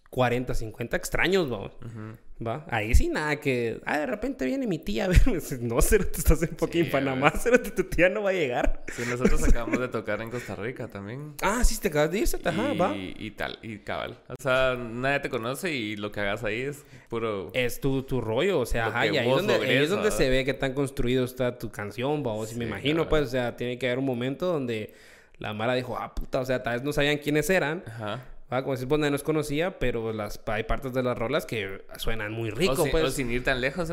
[0.10, 1.72] 40, 50 extraños, vamos.
[1.86, 2.18] Ujú.
[2.46, 2.66] ¿Va?
[2.70, 3.82] Ahí sí nada que...
[3.86, 5.40] Ah, de repente viene mi tía a verme.
[5.62, 7.42] No, cero, te estás en fucking Sí, Panamá, güey.
[7.44, 8.84] cero, tu tía no va a llegar.
[8.96, 11.34] Sí, nosotros acabamos de tocar en Costa Rica también.
[11.42, 12.96] Ah, sí, te acabas de irse, ajá, y, va.
[12.96, 14.20] y tal, y cabal.
[14.30, 17.50] O sea, nadie te conoce y lo que hagas ahí es puro...
[17.54, 20.18] Es tu, tu rollo, o sea, ajá, y ahí, donde, ahí es donde ¿verdad?
[20.18, 22.52] se ve que tan construido está tu canción, vamos.
[22.54, 23.10] y me Sí, imagino, claro.
[23.10, 24.94] pues, o sea, tiene que haber un momento donde
[25.40, 28.26] la Mara dijo, ah, puta, o sea, tal vez no sabían quiénes eran, Ajá.
[28.52, 28.62] ¿Va?
[28.64, 32.32] Como decís, pues nadie nos conocía, pero las, hay partes de las rolas que suenan
[32.32, 33.04] muy rico, o, pues.
[33.04, 33.92] o sin ir tan lejos,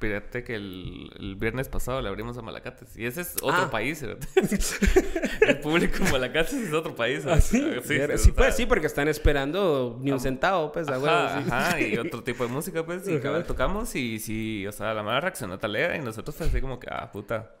[0.00, 2.96] fíjate que el, el viernes pasado le abrimos a Malacates.
[2.96, 3.70] Y ese es otro Ah.
[3.70, 4.02] país,
[5.42, 7.24] el público en Malacates es otro país.
[7.26, 7.62] ¿Ah, sí?
[8.36, 11.50] pues sí, porque están esperando ni un centavo, pues, a Ajá, huevo, sí.
[11.50, 15.20] ajá, y otro tipo de música, pues, y tocamos y sí, o sea, la mala
[15.20, 17.52] reaccionó talega y nosotros fue así como que, ah, puta,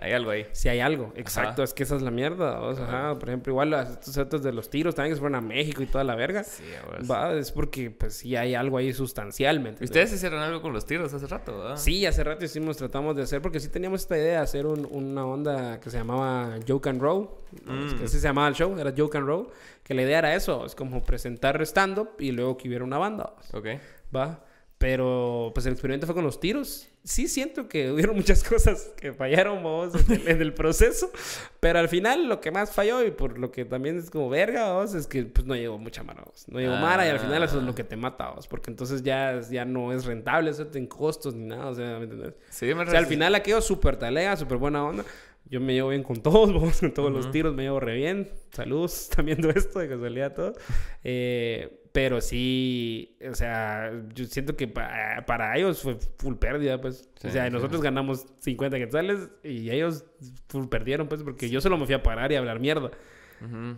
[0.00, 0.46] hay algo ahí.
[0.52, 1.62] Si hay algo, exacto, Ajá.
[1.64, 2.60] es que esa es la mierda.
[2.60, 5.20] o sea, ajá, por ejemplo, igual las- estos setos de los tiros también que se
[5.20, 6.44] fueron a México y toda la verga.
[6.44, 7.10] Sí, huevos.
[7.10, 9.90] Va, es porque pues sí hay algo ahí sustancial, ¿me ¿Y entiendes?
[9.90, 11.76] Ustedes hicieron algo con los tiros hace rato, ¿verdad?
[11.76, 14.88] Sí, hace rato hicimos, tratamos de hacer, porque sí teníamos esta idea de hacer un-
[14.90, 17.28] una onda que se llamaba Joke and Roll.
[17.66, 18.04] Mm.
[18.04, 19.48] así se llamaba el show, era Joke and Roll.
[19.82, 23.34] Que la idea era eso, es como presentar stand-up y luego que hubiera una banda.
[23.52, 23.66] Ok.
[24.14, 24.44] Va.
[24.80, 26.88] Pero pues el experimento fue con los tiros.
[27.04, 31.12] Sí siento que hubieron muchas cosas que fallaron vamos, en, el, en el proceso.
[31.60, 34.72] Pero al final lo que más falló y por lo que también es como verga
[34.72, 36.22] vamos, es que pues no llegó mucha mara.
[36.24, 36.46] vamos.
[36.48, 38.28] No llegó mara y al final eso es lo que te mata.
[38.28, 41.66] vamos, Porque entonces ya, ya no es rentable eso en costos ni nada.
[41.66, 42.32] O sea, ¿me entiendes?
[42.48, 45.04] Sí, me O sea, al final quedó súper talega, súper buena onda.
[45.50, 48.30] Yo me llevo bien con todos, vamos, con todos los tiros me llevo re bien.
[48.52, 50.56] Saludos, están viendo esto, de casualidad todos.
[51.04, 57.08] Eh, pero sí, o sea, yo siento que pa- para ellos fue full pérdida, pues.
[57.20, 57.52] Sí, o sea, sí.
[57.52, 60.04] nosotros ganamos 50 quetzales y ellos
[60.48, 62.92] full perdieron, pues, porque yo solo me fui a parar y a hablar mierda.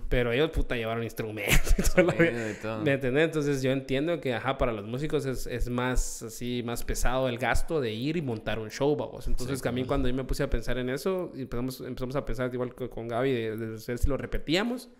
[0.08, 2.82] Pero ellos, puta, llevaron instrumentos y y todo.
[2.82, 3.24] ¿Me entendés?
[3.26, 7.38] Entonces yo entiendo que, ajá, para los músicos es, es más así, más pesado el
[7.38, 8.92] gasto de ir y montar un show.
[9.26, 12.52] Entonces Sí, también cuando yo me puse a pensar en eso, empezamos, empezamos a pensar
[12.52, 14.90] igual que con Gaby, de, de ver si lo repetíamos.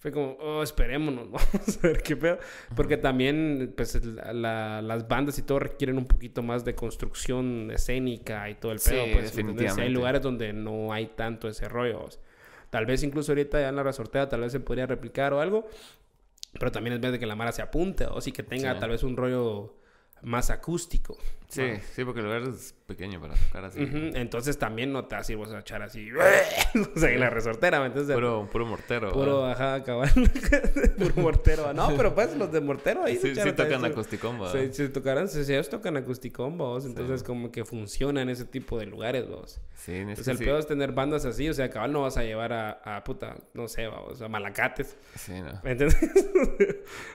[0.00, 2.38] Fue como, oh, esperémonos, vamos a ver qué pedo.
[2.76, 8.48] Porque también, pues, la- las bandas y todo requieren un poquito más de construcción escénica
[8.48, 9.12] y todo el Sí, pedo, pues.
[9.12, 9.34] ¿me entiendes?
[9.34, 9.90] Y hay definitivamente.
[9.90, 12.08] lugares donde no hay tanto ese rollo.
[12.70, 15.68] Tal vez incluso ahorita ya en la resortea, tal vez se podría replicar o algo.
[16.58, 18.80] Pero también es vez de que la Mara se apunte o sí que tenga Sí.
[18.80, 19.74] tal vez un rollo
[20.22, 21.16] más acústico.
[21.48, 21.62] Sí,
[21.94, 23.80] sí, porque el lugar es pequeño para tocar así.
[24.14, 26.10] Entonces también no te vas a ir vos a echar así,
[26.96, 28.14] o sea, en la resortera, ¿me entiendes?
[28.14, 29.12] Puro, puro mortero.
[29.12, 29.74] Puro, ¿verdad?
[29.76, 30.10] ajá, cabal.
[30.98, 31.72] Puro mortero.
[31.72, 34.52] No, pero pues los de mortero ahí Sí, sí tocan ¿va?
[34.52, 36.84] Sí, si tocaran, si ellos tocan acusticón, vos.
[36.84, 39.60] Entonces, como que funciona en ese tipo de lugares, vos.
[39.74, 40.44] Sí, es Entonces, que el sí.
[40.44, 41.48] peor es tener bandas así.
[41.48, 44.96] O sea, cabal no vas a llevar a, a puta, no sé, vamos, a malacates.
[45.14, 45.60] Sí, no.
[45.62, 45.98] ¿Me entiendes?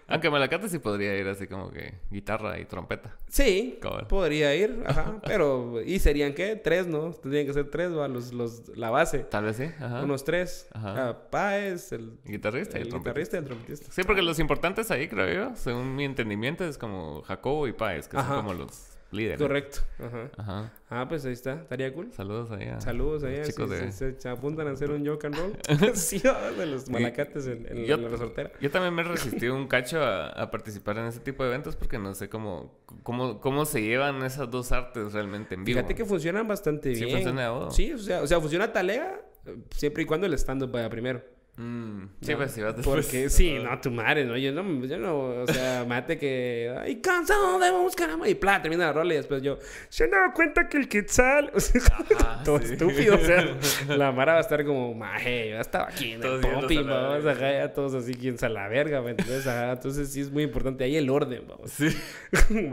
[0.08, 3.16] Aunque Malacate sí podría ir así como que guitarra y trompeta.
[3.28, 4.08] sí, Cabal.
[4.24, 5.20] Podría ir, ajá.
[5.26, 6.56] Pero, ¿y serían qué?
[6.56, 7.12] Tres, ¿no?
[7.12, 9.20] Tendrían que ser tres, va, los, los, la base.
[9.20, 10.02] Tal vez sí, ajá.
[10.02, 10.68] Unos tres.
[10.72, 11.10] Ajá.
[11.10, 13.92] Ah, Páez, el, Guitarrista y el guitarrista y el trompetista.
[13.92, 18.08] Sí, porque los importantes ahí, creo yo, según mi entendimiento, es como Jacobo y Páez,
[18.08, 18.30] que Ajá.
[18.30, 19.40] son como los líderes.
[19.40, 19.80] Correcto.
[20.00, 20.32] Ajá.
[20.38, 20.74] Ajá.
[20.90, 21.54] Ah, pues ahí está.
[21.62, 22.12] Estaría cool.
[22.12, 23.44] Saludos ahí a Saludos allá.
[23.44, 23.92] chicos de...
[23.92, 25.54] se, se apuntan a hacer un yoke and roll.
[25.96, 26.22] sí,
[26.58, 28.52] de los malacates en, en Yo- la resortera.
[28.62, 31.76] Yo también me he resistido un cacho a, a participar en ese tipo de eventos
[31.76, 35.78] porque no sé cómo, cómo, cómo se llevan esas dos artes realmente en vivo.
[35.78, 37.16] Fíjate que funcionan bastante Sí bien.
[37.18, 37.72] funciona de modo.
[37.72, 41.22] Sí, o sea, o sea, funciona talega eh, siempre y cuando el stand-up vaya primero.
[41.56, 42.38] Mm, sí, ¿no?
[42.38, 43.06] pues si vas después.
[43.06, 46.96] Porque sí, no, tu madre, no, yo no, yo no, o sea, mate que, ay,
[46.96, 49.60] cansado de buscar y plata, termina la rola y después yo,
[49.90, 51.82] se han dado cuenta que el quetzal, o sea,
[52.18, 52.74] Ajá, todo sí.
[52.74, 53.56] estúpido, o sea,
[53.88, 56.82] la mara va a estar como, maje, yo ya estaba aquí en el Todos a
[56.82, 59.46] la vamos, ajá, ya todos así, quien a la verga, ¿me entiendes?
[59.46, 61.70] Ajá, entonces sí es muy importante ahí el orden, vamos.
[61.70, 61.96] Sí.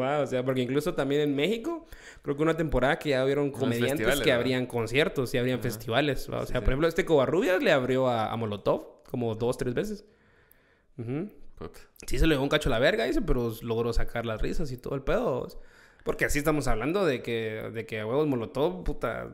[0.00, 1.86] Va, o sea, porque incluso también en México,
[2.22, 4.36] creo que una temporada que ya hubieron comediantes que ¿verdad?
[4.36, 6.28] abrían conciertos y abrían festivales.
[6.32, 6.40] ¿va?
[6.40, 6.60] O sea, sí.
[6.64, 8.69] por ejemplo, este Covarrubias le abrió a, a Molotov
[9.10, 10.04] como dos, tres veces.
[10.98, 11.28] Ujú.
[11.56, 11.78] Puta.
[12.06, 14.72] Sí se le dio un cacho a la verga, dice, pero logró sacar las risas
[14.72, 15.46] y todo el pedo.
[16.04, 19.28] Porque así estamos hablando de que, de que a huevos Molotov, puta,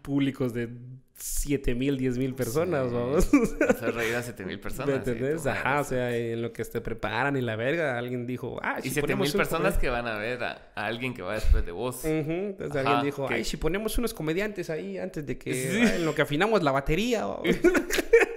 [0.00, 0.70] públicos de
[1.16, 2.94] 7 mil, 10 mil personas, Sí.
[2.94, 3.30] vamos.
[3.68, 4.88] Hacer reír a 7000 personas.
[4.88, 5.46] ¿Me sí, entendés?
[5.46, 8.84] Ajá, o sea, en lo que se preparan y la verga, alguien dijo, ah, Y
[8.84, 11.64] si 7000 ponemos un personas que van a ver a, a alguien que va después
[11.66, 11.96] de vos.
[12.04, 15.52] Ujú, Entonces Ajá, alguien dijo, que- ay, si ponemos unos comediantes ahí antes de que,
[15.70, 15.78] Sí.
[15.82, 17.26] ah, en lo que afinamos la batería.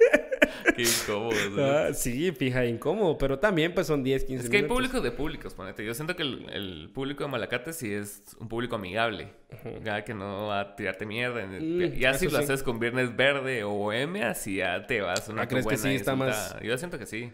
[0.76, 1.36] Qué incómodo.
[1.66, 4.78] Ah, sí, fija, incómodo, pero también pues son 10, 15 Es que hay minutos.
[4.78, 5.86] públicos de públicos, ponete.
[5.86, 9.30] Yo siento que el, el público de Malacate sí es un público amigable.
[9.84, 11.46] Ya que no va a tirarte mierda.
[11.46, 12.44] Mm, ya si lo sí.
[12.44, 15.82] haces con Viernes Verde o Bohemia, si ya te vas una Ah, ¿crees que buena
[15.90, 16.54] sí está insultada.
[16.54, 17.32] más- Yo siento que sí.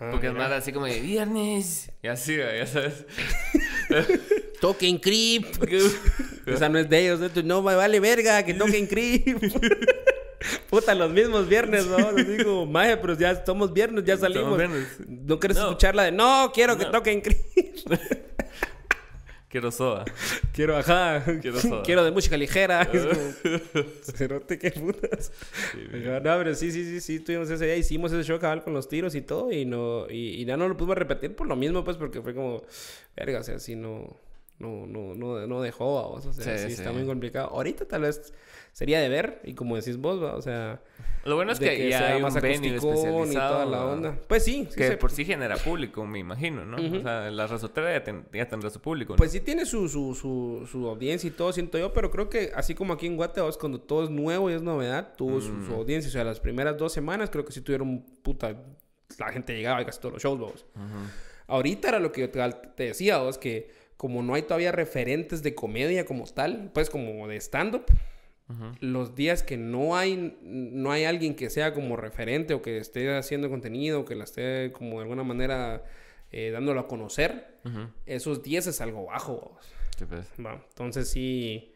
[0.00, 1.90] Ah, Porque es nada así como de viernes.
[2.02, 3.04] Y así, ya sabes.
[4.60, 5.44] Toquen creep.
[6.46, 7.42] Esa no es de ellos, ¿no?
[7.42, 9.38] no me vale verga que toquen creep.
[10.70, 12.12] Puta, los mismos viernes, ¿no?
[12.12, 14.56] Les digo, maje, pero ya somos viernes, ya salimos.
[14.56, 14.86] viernes.
[15.08, 15.64] ¿No quieres No.
[15.64, 16.90] escuchar la de no, quiero que No.
[16.92, 17.38] toquen creep?
[19.50, 20.04] Quiero soda.
[20.52, 21.24] Quiero, ajá.
[21.40, 21.82] Quiero soda.
[21.82, 22.86] Quiero de música ligera.
[24.02, 25.32] Cerote, qué putas.
[25.88, 28.74] Ajá, No, pero sí, sí, sí, sí, tuvimos ese día, hicimos ese show cabal con
[28.74, 31.56] los tiros y todo, y no, y, y ya no lo pudimos repetir por lo
[31.56, 32.62] mismo, pues, porque fue como,
[33.16, 34.18] verga, o sea, así no,
[34.58, 36.80] no, no, no, no dejó, vamos, o sea, Sí, sí, sí.
[36.82, 37.48] está muy complicado.
[37.48, 38.34] Ahorita tal vez
[38.78, 40.80] sería de ver, y como decís vos, va, o sea,
[41.24, 43.26] Lo bueno es de que, ya hay un venue especializado.
[43.26, 44.16] y toda la onda.
[44.28, 46.76] Pues sí, sí Que se- por sí genera público, me imagino, ¿no?
[46.76, 49.14] O sea, la resotera ya, ten- ya tendrá su público.
[49.14, 49.16] ¿no?
[49.16, 52.52] Pues sí tiene su, su, su, su audiencia y todo, siento yo, pero creo que
[52.54, 55.66] así como aquí en Guatemala, cuando todo es nuevo y es novedad, tuvo su, Mm.
[55.66, 56.08] su audiencia.
[56.08, 58.54] O sea, las primeras dos semanas creo que sí tuvieron puta...
[59.18, 60.66] La gente llegaba a casi todos los shows, vos.
[61.46, 62.40] Ahorita era lo que yo te,
[62.76, 67.26] te decía, vos, que como no hay todavía referentes de comedia como tal, pues como
[67.26, 67.86] de stand-up,
[68.80, 73.14] Los días que no hay, no hay alguien que sea como referente o que esté
[73.14, 75.84] haciendo contenido, que la esté como de alguna manera
[76.32, 77.58] eh, dándolo a conocer,
[78.06, 79.58] esos días es algo bajo.
[80.06, 80.26] pues.
[80.70, 81.74] Entonces sí,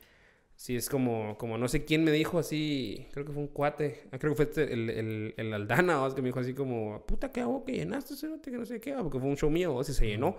[0.57, 4.05] sí es como, como no sé quién me dijo así, creo que fue un cuate,
[4.13, 7.05] ah, creo que fue este, el, el, el Aldana, vos, que me dijo así como,
[7.05, 9.73] puta, ¿qué hago que llenaste, que no sé qué, va?", porque fue un show mío,
[9.73, 10.37] vos, y se llenó.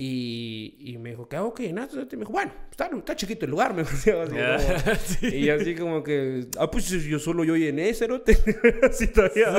[0.00, 2.14] Y, y me dijo, ¿qué hago cerote?".
[2.14, 5.26] Y me dijo, bueno, está, está chiquito el lugar, me dijo así, como- Sí.
[5.36, 8.38] y así como que, ah, pues yo solo yo llené, cerote.
[8.88, 9.56] así todavía.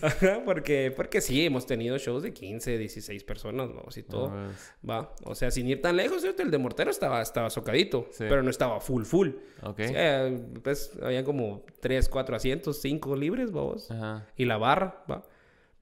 [0.00, 4.30] Ajá, porque, porque sí, hemos tenido shows de 15, 16 personas, vamos, y todo.
[4.32, 6.42] Ah, pues, Va, o sea, sin ir tan lejos, ¿cierto?
[6.42, 8.24] el de Mortero estaba, estaba socadito, Sí.
[8.28, 9.28] pero no estaba full, full.
[9.62, 9.80] Ok.
[9.80, 10.30] O sea,
[10.62, 13.90] pues habían como 3, 4 asientos, 5 libres, vamos.
[13.90, 14.26] Ajá.
[14.38, 15.22] Y la barra, va.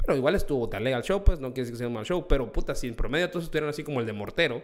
[0.05, 2.27] Pero igual estuvo tan legal show, pues no quiere decir que sea un mal show.
[2.28, 4.62] Pero puta, si en promedio todos estuvieran así como el de Mortero,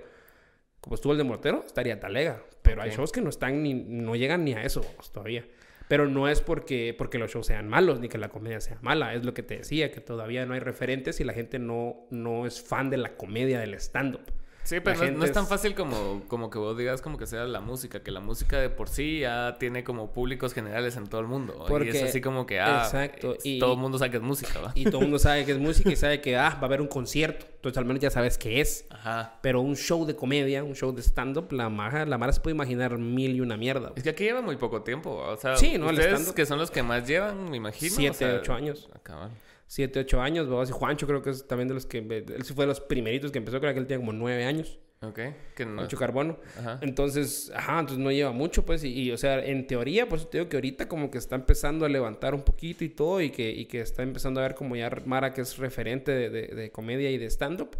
[0.80, 2.42] como estuvo el de Mortero, estaría talega.
[2.62, 5.46] Pero hay shows que no están ni, no llegan ni a eso vamos, todavía.
[5.88, 9.14] Pero no es porque, porque los shows sean malos ni que la comedia sea mala.
[9.14, 12.46] Es lo que te decía, que todavía no hay referentes y la gente no, no
[12.46, 14.32] es fan de la comedia del stand-up.
[14.66, 17.44] Sí, pero no, no es tan fácil como, como que vos digas como que sea
[17.44, 21.20] la música, que la música de por sí ya tiene como públicos generales en todo
[21.20, 21.64] el mundo.
[21.68, 23.36] Porque, y es así como que, ah, exacto.
[23.44, 24.72] y, todo el mundo sabe que es música, ¿va?
[24.74, 26.80] Y todo el mundo sabe que es música y sabe que, ah, va a haber
[26.80, 27.46] un concierto.
[27.46, 28.86] Entonces al menos ya sabes qué es.
[28.90, 29.38] Ajá.
[29.40, 32.54] Pero un show de comedia, un show de stand-up, la Mara, la Mara se puede
[32.54, 33.92] imaginar mil y una mierda.
[33.94, 35.86] Es que aquí lleva muy poco tiempo, o sea, sí, ¿no?
[35.86, 37.94] ustedes que son los que más llevan, me imagino.
[37.94, 38.88] Siete, o sea, ocho años.
[38.94, 39.30] Acaban.
[39.66, 40.68] Siete, ocho años, ¿verdad?
[40.68, 41.98] Y Juancho creo que es también de los que...
[41.98, 44.78] Él sí fue de los primeritos que empezó, creo que él tenía como nueve años.
[45.02, 45.20] Ok.
[45.54, 45.82] Que no.
[45.82, 46.38] Mucho carbono.
[46.58, 46.78] Ajá.
[46.80, 48.82] Entonces, ajá, entonces no lleva mucho, pues.
[48.82, 51.84] Y, y, o sea, en teoría, pues te digo que ahorita como que está empezando
[51.84, 53.20] a levantar un poquito y todo.
[53.20, 56.30] Y que, y que está empezando a ver como ya Mara que es referente de,
[56.30, 57.76] de, de comedia y de stand-up.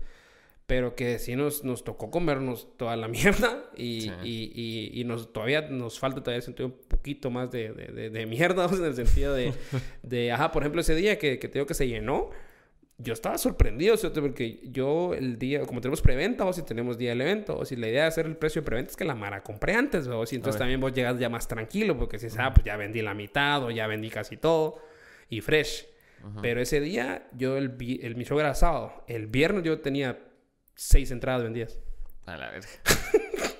[0.66, 3.64] Pero que sí nos, nos tocó comernos toda la mierda.
[3.76, 4.10] Y, Sí.
[4.24, 4.52] y,
[4.94, 8.66] y, y nos, todavía nos falta todavía un poquito más de, de, de, de mierda.
[8.66, 9.52] o sea, en el sentido de,
[10.02, 12.30] de, ajá, por ejemplo, ese día que, que te digo que se llenó.
[12.98, 16.96] Yo estaba sorprendido, o sea, porque yo el día, como tenemos preventa, o si tenemos
[16.96, 19.04] día del evento, o si la idea de hacer el precio de preventa es que
[19.04, 22.28] la Mara compré antes, o si entonces también vos llegas ya más tranquilo, porque si
[22.38, 24.78] ah, pues ya vendí la mitad, o ya vendí casi todo,
[25.28, 25.86] y fresh.
[26.40, 30.18] Pero ese día, yo, el, el, mi show era sábado, el viernes yo tenía
[30.76, 31.78] seis entradas vendidas.
[32.26, 32.68] A la verga.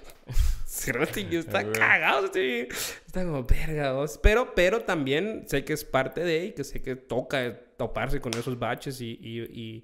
[1.38, 2.68] Está Ah, cagado, sí.
[3.06, 3.94] Está como verga.
[4.22, 8.32] Pero, pero también sé que es parte de y que sé que toca toparse con
[8.34, 9.82] esos baches y, y, y,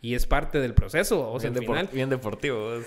[0.00, 1.88] y es parte del proceso, o sea, bien, al depor- final.
[1.92, 2.74] bien deportivo.
[2.74, 2.86] es,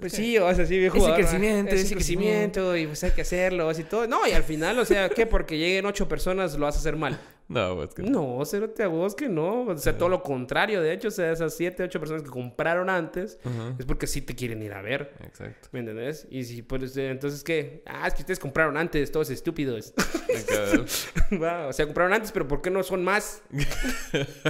[0.00, 0.96] Pues sí, o sea, sí, viejo.
[0.96, 1.28] Ese jugador, ¿va?
[1.28, 4.06] crecimiento, ese, ese crecimiento, y pues hay que hacerlo, así todo.
[4.06, 5.26] No, y al final, o sea, ¿qué?
[5.26, 7.18] Porque lleguen ocho personas lo vas a hacer mal.
[7.46, 9.62] No, es que No, cerote a vos que no.
[9.66, 10.80] O sea, todo lo contrario.
[10.80, 13.38] De hecho, o sea, esas siete, ocho personas que compraron antes
[13.78, 15.12] es porque sí te quieren ir a ver.
[15.22, 15.68] Exacto.
[15.72, 16.26] ¿Me entendés?
[16.30, 17.82] Y si pues, eh, entonces, ¿qué?
[17.86, 19.92] Ah, es que ustedes compraron antes, todos estúpidos.
[21.42, 23.42] Va, o sea, compraron antes, pero ¿por qué no son más?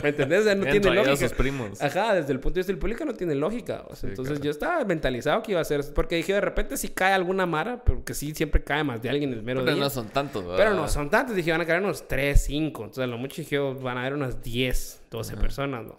[0.02, 0.40] ¿Me entendés?
[0.40, 1.16] O sea, no tiene a lógica.
[1.16, 1.80] sus primos.
[1.82, 3.84] Ajá, desde el punto de vista del público no tiene lógica.
[3.88, 4.44] O sea, Sí, entonces claro.
[4.44, 5.82] yo estaba mentalizado que iba a ser.
[5.94, 9.08] Porque dije, de repente si cae alguna mara, pero que sí siempre cae más de
[9.10, 9.82] alguien el mero Pero día.
[9.84, 10.58] no son tantos, ¿verdad?
[10.58, 11.34] Pero no son tantos.
[11.34, 12.83] Dije, van a caer unos 3, 5.
[12.84, 15.84] Entonces, a lo mucho dije, van a haber unas 10, 12 personas.
[15.84, 15.98] ¿no?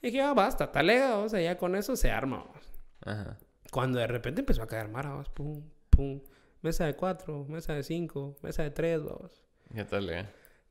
[0.00, 1.18] Y dije, ah, basta, talega.
[1.18, 2.44] O sea, ya con eso se arma.
[2.44, 2.72] vamos.
[3.02, 3.38] Ajá.
[3.74, 5.60] Cuando de repente empezó a caer vamos, pum,
[5.90, 6.20] pum.
[6.62, 9.42] Mesa de 4, mesa de 5, mesa de 3, vamos.
[9.74, 10.26] ¿Qué tal, eh?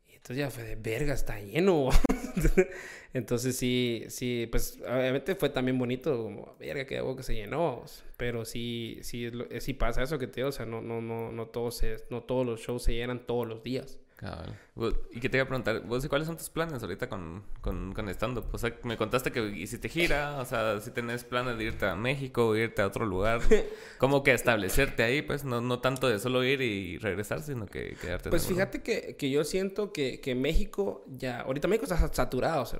[0.07, 1.89] Y entonces ya fue de verga, está lleno.
[3.13, 7.75] entonces sí, sí, pues obviamente fue también bonito, como verga, que algo que se llenó.
[7.75, 8.05] vamos.
[8.15, 9.29] Pero sí, sí,
[9.59, 12.23] sí pasa eso que te digo, o sea, no, no, no, no todos se, no
[12.23, 13.99] todos los shows se llenan todos los días.
[14.15, 14.57] Cabal.
[14.75, 17.93] Vos- Y que te iba a preguntar, ¿vos cuáles son tus planes ahorita con, con,
[17.93, 18.45] con stand-up?
[18.51, 21.95] O sea, me contaste que hiciste gira, o sea, si tenés planes de irte a
[21.95, 23.39] México irte a otro lugar.
[23.99, 27.95] Como que establecerte ahí, pues, no, no tanto de solo ir y regresar, sino que
[28.01, 32.65] quedarte Pues fíjate que, que yo siento que, que México ya, ahorita México está saturado,
[32.65, 32.77] sí.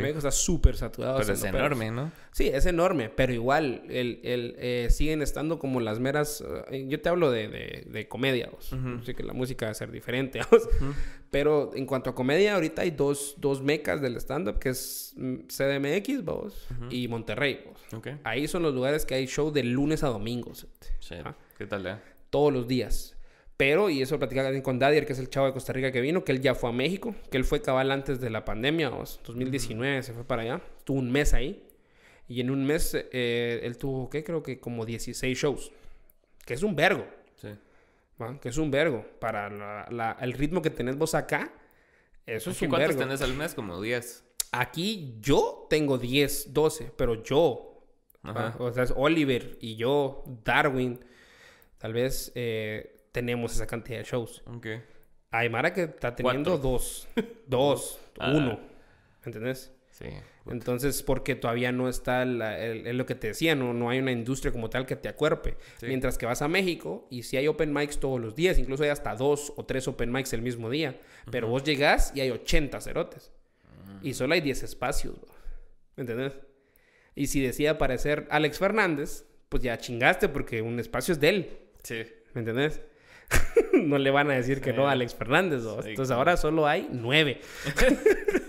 [0.00, 1.18] México está súper saturado.
[1.18, 2.10] Pero es enorme, ¿no?
[2.32, 6.42] Sí, es enorme, pero igual el, el, eh, siguen estando como las meras...
[6.70, 8.72] eh, yo te hablo de, de, de comedia, vos.
[8.72, 9.04] Ujú.
[9.04, 10.62] Sé que la música va a ser diferente, vos.
[11.34, 15.48] Pero en cuanto a comedia, ahorita hay dos, dos mecas del stand-up, que es mm,
[15.48, 17.80] CDMX, vos, y Monterrey, vos.
[17.92, 18.20] Ok.
[18.22, 20.52] Ahí son los lugares que hay show de lunes a domingo.
[21.00, 21.22] Shit.
[21.24, 21.36] Ah.
[21.58, 21.96] ¿Qué tal, eh?
[22.30, 23.16] todos los días.
[23.56, 26.00] Pero, y eso platicaba también con Dadier, que es el chavo de Costa Rica que
[26.00, 28.90] vino, que él ya fue a México, que él fue cabal antes de la pandemia,
[28.90, 31.64] vos, 2019 se fue para allá, tuvo un mes ahí,
[32.28, 34.22] y en un mes eh, él tuvo, ¿qué?
[34.22, 35.72] Creo que como 16 shows,
[36.46, 37.23] que es un vergo, Sí.
[38.20, 38.38] ¿Va?
[38.40, 41.52] que es un vergo, para la- la- el ritmo que tenés vos acá,
[42.26, 43.02] eso es un ¿Cuántos vergo.
[43.02, 43.54] tenés al mes?
[43.54, 44.24] Como 10.
[44.52, 47.82] Aquí yo tengo 10, 12, pero yo,
[48.22, 48.54] Ajá.
[48.58, 51.00] o sea, es Oliver y yo, Darwin,
[51.78, 54.42] tal vez eh, tenemos esa cantidad de shows.
[54.46, 54.66] Ok.
[55.30, 56.70] Hay Mara que está teniendo Cuatro.
[56.70, 57.08] dos,
[57.46, 58.32] dos, Ah.
[58.34, 58.60] uno,
[59.24, 59.72] ¿entendés?
[59.90, 60.06] Sí.
[60.46, 63.98] Entonces, porque todavía no está, la- el- es lo que te decía, no, no hay
[63.98, 65.56] una industria como tal que te acuerpe.
[65.80, 65.86] Sí.
[65.86, 68.90] Mientras que vas a México y si hay open mics todos los días, incluso hay
[68.90, 71.00] hasta dos o tres open mics el mismo día,
[71.30, 73.32] pero vos llegás y hay 80 cerotes.
[74.02, 75.16] Y solo hay 10 espacios.
[75.96, 76.32] ¿me entendés?
[77.14, 81.58] Y si decía aparecer Alex Fernández, pues ya chingaste porque un espacio es de él,
[81.84, 82.02] Sí.
[82.34, 82.80] ¿me entendés?
[83.72, 85.80] no le van a decir que no a Alex Fernández, ¿no?
[85.82, 86.18] Sí, Entonces claro.
[86.18, 87.40] ahora solo hay nueve.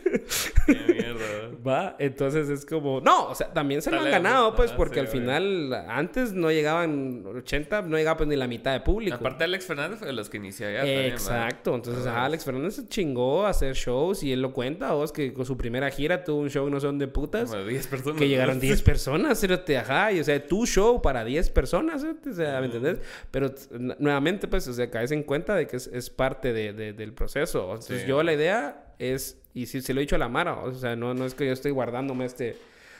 [1.68, 4.96] Va, entonces es como, no, o sea, también se lo han ganado, pues, ajá, porque
[4.96, 5.20] sí, al obvio.
[5.22, 9.16] final, antes no llegaban 80, no llegaba pues ni la mitad de público.
[9.18, 10.80] Aparte, Alex Fernández fue de los que inició allá.
[10.80, 11.14] también, ¿verdad?
[11.14, 12.26] Exacto, entonces Ah.
[12.26, 15.58] Alex Fernández se chingó a hacer shows y él lo cuenta, vos, que con su
[15.58, 18.20] primera gira tuvo un show no sé dónde putas, Como 10 personas.
[18.20, 18.62] que llegaron ¿no?
[18.62, 22.60] 10 personas, cerote, ajá, y o sea, tu show para 10 personas, cerote, o sea,
[22.60, 23.00] ¿me entendés?
[23.32, 26.94] Pero nuevamente, pues, o sea, caes en cuenta de que es, es parte de- de-
[26.94, 27.64] del proceso.
[27.70, 28.08] Entonces, Sí.
[28.08, 30.95] yo la idea es, y si se lo he dicho a la Mara, o sea,
[30.95, 32.57] no, no es que yo estoy guardándome este,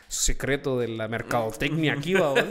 [0.08, 2.44] secreto de la mercadotecnia aquí, vamos.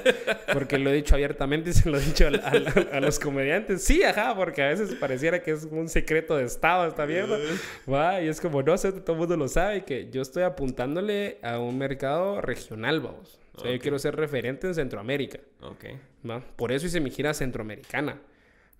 [0.52, 3.84] Porque lo he dicho abiertamente y se lo he dicho a, a- a los comediantes.
[3.84, 7.38] Sí, ajá, porque a veces pareciera que es un secreto de Estado esta mierda.
[7.92, 11.38] Va, y es como, no sé, todo el mundo lo sabe, que yo estoy apuntándole
[11.42, 13.38] a un mercado regional, vamos.
[13.54, 13.82] O sea, yo Ok.
[13.82, 15.38] quiero ser referente en Centroamérica.
[15.62, 15.84] Ok.
[16.28, 16.40] ¿va?
[16.56, 18.20] Por eso hice mi gira centroamericana.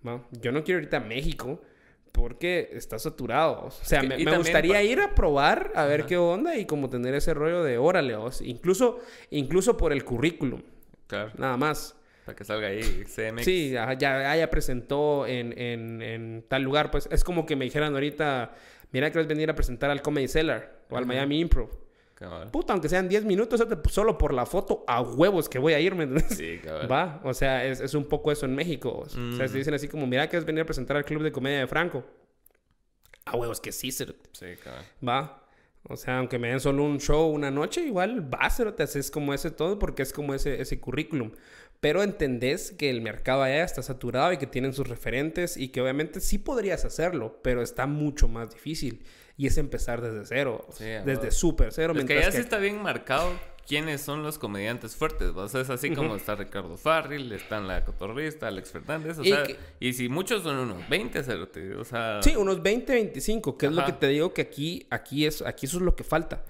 [0.06, 0.20] ¿va?
[0.32, 1.62] Yo no quiero irte a México
[2.14, 3.64] porque está saturado.
[3.66, 6.08] O sea, que- me, y me también gustaría ir a probar, a ver Ajá.
[6.08, 8.40] qué onda y como tener ese rollo de órale, os.
[8.40, 9.00] incluso,
[9.30, 10.62] incluso por el currículum,
[11.08, 11.32] Claro.
[11.36, 11.96] nada más.
[12.24, 13.44] Para que salga ahí CMX.
[13.44, 16.90] Sí, ajá, ya, ya presentó en, en, en tal lugar.
[16.90, 18.54] Pues es como que me dijeran ahorita,
[18.92, 21.04] mira que vas a venir a presentar al Comedy Cellar o al.
[21.04, 21.68] Miami Improv.
[22.14, 22.50] Cabal.
[22.50, 23.60] Puta, aunque sean 10 minutos,
[23.90, 26.36] solo por la foto, a huevos que voy a ir, ¿me entiendes?
[26.38, 26.90] Sí, cabal.
[26.90, 29.00] Va, o sea, es, es un poco eso en México.
[29.04, 29.48] O sea, Mm.
[29.48, 31.66] se dicen así como, mira que es venir a presentar al Club de Comedia de
[31.66, 32.04] Franco.
[33.24, 34.28] A huevos que sí, cerote.
[34.32, 34.84] Sí, cabal.
[35.06, 35.40] va.
[35.86, 39.34] O sea, aunque me den solo un show una noche, igual va, cerote, haces como
[39.34, 41.32] ese todo porque es como ese, ese currículum.
[41.80, 45.82] Pero entendés que el mercado allá está saturado y que tienen sus referentes y que
[45.82, 49.02] obviamente sí podrías hacerlo, pero está mucho más difícil.
[49.36, 51.93] Y es empezar desde cero, Sí, desde súper cero.
[51.97, 53.32] Es que ya sí está bien marcado
[53.66, 55.31] quiénes son los comediantes fuertes.
[55.35, 59.19] O sea, es así como está Ricardo Farril, están la cotorrista, Alex Fernández.
[59.19, 62.62] O Y sea, que- y si muchos son unos 20, cerote, O sea, Sí, unos
[62.62, 63.90] 20, 25, que es lo Ajá.
[63.93, 66.44] que te digo que aquí, aquí, es, aquí eso es lo que falta.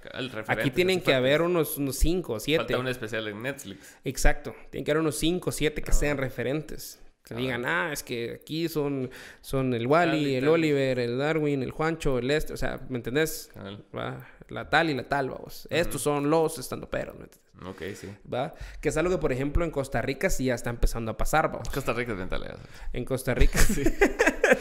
[0.49, 2.65] Aquí tienen que haber unos, unos 5 o 7.
[2.65, 3.97] Falta un especial en Netflix.
[4.05, 4.55] Exacto.
[4.71, 5.95] Tienen que haber unos 5 o 7 que Ah.
[5.95, 7.01] sean referentes.
[7.25, 9.11] Que digan, ah, es que aquí son,
[9.41, 10.47] son el Wally, el.
[10.47, 12.53] Oliver, el Darwin, el Juancho, el este.
[12.53, 13.51] O sea, ¿me entendés?
[13.97, 15.67] Va, La tal y la tal, vamos.
[15.71, 17.41] Estos son los estando peros, ¿me entendés?
[17.67, 18.09] Ok, sí.
[18.31, 18.53] ¿Va?
[18.83, 21.51] Que es algo que, por ejemplo, en Costa Rica sí ya está empezando a pasar,
[21.51, 21.71] vamos.
[21.71, 22.57] Costa Rica es bien talega.
[22.93, 23.59] En Costa Rica.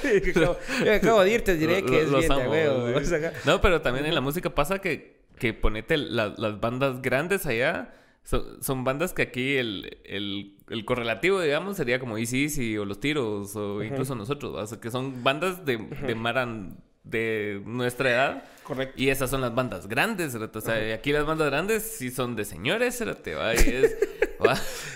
[0.02, 2.99] Que acabo, yo acabo de ir, te diré Lo- que es bien de amo, huevo.
[3.02, 3.15] sí.
[3.45, 7.94] No, pero también en la música pasa que, que ponete la- las bandas grandes allá.
[8.24, 12.86] Son, son bandas que aquí el, el, el correlativo, digamos, sería como Easy Easy o
[12.86, 14.54] Los Tiros o incluso nosotros.
[14.56, 18.44] O sea, que son bandas de, de Maran de nuestra edad.
[18.64, 18.95] Correcto.
[19.02, 20.36] Y esas son las bandas grandes.
[20.36, 23.02] O sea, aquí las bandas grandes sí son de señores,
[23.38, 23.54] ¿va?
[23.56, 23.84] Y.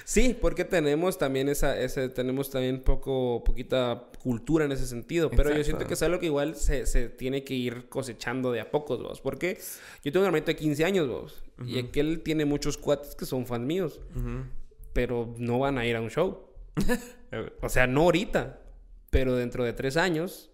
[0.03, 5.29] Sí, porque tenemos también esa, ese, tenemos también poco, poquita cultura en ese sentido.
[5.29, 5.63] Pero yo Exacto.
[5.63, 9.01] siento que es algo que igual se, se tiene que ir cosechando de a pocos,
[9.01, 9.21] vos.
[9.21, 9.57] Porque
[10.03, 11.45] yo tengo un hermanito de 15 años, vos.
[11.65, 14.01] Y aquel tiene muchos cuates que son fans míos.
[14.17, 14.43] Ujú.
[14.91, 16.45] Pero no van a ir a un show.
[17.61, 18.61] O sea, no ahorita.
[19.09, 20.51] Pero dentro de tres años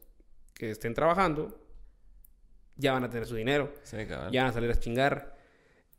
[0.54, 1.60] que estén trabajando,
[2.76, 3.74] ya van a tener su dinero.
[3.82, 3.98] Sí.
[4.32, 5.36] Ya van a salir a chingar.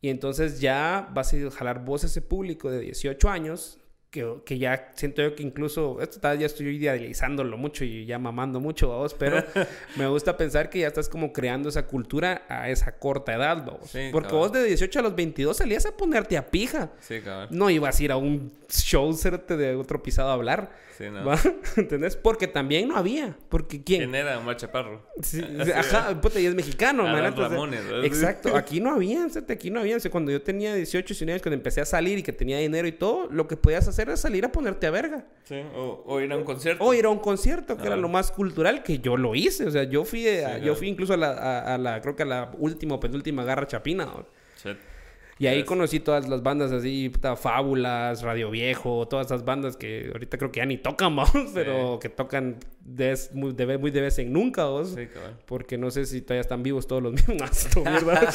[0.01, 3.81] Y entonces ya vas a jalar vos a ese público de 18 años,
[4.15, 8.17] que, que ya siento yo que incluso, esto tal, ya estoy idealizándolo mucho y ya
[8.17, 9.43] mamando mucho, vos, pero
[9.97, 13.91] me gusta pensar que ya estás como creando esa cultura a esa corta edad, vos.
[13.91, 14.43] Sí, Porque cabal.
[14.49, 16.93] vos de 18 a los 22 salías a ponerte a pija.
[17.01, 17.49] Sí, cabal.
[17.51, 20.71] No ibas a ir a un show, serte de otro pisado a hablar.
[20.97, 21.25] Sí, no.
[21.25, 21.37] ¿va?
[21.77, 22.15] ¿Entendés?
[22.15, 23.37] Porque también no había.
[23.49, 24.03] Porque ¿quién?
[24.03, 25.05] ¿Quién era Omar Chaparro?
[25.23, 25.43] Sí,
[25.75, 27.81] ajá, puta, y es mexicano, man, entonces- Ramones.
[28.05, 29.97] Exacto, aquí no había, aquí no había.
[29.97, 32.59] O sea, cuando yo tenía 18, 19 años, cuando empecé a salir y que tenía
[32.59, 35.27] dinero y todo, lo que podías hacer era salir a ponerte a verga.
[35.45, 36.83] Sí, o, o ir a un concierto.
[36.85, 37.99] O ir a un concierto, que era Ah.
[37.99, 39.67] lo más cultural, que yo lo hice.
[39.67, 40.77] O sea, yo fui, a- Sí, yo claro.
[40.77, 43.67] fui incluso a la, a, a la, creo que a la última o penúltima garra
[43.67, 44.05] chapina.
[44.07, 44.27] ¿no?
[45.39, 45.65] Y ahí Yes.
[45.67, 50.53] conocí todas las bandas así, puta, Fábulas, Radio Viejo, todas esas bandas que ahorita creo
[50.53, 54.19] que ya ni tocan, vamos, pero que tocan de, muy, de, vez- muy de vez
[54.21, 54.91] en nunca, vos.
[54.97, 55.37] Sí, cabal.
[55.47, 57.69] Porque no sé si todavía están vivos todos los mismos.
[57.85, 58.33] mierda.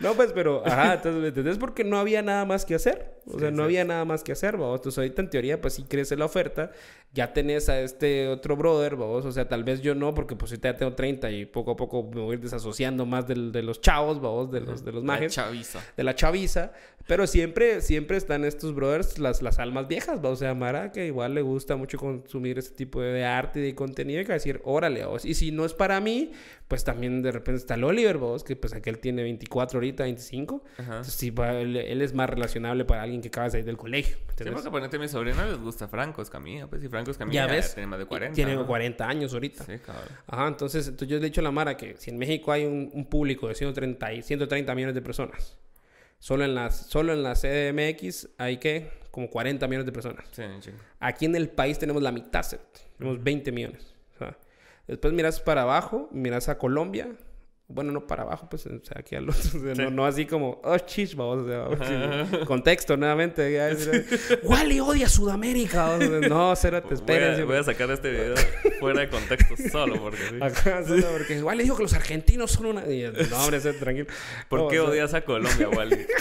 [0.00, 1.58] no, pues, pero, ajá, entonces, ¿me entendés?
[1.58, 3.16] Porque no había nada más que hacer.
[3.26, 3.62] O Sí, sea, no sí.
[3.64, 4.76] había nada más que hacer, vamos.
[4.80, 6.70] Entonces, ahorita en teoría, pues sí crece la oferta.
[7.16, 9.24] Ya tenés a este otro brother, vamos.
[9.24, 11.76] O sea, tal vez yo no, porque pues ahorita ya tengo 30 y poco a
[11.76, 14.92] poco me voy a ir desasociando más del- de los chavos, vamos, de los, de
[14.92, 15.80] los La majes chaviza.
[15.96, 16.72] de la chaviza,
[17.08, 20.28] pero siempre, siempre están estos brothers, las, las almas viejas, ¿va?
[20.28, 23.74] o sea, Mara, que igual le gusta mucho consumir este tipo de arte y de
[23.74, 25.24] contenido, y que decir, órale, vos.
[25.24, 26.32] y si no es para mí,
[26.68, 30.64] pues también de repente está el Oliver, vos, que pues aquel tiene 24 ahorita, 25,
[30.78, 30.82] Ajá.
[30.82, 33.76] entonces sí, va, él, él es más relacionable para alguien que acaba de salir del
[33.76, 37.05] colegio, ¿me Sí, porque ponete a mi sobrina les gusta Franco Escamilla, pues y Franco
[37.30, 38.34] Ya ves, tiene más de 40.
[38.34, 38.66] tiene ¿no?
[38.66, 39.64] 40 años ahorita.
[39.64, 40.08] Sí, cabrón.
[40.26, 42.64] Ajá, entonces, entonces yo le he dicho a la Mara que si en México hay
[42.64, 45.56] un, un público de 130, y 130 millones de personas,
[46.18, 50.26] solo en, las, solo en la CDMX hay que como 40 millones de personas.
[50.32, 50.42] Sí.
[51.00, 52.44] Aquí en el país tenemos la mitad,
[52.98, 53.94] tenemos 20 millones.
[54.14, 54.36] O sea,
[54.86, 57.08] después miras para abajo, miras a Colombia.
[57.68, 59.40] Bueno, no para abajo, pues, o sea, aquí al otro.
[59.58, 63.52] o sea, no, no así como, oh, chish, vamos, o sea, sí, contexto nuevamente.
[63.52, 63.70] ya,
[64.44, 65.90] Wally odia Sudamérica.
[65.90, 67.42] o sea, no, cérate, Voy a, espérense.
[67.42, 68.34] voy a sacar este video
[68.78, 70.36] fuera de contexto solo porque sí.
[70.40, 72.86] Acá, solo porque le dijo que los argentinos son una.
[72.86, 74.06] y- no, hombre, sé, tranquilo.
[74.48, 76.06] ¿Por No, qué odias a Colombia, Wally?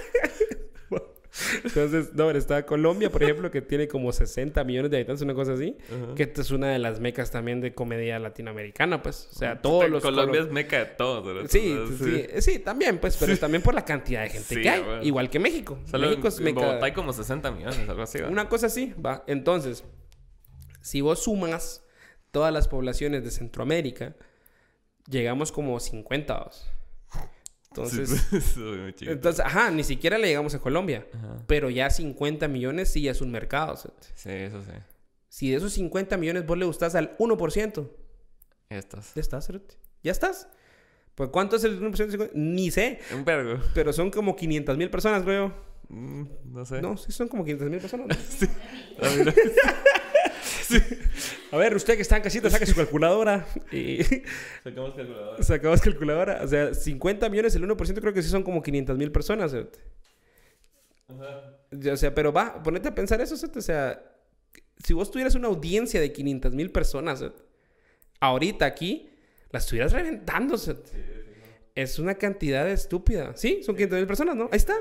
[1.64, 5.54] Entonces, no, está Colombia, por ejemplo, que tiene como 60 millones de habitantes, una cosa
[5.54, 5.76] así.
[6.16, 9.28] Que esta es una de las mecas también de comedia latinoamericana, pues.
[9.32, 10.02] O sea, todos los.
[10.02, 11.24] Colombia colo- es meca de todo.
[11.24, 11.50] ¿verdad?
[11.50, 14.56] Sí, O sea, sí, sí, sí, también, pues, pero también por la cantidad de gente
[14.56, 14.82] Sí, que hay.
[14.82, 15.04] bueno.
[15.04, 15.80] Igual que México.
[15.86, 16.60] Solo México en, es en meca.
[16.62, 18.20] Bogotá hay como 60 millones, algo así.
[18.22, 18.30] ¿va?
[18.30, 19.24] Una cosa así, va.
[19.28, 19.84] Entonces,
[20.82, 21.86] si vos sumas
[22.32, 24.16] todas las poblaciones de Centroamérica,
[25.10, 26.34] llegamos como 50.
[26.44, 26.72] vos.
[27.84, 28.62] Entonces, Sí,
[28.94, 29.12] chiquito.
[29.12, 31.06] entonces, ajá, ni siquiera le llegamos a Colombia.
[31.14, 31.44] Ajá.
[31.48, 33.74] Pero ya 50 millones sí ya es un mercado.
[33.74, 34.72] o sea, Sí, eso sí.
[35.30, 37.90] Si de esos 50 millones vos le gustás al 1%,
[38.70, 39.14] Estas.
[39.16, 39.76] ya estás, cerote.
[40.04, 40.48] Ya estás.
[41.16, 42.34] Pues ¿cuánto es el 1% de 50?
[42.36, 43.00] Ni sé.
[43.14, 43.62] Un vergo.
[43.74, 45.54] Pero son como 500 mil personas, creo.
[45.90, 46.82] Mm, no sé.
[46.82, 48.08] No, sí son como 500 mil personas.
[48.08, 48.48] ¿no?
[49.02, 49.10] Ah,
[51.52, 53.46] A ver, usted que está en casita, saque su calculadora.
[53.72, 54.00] Y
[54.64, 55.44] Sacamos calculadora.
[55.44, 56.42] sacamos calculadora.
[56.44, 59.52] O sea, 50 millones, el 1% creo que sí son como 500 mil personas.
[59.52, 59.80] cerote.
[61.08, 61.92] Ajá.
[61.92, 63.36] O sea, pero va, ponete a pensar eso.
[63.36, 64.02] O sea,
[64.84, 67.24] si vos tuvieras una audiencia de 500 mil personas,
[68.20, 69.10] ahorita aquí,
[69.52, 70.56] la estuvieras reventando.
[71.76, 73.34] Es una cantidad estúpida.
[73.36, 74.46] Sí, son 500 mil personas, ¿no?
[74.52, 74.76] Ahí está.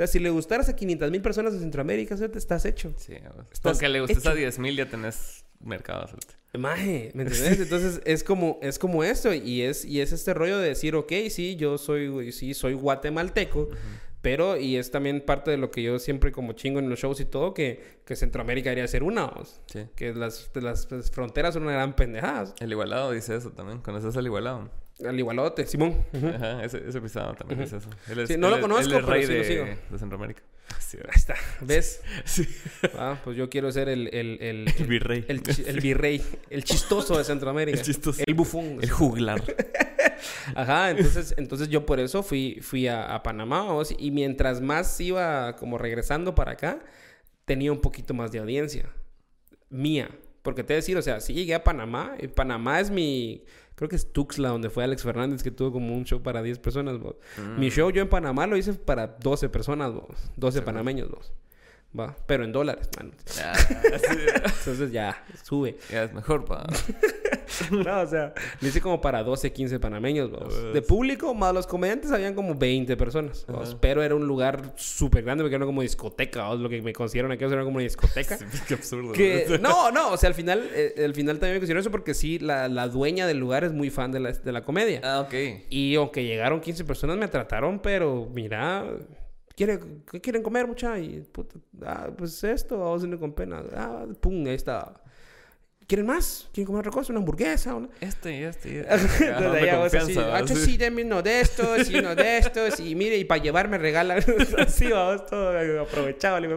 [0.00, 2.94] O sea, si le gustaras a 500 mil personas de Centroamérica, cerote, estás hecho.
[2.96, 3.16] Sí.
[3.52, 4.30] Estás Con que le gustes hecho.
[4.30, 6.06] a 10.000 ya tenés mercado.
[6.06, 6.34] cerote.
[6.58, 7.60] Maje, ¿me entiendes?
[7.60, 11.12] Entonces es como, es como esto y es, y es este rollo de decir, ok,
[11.28, 13.68] sí, yo soy, sí, soy guatemalteco,
[14.22, 17.20] pero, y es también parte de lo que yo siempre como chingo en los shows
[17.20, 19.30] y todo, que, que Centroamérica debería ser una.
[19.66, 19.80] Sí.
[19.96, 22.54] que las, las, las fronteras son una gran pendejada.
[22.58, 23.80] El igualado dice eso también.
[23.80, 24.70] ¿Conoces al igualado?
[25.06, 25.96] Al igualote, Simón.
[26.12, 27.78] Ajá, ese, ese pisado también eso.
[28.08, 29.64] Él es, Sí, no él lo conozco, él es pero rey sí lo sigo.
[29.90, 30.42] de Centroamérica.
[30.78, 32.00] Sí, Ahí está, ¿ves?
[32.24, 32.46] sí.
[32.94, 35.24] Ah, pues yo quiero ser el, el, el, El virrey.
[35.28, 37.78] el, el virrey, el chistoso de Centroamérica.
[37.78, 38.22] El chistoso.
[38.24, 38.78] El bufón.
[38.80, 39.42] El juglar.
[40.54, 45.00] Ajá, entonces, entonces yo por eso fui, fui a, a Panamá vos, y mientras más
[45.00, 46.78] iba como regresando para acá,
[47.44, 48.90] tenía un poquito más de audiencia
[49.70, 50.08] mía.
[50.42, 53.44] Porque te decir, o sea, sí llegué a Panamá, y Panamá es mi,
[53.80, 56.58] creo que es Tuxtla, donde fue Alex Fernández, que tuvo como un show para 10
[56.58, 56.98] personas.
[56.98, 57.16] vos.
[57.38, 57.58] Mm.
[57.58, 60.30] Mi show yo en Panamá lo hice para 12 personas, vos.
[60.36, 61.32] 12 panameños, vos.
[61.98, 63.14] Va, pero en dólares, man.
[63.42, 63.74] Ah, sí.
[64.58, 65.78] Entonces ya, sube.
[65.90, 66.66] Ya es mejor, pa.
[67.70, 70.30] No, o sea, lo hice como para 12, 15 panameños.
[70.34, 73.46] Ah, De público, más los comediantes, habían como 20 personas.
[73.80, 76.54] Pero era un lugar súper grande porque era como discoteca.
[76.54, 78.38] Lo que me consideraron aquí era como una discoteca.
[78.50, 79.12] Sí, qué absurdo.
[79.12, 82.14] Que, no, no, o sea, al final, eh, al final también me considero eso porque
[82.14, 85.00] sí, la, la dueña del lugar es muy fan de la, de la comedia.
[85.04, 85.34] Ah, ok.
[85.70, 88.84] Y aunque llegaron 15 personas, me trataron, pero mira,
[89.54, 89.78] ¿quiere,
[90.10, 90.98] ¿qué quieren comer, mucha?
[90.98, 93.62] Y puta, ah, pues esto, vamos a irnos con pena.
[93.74, 95.02] Ah, pum, ahí está.
[95.90, 96.48] ¿Quieren más?
[96.54, 97.12] ¿Quieren comer otra cosa?
[97.12, 97.74] ¿Una hamburguesa?
[97.74, 97.88] Una...
[98.00, 99.28] Este y este y Entonces este.
[99.28, 102.78] Ajá, allá vos así, ah, sí, deme uno de estos y uno de estos.
[102.78, 104.22] Y mire, y para llevar me regalan.
[104.58, 105.52] así, vamos, todo
[105.82, 106.38] aprovechado.
[106.38, 106.48] le.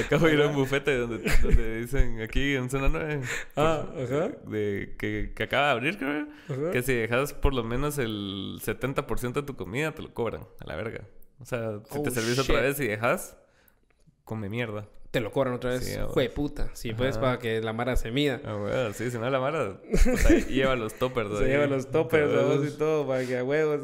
[0.00, 3.20] Acabo de ir a un bufete donde, donde dicen aquí en zona 9
[3.56, 4.28] Ah, por- ajá.
[4.46, 6.26] de, que, que acaba de abrir, creo.
[6.48, 6.70] Ajá.
[6.72, 10.64] Que si dejas por lo menos el 70% de tu comida, te lo cobran a
[10.66, 11.04] la verga.
[11.40, 13.36] O sea, si te Oh, servís otra vez y dejas,
[14.24, 14.88] come mierda.
[15.10, 15.84] Te lo cobran otra vez.
[15.86, 15.96] Sí.
[16.08, 16.68] Jue puta.
[16.74, 18.42] Sí, pues para que la mara se mida.
[18.44, 21.38] Ah, weón, sí, si no la mara, puta, lleva los toppers.
[21.38, 23.80] Se lleva los toppers Pero a vos es- y todo para que a huevos.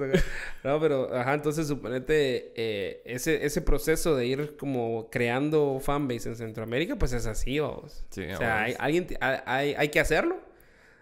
[0.62, 6.36] No, pero, ajá, entonces suponete eh, ese, ese proceso de ir como creando fanbase en
[6.36, 8.04] Centroamérica, pues es así, vamos.
[8.10, 8.80] Sí, o sea, hay, huevos.
[8.84, 10.36] alguien, hay, hay- que hacerlo.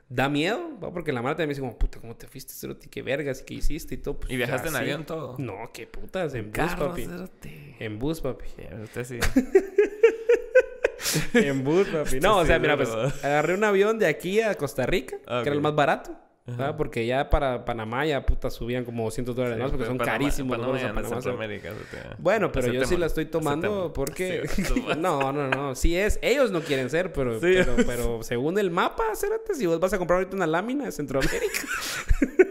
[0.09, 0.93] Da miedo, ¿va?
[0.93, 2.86] porque la mara también dice como, puta, ¿cómo te fuiste, cerote?
[2.90, 3.40] ¿Qué vergas?
[3.40, 3.94] ¿Qué hiciste?
[3.94, 4.20] Y todo.
[4.20, 5.36] Pues, ¿Y viajaste en avión todo?
[5.39, 7.07] No, qué putas, en bus, Carro, papi.
[7.07, 7.77] cerote.
[7.81, 8.44] En bus, papi.
[8.85, 9.19] Usted sí.
[11.34, 12.20] En bus, papi.
[12.20, 12.90] No, o sea, mira, pues
[13.22, 16.16] agarré un avión de aquí a Costa Rica, que era el más barato.
[16.44, 16.76] Ajá.
[16.76, 20.59] Porque ya para Panamá ya puta subían como 200 dólares más porque son Panamá- carísimos
[20.59, 20.72] los Panamá
[21.02, 22.16] vuelos a Panamá.
[22.18, 24.43] Bueno, pero ese yo sí la estoy tomando porque...
[24.98, 25.76] No, no, no.
[25.76, 26.18] Sí es.
[26.20, 27.43] Ellos no quieren ser, pero, Sí.
[27.43, 30.90] pero, pero según el mapa, cérate, si vos vas a comprar ahorita una lámina de
[30.90, 31.60] Centroamérica.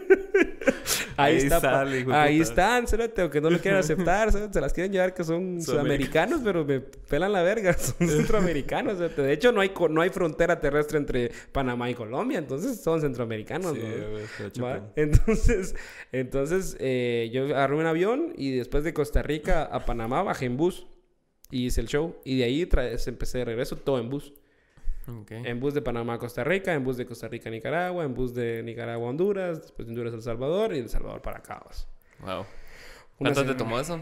[1.16, 1.60] Ahí, Ahí está.
[1.60, 2.50] sale, hijo ahí puta.
[2.50, 6.40] están, cérate, aunque no lo quieran aceptar, cérate, se las quieren llevar que son sudamericanos,
[6.44, 8.98] pero me pelan la verga, son centroamericanos.
[8.98, 9.22] cérate.
[9.22, 13.76] De hecho, no hay, no hay frontera terrestre entre Panamá y Colombia, entonces son centroamericanos.
[14.96, 15.74] Entonces,
[16.12, 20.56] entonces eh, yo agarré un avión y después de Costa Rica a Panamá bajé en
[20.56, 20.86] bus
[21.50, 22.16] y hice el show.
[22.24, 22.68] Y de ahí
[23.06, 24.32] empecé de regreso todo en bus.
[25.08, 25.32] Ok.
[25.32, 28.14] En bus de Panamá a Costa Rica, en bus de Costa Rica a Nicaragua, en
[28.14, 31.20] bus de Nicaragua a Honduras, después de Honduras a El Salvador y de El Salvador
[31.22, 31.88] para vas.
[32.20, 32.44] Wow.
[33.18, 34.00] ¿Cuánto te tomó eso?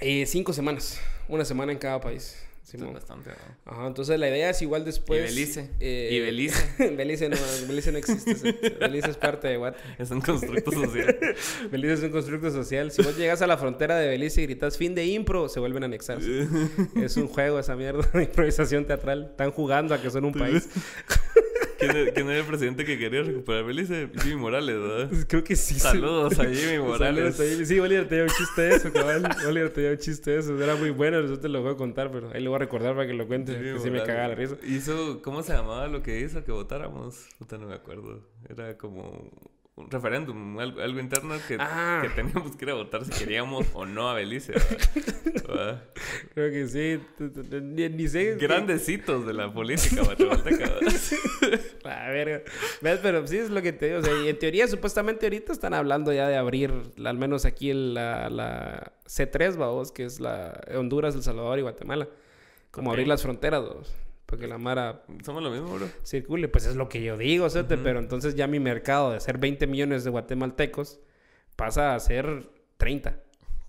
[0.00, 1.00] Eh, cinco semanas.
[1.28, 2.46] Una semana en cada país.
[2.72, 3.72] Es bastante, ¿no?
[3.72, 5.20] Ajá, entonces la idea es igual después...
[5.20, 5.70] y Belice.
[5.80, 6.90] eh, Y Belice.
[6.96, 7.36] Belice no,
[7.68, 8.52] Belice no existe.
[8.80, 9.78] Belice es parte de Guate.
[9.98, 11.16] Es un constructo social.
[11.70, 12.90] Belice es un constructo social.
[12.90, 15.82] Si vos llegas a la frontera de Belice y gritas fin de impro, se vuelven
[15.84, 16.48] a anexarse.
[16.96, 19.28] es un juego esa mierda de improvisación teatral.
[19.30, 20.68] Están jugando a que son un país.
[21.86, 24.08] ¿Quién, era- quién era el presidente que quería recuperar Belice?
[24.22, 25.10] Jimmy Morales, ¿verdad?
[25.28, 25.78] Creo que sí.
[25.78, 27.36] Saludos a Jimmy Morales.
[27.36, 27.66] Saludos a Jimmy.
[27.66, 29.28] Sí, Oliver tenía un chiste eso, cabal.
[29.46, 30.62] Oliver tenía un chiste eso.
[30.62, 32.94] Era muy bueno, yo te lo voy a contar, pero ahí lo voy a recordar
[32.94, 33.52] para que lo cuente.
[33.52, 34.06] Jimmy que sí me Morales.
[34.06, 34.56] caga la risa.
[34.66, 37.26] Hizo, ¿cómo se llamaba lo que hizo que votáramos?
[37.38, 38.26] Puta, no me acuerdo.
[38.48, 39.30] Era como
[39.76, 41.98] un referéndum, algo, algo interno que, Ah.
[42.02, 44.52] que teníamos que ir a votar si queríamos o no a Belice.
[44.52, 45.42] ¿verdad?
[45.48, 45.84] ¿verdad?
[46.32, 47.00] Creo que sí.
[47.60, 48.36] Ni, ni sé.
[48.36, 50.70] Grandecitos de la política guatemalteca.
[51.88, 52.42] La verga.
[52.80, 53.00] ¿Ves?
[53.02, 53.98] Pero sí es lo que te digo.
[53.98, 56.72] O sea, y en teoría, supuestamente ahorita están hablando ya de abrir,
[57.04, 61.62] al menos aquí, el- la, la C3, vamos, que es la Honduras, El Salvador y
[61.62, 62.08] Guatemala.
[62.70, 63.94] Como abrir las fronteras, vamos,
[64.26, 65.86] Porque la Mara Somos lo mismo, bro.
[66.02, 66.48] circule.
[66.48, 67.74] Pues es lo que yo digo, ¿cierto?
[67.74, 67.84] Ujú.
[67.84, 70.98] Pero entonces ya mi mercado de ser 20 millones de guatemaltecos
[71.54, 72.48] pasa a ser
[72.78, 73.16] 30.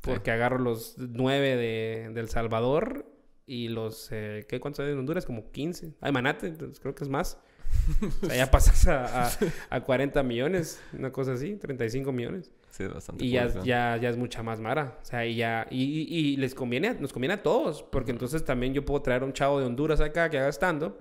[0.02, 3.06] Porque agarro los 9 de, de El Salvador
[3.48, 4.10] y los...
[4.12, 4.60] Eh, ¿Qué?
[4.60, 5.26] ¿Cuántos hay en Honduras?
[5.26, 5.94] Como 15.
[6.02, 7.38] Ay, Manate, entonces creo que es más.
[8.24, 9.32] O sea, ya pasas a, a,
[9.70, 12.52] a 40 millones, una cosa así, 35 millones.
[12.72, 13.24] Sí, es bastante.
[13.24, 14.98] Y ya, ya, ya es mucha más mara.
[15.02, 15.66] O sea, y ya...
[15.70, 17.84] Y, y- y les conviene, a- nos conviene a todos.
[17.84, 20.98] Porque entonces también yo puedo traer a un chavo de Honduras acá que haga stand-up.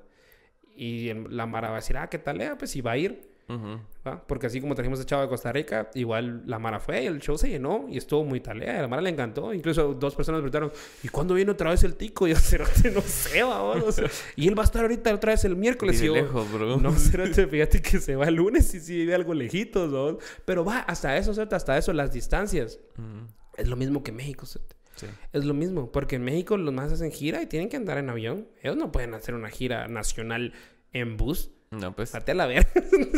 [0.77, 2.41] Y la mara va a decir, ah, ¿qué tal?
[2.41, 2.53] eh?
[2.59, 3.34] Pues si va a ir.
[3.49, 4.27] ¿Va?
[4.27, 7.21] Porque así como trajimos a chavo de Costa Rica, igual la Mara fue y el
[7.21, 8.79] show se llenó y estuvo muy talea.
[8.79, 9.53] A la Mara le encantó.
[9.53, 10.73] Incluso dos personas preguntaron,
[11.03, 12.27] ¿y cuándo viene otra vez el tico?
[12.27, 13.85] Y yo, cerote, no sé, vamos.
[13.85, 14.05] no sé".
[14.37, 16.01] Y él va a estar ahorita otra vez el miércoles.
[16.01, 16.77] Y yo, lejos, bro.
[16.79, 20.19] no, cerote, fíjate que se va el lunes y sí vive algo lejitos, ¿no?
[20.45, 22.81] Pero va, hasta eso, cerote, hasta eso, las distancias.
[22.99, 23.27] Ujú.
[23.57, 24.77] Es lo mismo que México, cerote.
[24.97, 25.07] Sí.
[25.33, 28.11] Es lo mismo, porque en México los más hacen gira y tienen que andar en
[28.11, 28.47] avión.
[28.63, 30.53] Ellos no pueden hacer una gira nacional
[30.93, 31.51] en bus.
[31.81, 32.13] No, pues.
[32.13, 32.69] Date a la verga.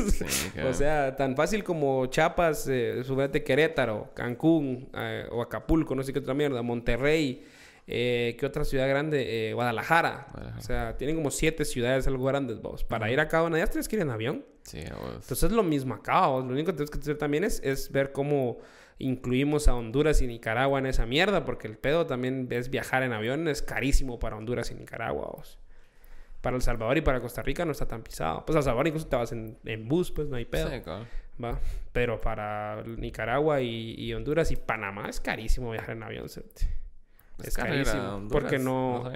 [0.08, 0.24] Sí,
[0.68, 6.12] O sea, tan fácil como Chiapas, eh, subete Querétaro, Cancún eh, o Acapulco, no sé
[6.12, 7.44] qué otra mierda, Monterrey,
[7.86, 9.48] eh, ¿qué otra ciudad grande?
[9.48, 10.28] Eh, Guadalajara.
[10.32, 10.58] Guadalajara.
[10.58, 12.84] O sea, tienen como siete ciudades algo grandes, vos.
[12.84, 14.44] Para ir acá a una de ellas tienes que ir en avión.
[14.62, 15.14] Sí, vos.
[15.14, 16.44] Entonces es lo mismo acá, vos.
[16.44, 18.58] Lo único que tienes que hacer también es, es ver cómo
[18.98, 23.12] incluimos a Honduras y Nicaragua en esa mierda, porque el pedo también es viajar en
[23.12, 25.58] avión, es carísimo para Honduras y Nicaragua, vos.
[26.40, 28.44] Para El Salvador y para Costa Rica no está tan pisado.
[28.46, 30.68] Pues a El Salvador incluso te vas en, en bus, pues no hay pedo.
[30.70, 30.80] Sí.
[31.42, 31.58] Va.
[31.92, 36.28] Pero para Nicaragua y, y Honduras y Panamá es carísimo viajar en avión.
[36.28, 36.68] cerote.
[37.42, 38.14] Es, a carísimo.
[38.16, 39.10] Honduras, Porque no...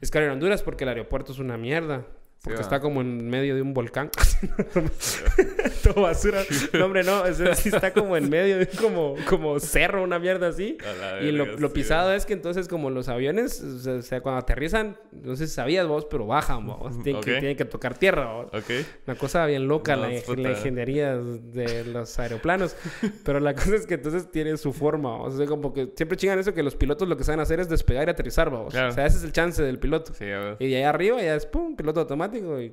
[0.00, 2.06] es caro a Honduras porque el aeropuerto es una mierda.
[2.42, 2.62] Porque va.
[2.62, 4.10] está como en medio de un volcán.
[5.82, 6.42] Todo basura.
[6.72, 7.26] No, hombre, no.
[7.26, 10.78] es- es- está como en medio de como, como cerro, una mierda así.
[11.22, 14.96] Y lo, lo sí, pisado es que entonces como los aviones, o sea, cuando aterrizan,
[15.12, 17.02] no sé si sabías vos, pero bajan, vos.
[17.02, 17.38] Tienen, que, Ok.
[17.40, 18.46] tienen que tocar tierra, vos.
[18.54, 18.70] Ok.
[19.06, 22.76] Una cosa bien loca No, la, la ingeniería de los aeroplanos.
[23.24, 25.16] Pero la cosa es que entonces tiene su forma.
[25.16, 27.68] O sea, como que siempre chingan eso que los pilotos lo que saben hacer es
[27.68, 28.72] despegar y aterrizar, vamos.
[28.72, 28.88] Claro.
[28.88, 30.14] O sea, ese es el chance del piloto.
[30.14, 30.56] Sí, vos.
[30.58, 32.72] Y de ahí arriba ya es pum, piloto automático y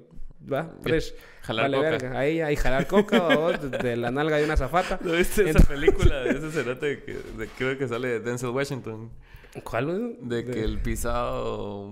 [0.51, 1.13] va, fresh.
[1.41, 1.89] Jalar vale, coca.
[1.89, 2.19] verga.
[2.19, 4.99] Ahí, ahí jalar coca vamos, de, de la nalga de una zafata.
[5.01, 9.09] ¿No viste esa película de ese cerote que de- creo que sale de Denzel Washington?
[9.63, 9.85] ¿Cuál?
[9.85, 10.17] güey?
[10.21, 11.91] De que el pisado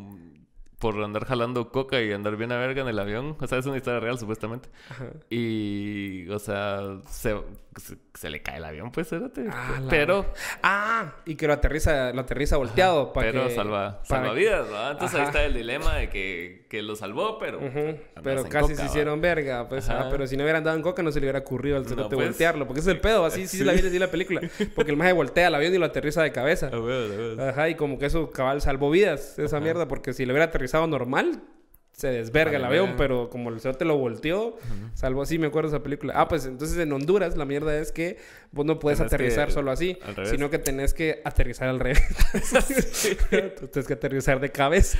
[0.80, 3.38] por andar jalando coca y andar bien a verga en el avión.
[3.40, 4.70] O sea, es una historia real, supuestamente.
[4.90, 5.06] Ajá.
[5.30, 7.34] Y, o sea, se,
[7.76, 9.11] se, se le cae el avión, pues.
[9.14, 10.26] Ah, la Pero,
[10.64, 13.56] Ah, y que lo aterriza, lo aterriza volteado para pero que...
[13.56, 14.91] salva, para- salva vidas, ¿no?
[14.91, 17.60] Entonces ahí está el dilema de que, que lo salvó, pero...
[17.60, 19.89] Andas Pero casi coca, se hicieron verga, pues.
[19.89, 21.89] Ah, pero si no hubieran dado en coca, no se le hubiera ocurrido al No,
[21.89, 22.27] cerote pues.
[22.30, 22.65] voltearlo.
[22.65, 23.64] Porque ese es el pedo, así sí, Sí.
[23.64, 24.41] la vi la película.
[24.76, 26.68] Porque el maje voltea el avión y lo aterriza de cabeza.
[26.68, 27.49] A ver, a ver.
[27.49, 30.88] Ajá, y como que eso cabal salvó vidas, esa mierda, porque si lo hubiera aterrizado
[30.88, 31.41] normal,
[31.96, 34.58] se desverga el avión, pero como el cerote lo volteó,
[34.96, 36.14] salvó así, me acuerdo de esa película.
[36.18, 38.18] Ah, pues entonces en Honduras la mierda es que
[38.52, 42.04] vos no puedes Tenés que- aterrizar solo así, sino que tenés que aterrizar al revés.
[43.60, 44.98] Tú tienes que aterrizar de cabeza.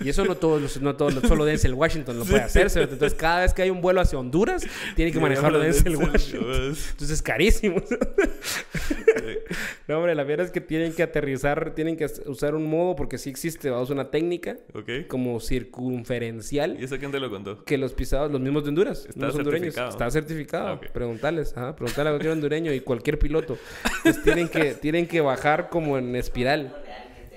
[0.00, 2.66] Y eso no todos, los- no todos, solo Denzel Washington lo puede hacer.
[2.76, 4.64] Entonces cada vez que hay un vuelo hacia Honduras,
[4.96, 6.74] tiene que manejarlo Denzel Washington.
[6.90, 7.76] Entonces es carísimo.
[9.92, 13.18] No, hombre, la verdad es que tienen que aterrizar, tienen que usar un modo, porque
[13.18, 15.06] sí existe, vamos, una técnica Ok.
[15.08, 17.64] como circunferencial ¿Y eso quién te lo contó?
[17.64, 20.68] que los pisados, los mismos de Honduras, Está los hondureños, está certificado.
[20.68, 20.86] Ah, ok.
[20.92, 23.58] Preguntarles, ajá, preguntarle a cualquier hondureño y cualquier piloto.
[23.98, 26.74] Entonces tienen que, tienen que bajar como en espiral.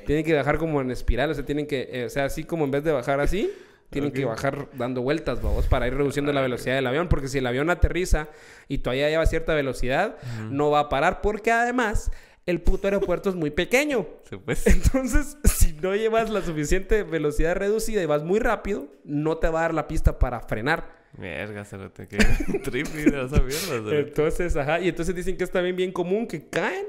[0.05, 2.63] Tienen que bajar como en espiral, o sea, tienen que, eh, o sea, así como
[2.65, 3.51] en vez de bajar así,
[3.89, 4.31] tienen que Ok.
[4.31, 7.69] bajar dando vueltas, vamos, para ir reduciendo la velocidad del avión, porque si el avión
[7.69, 8.27] aterriza
[8.67, 10.17] y todavía lleva cierta velocidad,
[10.51, 12.11] no va a parar, porque además
[12.45, 14.07] el puto aeropuerto es muy pequeño.
[14.29, 14.65] Sí, pues.
[14.67, 19.59] Entonces, si no llevas la suficiente velocidad reducida y vas muy rápido, no te va
[19.59, 21.05] a dar la pista para frenar.
[21.17, 22.17] Verga, cerote, qué
[22.63, 23.95] trippy de esa mierda.
[23.95, 26.85] Entonces, ajá, y entonces dicen que es también bien común que caen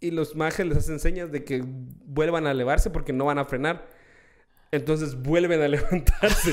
[0.00, 3.44] y los majes les hacen señas de que vuelvan a elevarse porque no van a
[3.44, 3.86] frenar.
[4.70, 6.52] Entonces vuelven a levantarse.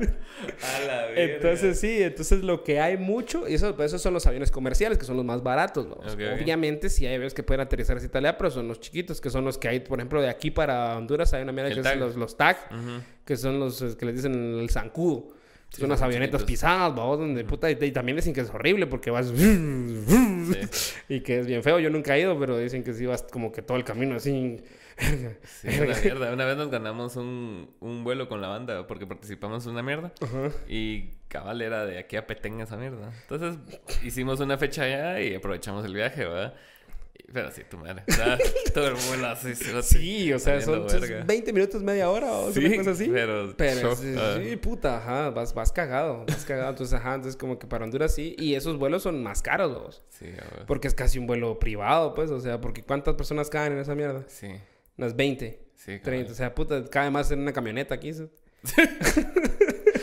[0.00, 0.06] Sí.
[0.62, 4.26] A la entonces sí, entonces lo que hay mucho, y eso, pues, esos son los
[4.26, 5.88] aviones comerciales, que son los más baratos.
[5.88, 6.12] vamos.
[6.12, 6.40] Ok, ok.
[6.42, 9.44] Obviamente sí hay aviones que pueden aterrizar así Italia, pero son los chiquitos, que son
[9.44, 12.16] los que hay, por ejemplo, de aquí para Honduras hay una mierda que es los,
[12.16, 13.02] los TAG, Ujú.
[13.24, 15.28] que son los que les dicen el zancudo.
[15.68, 16.46] Sí, son unas son avionetas chiquitos.
[16.60, 19.32] pisadas, vamos, donde puta, y, y también dicen que es horrible porque vas
[21.08, 21.80] y que es bien feo.
[21.80, 24.60] Yo nunca he ido, pero dicen que sí vas como que todo el camino así.
[24.98, 26.32] Sí, una mierda.
[26.32, 30.12] Una vez nos ganamos un, un vuelo con la banda porque participamos en una mierda.
[30.68, 33.12] Y cabal era de aquí a Petén esa mierda.
[33.28, 33.58] Entonces
[34.04, 36.54] hicimos una fecha allá y aprovechamos el viaje, ¿verdad?
[37.32, 38.04] Pero sí, tu madre.
[38.08, 38.38] O sea,
[38.74, 39.54] todo el vuelo así.
[39.54, 41.24] Sí, o sea, son, son verga.
[41.26, 43.10] 20 minutos, media hora o Sí, una cosa así.
[43.56, 44.14] pero sí,
[44.44, 46.70] sí, puta, ajá, vas, vas cagado, vas cagado.
[46.70, 48.36] Entonces, ajá, entonces como que para Honduras sí.
[48.38, 50.02] Y esos vuelos son más caros, vos.
[50.08, 50.66] Sí, a ver.
[50.66, 52.30] Porque es casi un vuelo privado, pues.
[52.30, 54.22] O sea, porque ¿cuántas personas caen en esa mierda?
[54.28, 54.48] Sí,
[54.98, 55.98] Unas 20, sí.
[56.02, 56.32] 30.
[56.32, 58.12] O sea, puta, cae más en una camioneta aquí.
[58.12, 58.24] ¿sí?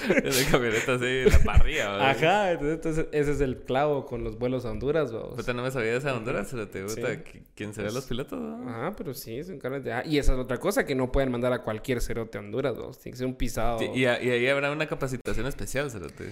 [0.07, 2.09] En la camioneta así, la parrilla, ¿verdad?
[2.11, 5.35] Ajá, entonces, entonces ese es el clavo con los vuelos a Honduras, vos.
[5.35, 7.41] Puta, no me sabía de esa Honduras, pero te gusta Sí.
[7.55, 8.69] quién será los pilotos, ¿no?
[8.69, 9.93] Ajá, pero sí, son caras de...
[9.93, 12.77] ah, y esa es otra cosa, que no pueden mandar a cualquier cerote a Honduras,
[12.77, 12.99] vos.
[12.99, 13.79] Tiene que ser un pisado.
[13.79, 16.31] Sí, y, a- y ahí habrá una capacitación especial, cerote.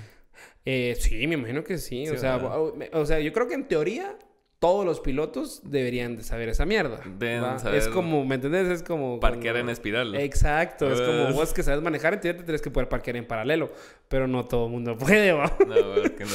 [0.65, 2.05] Eh, sí, me imagino que sí.
[2.05, 2.89] Sí, o, sea, ¿verdad?
[2.93, 4.17] o sea, yo creo que en teoría
[4.61, 6.99] todos los pilotos deberían de saber esa mierda.
[7.17, 8.67] Deben saber Es como, ¿me entendés?
[8.69, 9.19] Es como...
[9.19, 10.13] Parquear cuando- en espiral.
[10.13, 11.33] Exacto, es como Uh.
[11.33, 13.71] vos que sabes manejar, en teoría te tienes que poder parquear en paralelo,
[14.07, 15.51] pero no todo el mundo puede, ¿va?
[15.67, 16.31] No, ¿verdad que no?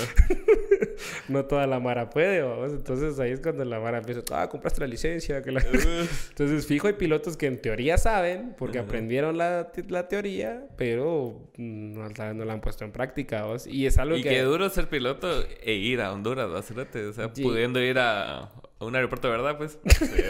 [1.29, 2.67] No toda la mara puede, ¿va?
[2.67, 5.43] Entonces ahí es cuando la mara empieza, ah, compraste la licencia.
[5.43, 5.61] Que la...
[6.31, 8.87] Entonces, fijo, hay pilotos que en teoría saben, porque Ujú.
[8.89, 13.67] aprendieron la, la teoría, pero mm, no, la- no la han puesto en práctica, ¿vos?
[13.67, 14.29] Y es algo Y que...
[14.31, 15.29] qué duro ser piloto
[15.63, 16.65] e ir a Honduras.
[16.67, 17.07] Cerote?
[17.07, 17.43] O sea, Sí.
[17.43, 18.39] pudiendo ir a,
[18.79, 19.79] a un aeropuerto verdad, pues.
[19.99, 20.23] Sí,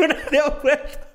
[0.00, 1.07] un aeropuerto.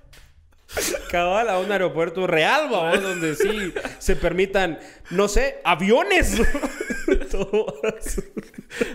[1.09, 4.79] Cabal, a un aeropuerto real, vamos, donde sí se permitan,
[5.11, 6.41] no sé, aviones.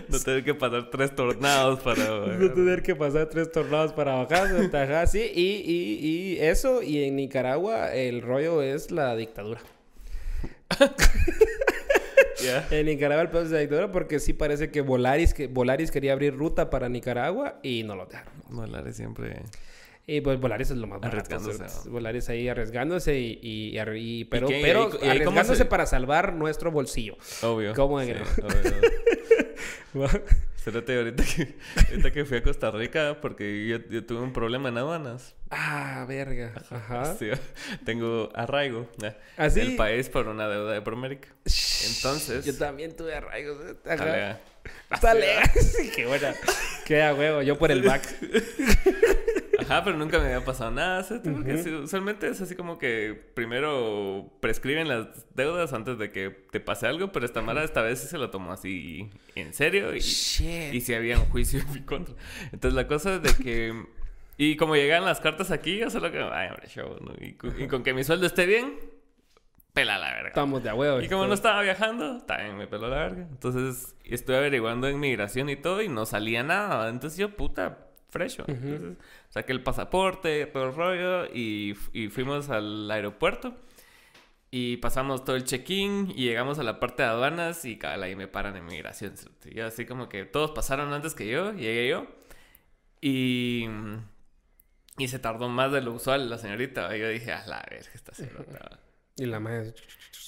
[0.09, 2.03] No tener que pasar tres tornados para...
[2.03, 7.03] No tener que pasar tres tornados para bajar, ajá, sí, y, y, y eso, y
[7.03, 9.61] en Nicaragua el rollo es la dictadura.
[12.71, 16.13] En Nicaragua el pedo es la dictadura porque sí parece que Volaris, que Volaris quería
[16.13, 18.33] abrir ruta para Nicaragua y no lo dejaron.
[18.49, 19.41] Volaris siempre...
[20.11, 21.17] Y pues Volaris es lo más barato.
[21.35, 21.89] Arriesgándose.
[21.89, 23.39] Volaris ahí arriesgándose y...
[23.41, 27.15] y, y- y- pero pero ¿Y- cómo arriesgándose se- para salvar nuestro bolsillo.
[27.43, 27.73] Obvio.
[27.75, 28.47] ¿Cómo de Sí, que no?
[28.47, 30.09] obvio.
[30.69, 31.55] Ahorita que,
[31.89, 35.33] ahorita que fui a Costa Rica, porque yo, yo tuve un problema en aduanas.
[35.49, 36.53] ah, verga.
[36.69, 37.15] Ajá.
[37.17, 37.29] Sí,
[37.85, 39.15] tengo arraigo ¿eh?
[39.37, 41.29] ¿Ah, del país por una deuda de Promérica.
[41.95, 42.45] Entonces...
[42.45, 43.13] Yo también tuve.
[43.83, 44.39] Talega.
[45.01, 45.27] Dale.
[45.59, 46.35] Sí, Qué buena.
[46.85, 47.41] Qué a huevo.
[47.41, 48.03] Yo por el back.
[49.69, 51.03] Ajá, pero nunca me había pasado nada.
[51.03, 51.21] ¿sabes?
[51.31, 56.59] Porque sí, usualmente es así como que primero prescriben las deudas antes de que te
[56.59, 59.99] pase algo, pero esta Mara esta vez sí se lo tomó así en serio y,
[59.99, 60.73] Shit.
[60.73, 62.15] y sí había un juicio en mi contra.
[62.51, 63.85] Entonces la cosa es de que...
[64.37, 66.19] Y como llegan las cartas aquí, yo solo que...
[66.19, 67.13] Ay, hombre, show, ¿no?
[67.19, 68.73] Y, con- y con que mi sueldo esté bien,
[69.73, 70.29] pela la verga.
[70.29, 71.01] Estamos de huevo.
[71.01, 73.27] Y como no estaba viajando, también me peló la verga.
[73.29, 76.89] Entonces estuve averiguando en migración y todo y no salía nada.
[76.89, 77.79] Entonces yo, puta,
[78.09, 78.45] fresho.
[78.47, 78.97] Entonces
[79.29, 83.55] saqué el pasaporte, todo el rollo y, y fuimos al aeropuerto.
[84.51, 88.15] Y pasamos todo el check-in y llegamos a la parte de aduanas y cabal, ahí
[88.15, 89.13] me paran en migración.
[89.45, 92.07] Yo así como que todos pasaron antes que yo, llegué yo.
[92.99, 93.67] Y,
[94.97, 96.95] y se tardó más de lo usual la señorita.
[96.97, 98.79] Yo dije, a la verga, esta señorita.
[99.19, 99.73] Y la madre.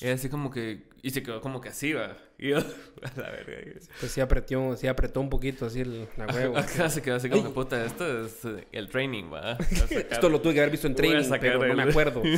[0.01, 0.89] Y así como que...
[1.03, 2.17] Y se quedó como que así, va.
[2.37, 2.57] Y yo...
[3.03, 3.57] A la verga.
[3.99, 6.57] Pues sí apretó, sí apretó un poquito así el, la huevo.
[6.57, 9.57] Acá se quedó así como que puta, esto es eh, el training, va.
[10.09, 12.21] Esto lo tuve que haber visto en training, pero no me acuerdo.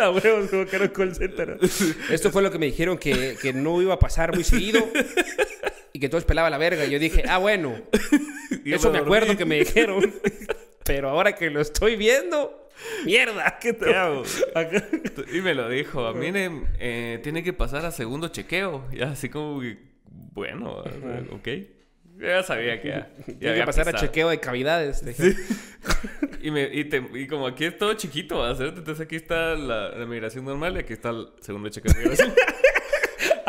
[0.00, 1.58] A huevos, como que era un call center.
[2.10, 4.88] Esto fue lo que me dijeron que, que no iba a pasar muy seguido
[5.92, 6.84] y que todos pelaba la verga.
[6.84, 7.76] Y yo dije, ah, bueno,
[8.64, 10.14] eso me acuerdo que me dijeron.
[10.84, 12.67] Pero ahora que lo estoy viendo,
[13.04, 14.22] mierda, ¿qué te hago?
[15.32, 18.86] Y me lo dijo, miren, eh, tiene que pasar a segundo chequeo.
[18.92, 19.78] Y así como que,
[20.32, 20.84] bueno,
[21.32, 21.48] ok.
[22.18, 24.06] Yo ya sabía que ya, ya Tiene que pasar a pisado.
[24.06, 25.04] chequeo de cavidades.
[25.04, 25.34] dije.
[26.40, 28.54] Y, me, y, te- y como aquí es todo chiquito.
[28.56, 28.78] ¿cierto?
[28.78, 32.32] entonces aquí está la, la migración normal y aquí está el segundo chequeo de migración.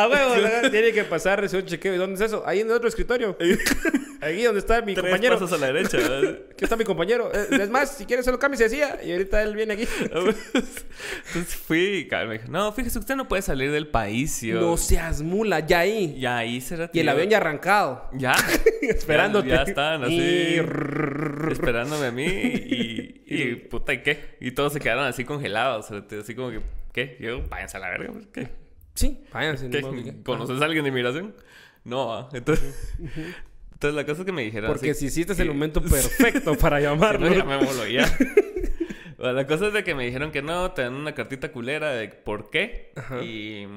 [0.04, 1.94] A huevo, tiene que pasar ese chequeo.
[1.96, 2.44] ¿Y dónde es eso?
[2.46, 3.38] Ahí en el otro escritorio.
[4.22, 5.36] Ahí donde está mi Tres compañero.
[5.40, 5.98] pasos a la derecha.
[6.10, 6.40] ¿verdad?
[6.52, 7.32] Aquí está mi compañero.
[7.34, 9.00] Eh, Es más, si quieres solo cambie se decía.
[9.04, 9.88] Y ahorita él viene aquí.
[10.04, 14.44] Entonces fui y cabrón, me dijo, no, fíjese, usted no puede salir del país.
[14.44, 16.16] y yo, No seas mula, ya ahí.
[16.18, 16.90] Y ahí será.
[16.94, 18.10] Y el avión ya arrancado.
[18.14, 18.36] Ya.
[18.82, 19.48] Esperándote.
[19.50, 20.16] Ya, ya están así.
[20.16, 20.60] Y-
[21.52, 22.26] esperándome a mí.
[22.26, 24.36] Y, y puta, ¿y qué?
[24.42, 25.88] Y todos se quedaron así congelados.
[25.92, 26.62] Así como que,
[26.94, 27.18] ¿qué?
[27.20, 28.12] Y yo, váyanse a la verga.
[28.34, 28.50] ¿Qué?
[29.00, 29.70] Sí, váyanse.
[29.70, 31.34] Que- ¿Conoces a alguien de inmigración?
[31.86, 32.30] No, ah.
[32.34, 32.96] entonces.
[33.00, 34.70] Entonces la cosa es que me dijeron.
[34.70, 37.30] Porque así si hiciste que- el momento perfecto para llamarlo.
[37.30, 38.06] no, llamémoslo ya.
[39.18, 41.92] Bueno, la cosa es de que me dijeron que no, te dan una cartita culera
[41.92, 42.94] de por qué.
[42.96, 43.22] Ajá.
[43.22, 43.68] Y,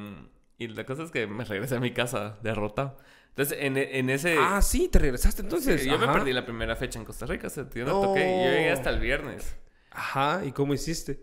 [0.56, 2.96] y la cosa es que me regresé a mi casa derrotado.
[3.30, 4.36] Entonces, en, en ese...
[4.38, 5.80] Ah, sí, te regresaste entonces.
[5.82, 7.48] Sí, yo me perdí la primera fecha en Costa Rica.
[7.48, 8.00] O sea, yo no, No.
[8.02, 8.20] toqué.
[8.20, 9.56] Yo llegué hasta el viernes.
[9.90, 11.18] Ajá, ¿y cómo hiciste?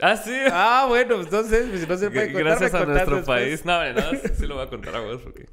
[0.00, 0.34] Ah, sí.
[0.50, 3.40] Ah, bueno, entonces, pues, si no se puede contar, Gracias a nuestro después.
[3.42, 3.64] país.
[3.64, 5.20] No, no, sí, sí lo voy a contar a vos.
[5.22, 5.46] Porque...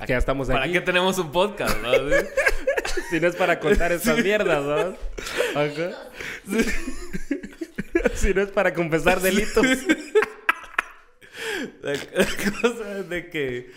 [0.00, 0.72] Que ya estamos ¿Para aquí.
[0.72, 1.76] qué tenemos un podcast?
[1.82, 1.92] no?
[1.92, 2.26] Sí.
[3.08, 4.96] Si no es para contar estas mierdas, ¿no?
[5.60, 5.90] Ajá.
[8.14, 9.64] si no es para confesar delitos.
[11.82, 11.92] La,
[12.60, 13.70] cosa es de que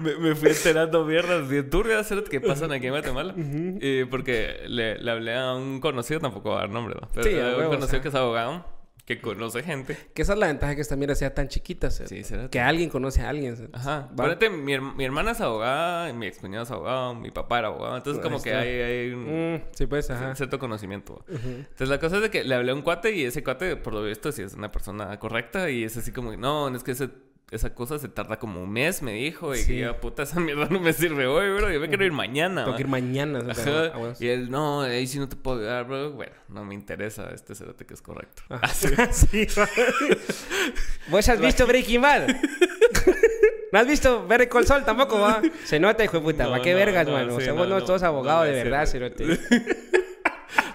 [0.00, 3.34] me, me fui enterando mierdas bien turbias que pasan aquí en Guatemala.
[3.36, 7.08] Y porque le, le hablé a un conocido, tampoco voy a dar nombre, ¿no?
[7.14, 8.00] Pero Sí, a un huevo, o conocido sea.
[8.02, 8.64] que es abogado,
[9.06, 9.96] que conoce gente.
[10.14, 11.90] Que esa es la ventaja que esta mierda sea tan chiquita.
[11.90, 12.04] ¿sí?
[12.06, 12.50] Sí, será.
[12.50, 13.56] Que alguien conoce a alguien.
[13.56, 13.64] ¿sí?
[13.72, 14.08] Ajá.
[14.14, 17.96] Fíjate, mi, her- mi hermana es abogada, mi excuñado es abogado, mi papá era abogado.
[17.96, 20.34] Entonces, como que hay, hay un Mm, sí, pues, ajá.
[20.34, 21.24] cierto conocimiento.
[21.28, 23.94] Entonces, la cosa es de que le hablé a un cuate y ese cuate, por
[23.94, 27.10] lo visto, sí es una persona correcta y es así como, no, es que ese-
[27.52, 29.54] esa cosa se tarda como un mes, me dijo.
[29.54, 29.78] Y Sí.
[29.78, 31.70] ya, puta, esa mierda no me sirve hoy, bro.
[31.70, 32.64] Yo me quiero ir mañana.
[32.64, 33.54] Tengo que ir mañana.
[33.54, 33.60] ¿sí?
[33.70, 33.92] Ajá.
[33.94, 34.12] Ah.
[34.18, 36.10] Y él, no, ahí sí no te puedo ayudar, bro.
[36.12, 38.42] Bueno, no me interesa este cerote que es correcto.
[38.48, 38.66] Ajá.
[39.12, 39.46] sí.
[41.08, 42.26] ¿Vos has visto Breaking Bad?
[43.72, 45.42] ¿No has visto Ver Call Sol tampoco, va?
[45.64, 46.44] Se nota, hijo de puta.
[46.44, 47.30] No, ¿Para qué no, vergas, no, mano?
[47.32, 49.38] sí, o sea, no, vos no, no, sos no abogado me de verdad, cerote.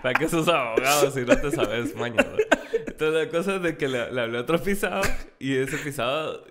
[0.02, 2.30] ¿Para qué sos abogado si no te sabes mañana?
[2.88, 5.02] Entonces la cosa es de que le, le hablé a otro pisado
[5.40, 6.46] y ese pisado...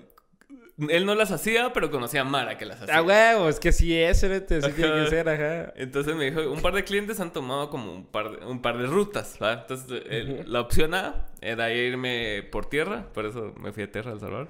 [0.89, 2.97] Él no las hacía, pero conocía a Mara que las hacía.
[2.97, 4.61] Ah, huevo, es que sí es, cerote.
[4.62, 4.77] Sí Ajá.
[4.77, 5.73] tiene que ser, ajá.
[5.77, 8.78] Entonces me dijo, un par de clientes han tomado como un par de, un par
[8.78, 9.52] de rutas, ¿va?
[9.55, 14.11] Entonces el- la opción A era irme por tierra, por eso me fui a tierra
[14.11, 14.48] a El Salvador.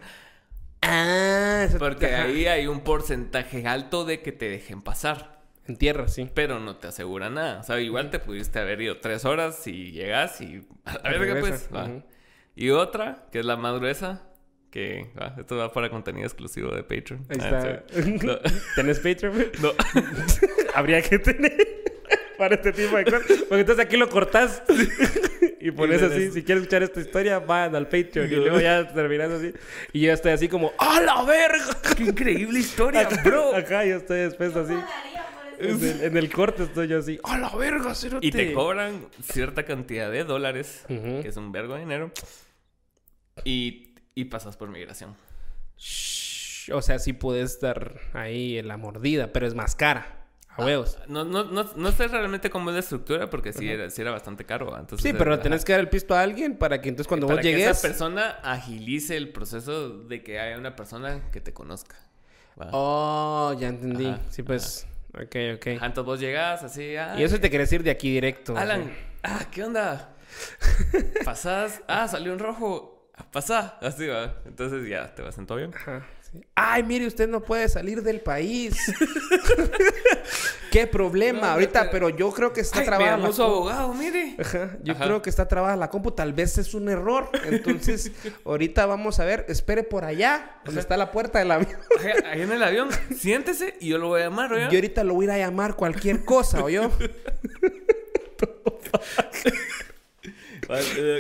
[0.83, 5.41] Ah, eso- Porque ahí hay un porcentaje alto de que te dejen pasar.
[5.67, 6.29] En tierra, sí.
[6.35, 7.61] Pero no te asegura nada.
[7.61, 10.67] O sea, igual te pudiste haber ido tres horas y llegas y...
[10.85, 11.89] A verga, Regresa, pues.
[11.89, 12.03] ujú.
[12.57, 14.23] Y otra, que es la más gruesa,
[14.71, 15.11] que...
[15.21, 17.27] va, esto va para contenido exclusivo de Patreon.
[17.29, 18.01] Ahí Ah, está.
[18.27, 18.39] No.
[18.77, 19.47] ¿Tenés Patreon?
[19.63, 19.73] no.
[20.75, 21.57] Habría que tener
[22.39, 23.23] para este tipo de cosas.
[23.49, 24.63] Porque entonces aquí lo cortás
[25.61, 26.31] y pones así.
[26.31, 28.27] Si quieres escuchar esta historia, van al Patreon.
[28.31, 29.53] Y luego ya terminas así.
[29.93, 31.65] Y yo estoy así como, ¡A la verga!
[31.97, 33.55] ¡Qué increíble historia, Bro.
[33.57, 34.75] Ajá, yo estoy después así.
[35.59, 38.27] En el, en el corte estoy yo así, ¡A la verga, cerote!
[38.27, 41.21] Y te cobran cierta cantidad de dólares, Ujú.
[41.21, 42.11] que es un vergo de dinero,
[43.45, 45.15] y, y pasas por migración.
[45.79, 50.17] Shh, O sea, sí puedes estar ahí en la mordida, pero es más cara.
[50.57, 50.99] A huevos.
[51.07, 54.11] No, no, no, no sé realmente cómo es la estructura, porque sí, era, sí era
[54.11, 54.77] bastante caro.
[54.77, 57.37] Entonces, Sí, pero tenés que dar el pisto a alguien para que entonces cuando Para
[57.37, 57.71] vos que llegues...
[57.71, 61.97] esa persona agilice el proceso de que haya una persona que te conozca.
[62.73, 64.07] Oh, ya entendí.
[64.07, 64.87] Ajá, sí, pues...
[65.15, 65.67] Ok, ok.
[65.67, 66.95] Entonces vos llegas así...
[66.97, 68.57] ah, Y eso te querés ir de aquí directo.
[68.57, 68.93] Alan,
[69.23, 70.15] ah, ¿qué onda?
[71.25, 74.35] Pasás, ah, salió en rojo, pasá, así va.
[74.47, 75.73] Entonces ya te vas en todo bien.
[75.75, 76.45] Ajá, sí.
[76.55, 78.77] Ay, mire, usted no puede salir del país.
[80.71, 84.37] Qué problema No, ahorita, pero yo creo que está Ay, mi trabada la abogado, mire.
[84.39, 85.05] Ajá, yo Ajá.
[85.05, 87.29] creo que está trabada la compu, tal vez es un error.
[87.47, 88.13] Entonces,
[88.45, 91.77] ahorita vamos a ver, espere por allá, donde está la puerta del avión.
[92.25, 94.69] Ahí- en el avión, siéntese y yo lo voy a llamar, ¿oye?
[94.71, 96.91] Yo ahorita lo voy a ir a llamar cualquier cosa, ¿o yo?
[97.01, 97.11] Eh,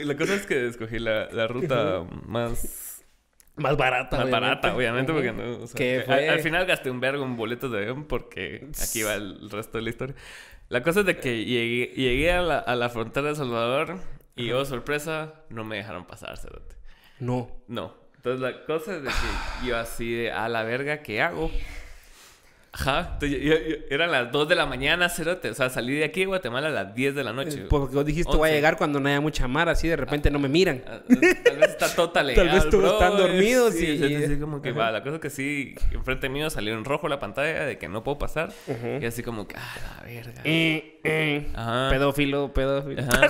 [0.04, 3.02] La cosa es que escogí la, la ruta más,
[3.56, 4.30] Más barata, más obviamente.
[4.46, 6.28] barata, obviamente, porque no, o sea, ¿Qué al- fue?
[6.28, 9.84] Al, final gasté un vergo en boletos de avión porque aquí va el resto de
[9.84, 10.14] la historia.
[10.68, 13.98] La cosa es de que llegué, llegué a, la, a la frontera de Salvador
[14.36, 16.76] y, oh, sorpresa, no me dejaron pasar, cerote.
[17.18, 17.50] No.
[17.66, 17.94] No.
[18.16, 21.50] Entonces la cosa es de que yo así de a la verga, ¿qué hago?
[22.72, 23.10] Ajá.
[23.14, 25.50] Entonces, yo- yo- eran las 2 de la mañana, cerote.
[25.50, 27.64] O sea, salí de aquí de Guatemala a las 10 de la noche.
[27.68, 30.38] Porque vos dijiste, voy a llegar cuando no haya mucha mar, así de repente no
[30.38, 30.84] me miran.
[30.86, 34.26] Ah, Tal vez está todo legal, Tal vez todos están dormidos Sí, y- sí, sí,
[34.34, 34.92] sí, como que va.
[34.92, 38.04] La cosa es que sí, enfrente mío salió en rojo la pantalla de que no
[38.04, 38.50] puedo pasar.
[39.00, 40.40] Y así como que, ah, la verga.
[40.44, 41.48] Eh, eh.
[41.54, 41.88] Ajá.
[41.90, 43.02] Pedófilo, pedófilo.
[43.02, 43.26] Ajá.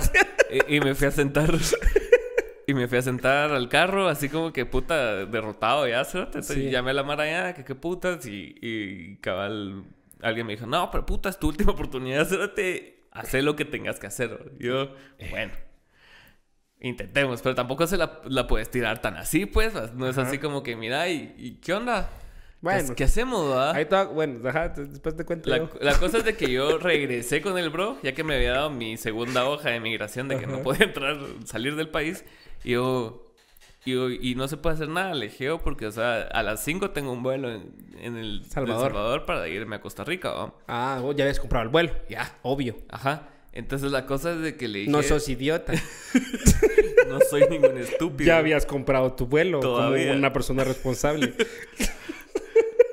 [0.69, 1.51] y, y me fui a sentar.
[2.67, 6.01] Y me fui a sentar al carro, así como que puta, derrotado ya.
[6.01, 6.69] Entonces Sí.
[6.69, 8.25] llamé a la mara ya, que qué putas.
[8.25, 9.83] Y, y cabal,
[10.21, 12.99] alguien me dijo, no, pero puta, es tu última oportunidad, cerote.
[13.11, 14.53] Haz lo que tengas que hacer.
[14.59, 14.95] Y yo,
[15.31, 15.51] bueno.
[16.79, 19.73] Intentemos, pero tampoco se la, la puedes tirar tan así, pues.
[19.93, 20.27] No es Ajá.
[20.27, 22.09] así como que, mira, ¿y, y qué onda?
[22.59, 22.89] Bueno.
[22.89, 23.71] ¿Qué, qué hacemos, va?
[23.75, 25.69] Ahí está, bueno, ajá, después te cuento La, yo.
[25.79, 28.69] la cosa es de que yo regresé con el bro, ya que me había dado
[28.71, 32.23] mi segunda hoja de migración de que no podía entrar, salir del país.
[32.63, 33.33] Y yo,
[33.85, 36.63] y, y no se puede hacer nada, le dije yo, porque, o sea, a las
[36.63, 38.91] 5 tengo un vuelo en, en el Salvador.
[38.91, 40.53] Salvador para irme a Costa Rica, ¿va?
[40.67, 41.91] Ah, vos ya habías comprado el vuelo.
[42.09, 42.75] Ya, obvio.
[42.89, 43.27] Ajá.
[43.53, 45.73] Entonces la cosa es de que le dije, No sos idiota.
[47.09, 48.27] no soy ningún estúpido.
[48.27, 50.07] ya habías comprado tu vuelo Todavía.
[50.07, 51.33] como una persona responsable.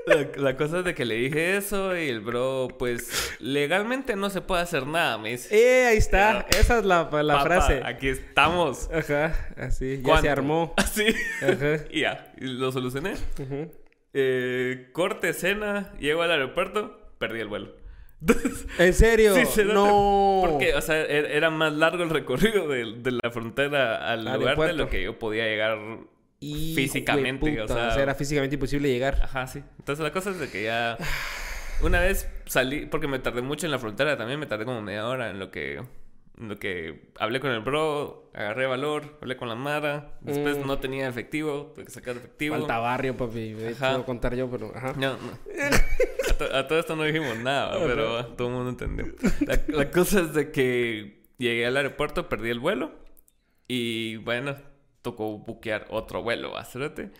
[0.09, 4.31] La, la cosa es de que le dije eso y el bro, pues, legalmente no
[4.31, 5.49] se puede hacer nada, me dice.
[5.57, 6.47] eh, ahí está.
[6.51, 7.83] Esa es la, la "Papá, frase.
[7.85, 8.91] Aquí estamos.
[8.93, 10.01] Ajá, así.
[10.05, 10.75] Ya se armó.
[10.79, 11.07] Así.
[11.43, 11.85] Ajá.
[11.91, 13.15] y ya, lo solucioné.
[14.15, 17.77] Eh, corte, cena, llego al aeropuerto, perdí el vuelo.
[18.79, 19.35] ¿En serio?
[19.35, 19.75] sí, se nota.
[19.75, 20.43] no.
[20.49, 24.39] Porque, o sea, er- era más largo el recorrido de, de la frontera al lugar
[24.41, 24.77] de Aeropuerto.
[24.77, 25.79] lo que yo podía llegar.
[26.41, 29.19] Y, físicamente, güey, o puta, sea- era físicamente imposible llegar.
[29.23, 29.63] Ajá, sí.
[29.79, 30.97] Entonces la cosa es de que ya.
[31.83, 35.07] Una vez salí, porque me tardé mucho en la frontera también, me tardé como media
[35.07, 35.83] hora en lo que.
[36.41, 40.13] En lo que hablé con el bro, agarré valor, hablé con la Mara.
[40.21, 40.69] Después Mm.
[40.69, 42.55] no tenía efectivo, tuve que sacar efectivo.
[42.57, 43.55] Falta barrio, papi.
[43.59, 44.71] Me puedo contar yo, pero...
[44.73, 44.93] Ajá.
[44.97, 45.33] No, no.
[46.31, 49.07] A, to- a todo esto no dijimos nada, pero todo el mundo entendió.
[49.41, 52.93] La, la cosa es de que llegué al aeropuerto, perdí el vuelo
[53.67, 54.57] y bueno,
[55.11, 57.11] tocó buquear otro vuelo, bastante.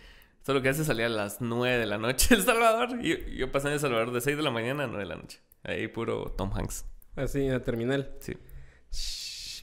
[0.45, 3.67] Solo que hace salía a las 9 de la noche El Salvador y yo pasé
[3.67, 5.39] en El Salvador de 6 de la mañana a 9 de la noche.
[5.63, 6.85] Ahí puro Tom Hanks.
[7.15, 8.11] Así, en la terminal.
[8.19, 8.33] Sí.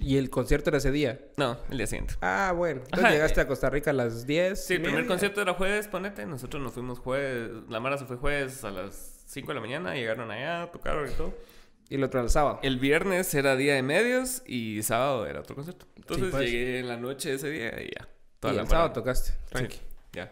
[0.01, 1.20] ¿Y el concierto era ese día?
[1.36, 2.15] No, el día siguiente.
[2.20, 2.82] Ah, bueno.
[2.85, 4.66] Entonces Ajá, llegaste eh, a Costa Rica a las 10.
[4.66, 6.27] Sí, el primer concierto era jueves, ponete.
[6.27, 7.51] Nosotros nos fuimos jueves.
[7.69, 9.94] La Mara se fue jueves a las 5 de la mañana.
[9.94, 11.35] Llegaron allá, tocaron y todo.
[11.89, 12.61] Y el otro al sábado.
[12.62, 15.86] El viernes era día de medios y sábado era otro concierto.
[15.97, 16.51] Entonces pues.
[16.51, 18.09] llegué en la noche ese día y ya.
[18.52, 19.31] Y la el sábado tocaste.
[19.31, 19.78] Sí, Tranqui.
[20.12, 20.31] ya.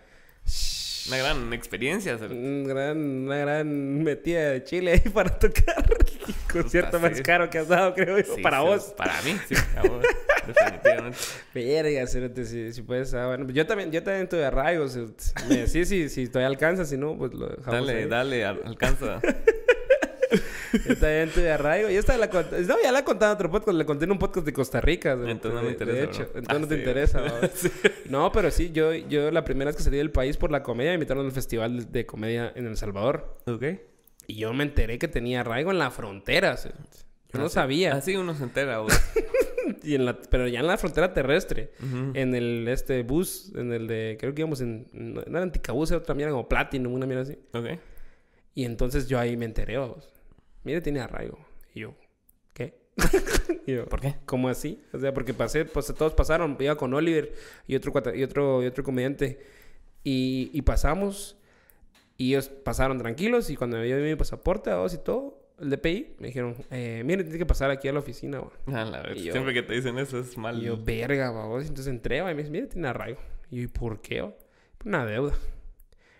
[1.08, 2.16] Una gran experiencia.
[2.16, 5.84] Un gran, una gran metida de chile ahí para tocar.
[6.52, 7.22] Concierto más sí.
[7.22, 8.36] caro que has dado, creo yo.
[8.36, 8.84] Sí, para sí, vos.
[8.96, 9.54] Para mí, sí.
[9.86, 10.02] vos,
[10.46, 11.18] definitivamente.
[11.54, 13.12] Verga, si, si puedes.
[13.12, 14.92] Ah, bueno, yo también, yo también tuve arraigos.
[14.94, 15.24] cerote.
[15.48, 17.70] Me decís si, si todavía alcanza, si no, pues lo dejamos.
[17.86, 18.08] Dale, ahí.
[18.08, 19.20] dale, al- alcanza.
[20.86, 21.88] Yo también tuve arraigo.
[21.90, 23.76] Y esta la cont- No, ya la he contado en otro podcast.
[23.78, 25.12] La conté en un podcast de Costa Rica.
[25.12, 26.38] Entonces no me de- interesa, De hecho, bro.
[26.40, 26.80] entonces Ah, no te sí.
[26.80, 27.20] interesa.
[27.20, 27.48] ¿no?
[27.54, 27.70] Sí.
[28.10, 30.90] No, pero sí, yo, yo la primera vez que salí del país por la comedia
[30.90, 33.38] me invitaron al festival de, de comedia en El Salvador.
[33.46, 33.62] Ok.
[34.26, 36.56] Y yo me enteré que tenía arraigo en la frontera.
[36.56, 36.70] Yo
[37.38, 37.94] no Así- sabía.
[37.94, 38.92] Así uno se entera, vos.
[39.82, 41.72] Y en la, pero ya en la frontera terrestre.
[42.12, 45.98] En el este bus, en el de, creo que íbamos en, no era Anticabús, era
[46.00, 47.38] otra mierda como Platinum, una mierda así.
[47.54, 47.78] Ok.
[48.54, 50.12] Y entonces yo ahí me enteré, vamos.
[50.64, 51.38] Mire, tiene arraigo.
[51.74, 51.94] Y yo,
[52.52, 52.74] ¿qué?
[53.66, 54.16] y yo, ¿Por qué?
[54.24, 54.82] ¿cómo así?
[54.92, 57.32] O sea, porque pasé, pues todos pasaron, iba con Oliver
[57.66, 59.40] y otro, y otro, y otro comediante.
[60.02, 61.36] Y, y pasamos,
[62.16, 65.70] y ellos pasaron tranquilos, y cuando yo vi mi pasaporte, a vos y todo, el
[65.70, 68.42] DPI, me dijeron, eh, mire, tiene que pasar aquí a la oficina.
[68.66, 70.58] Ah, la yo- Siempre que te dicen eso es mal.
[70.60, 71.28] Y yo, verga.
[71.60, 73.18] Entonces entré, va, y me dice, mire, tiene arraigo.
[73.50, 74.20] Y yo, ¿y por qué?
[74.22, 74.34] va?
[74.84, 75.34] Una deuda.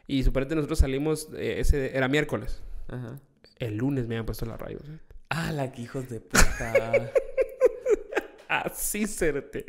[0.07, 2.63] Y suponete nosotros salimos, eh, ese era miércoles.
[2.89, 3.21] Ajá.
[3.65, 4.81] El lunes me habían puesto el arraigo.
[4.85, 4.93] ¿sí?
[5.31, 7.11] Ah, la que hijos de puta.
[8.49, 9.67] Así, certe.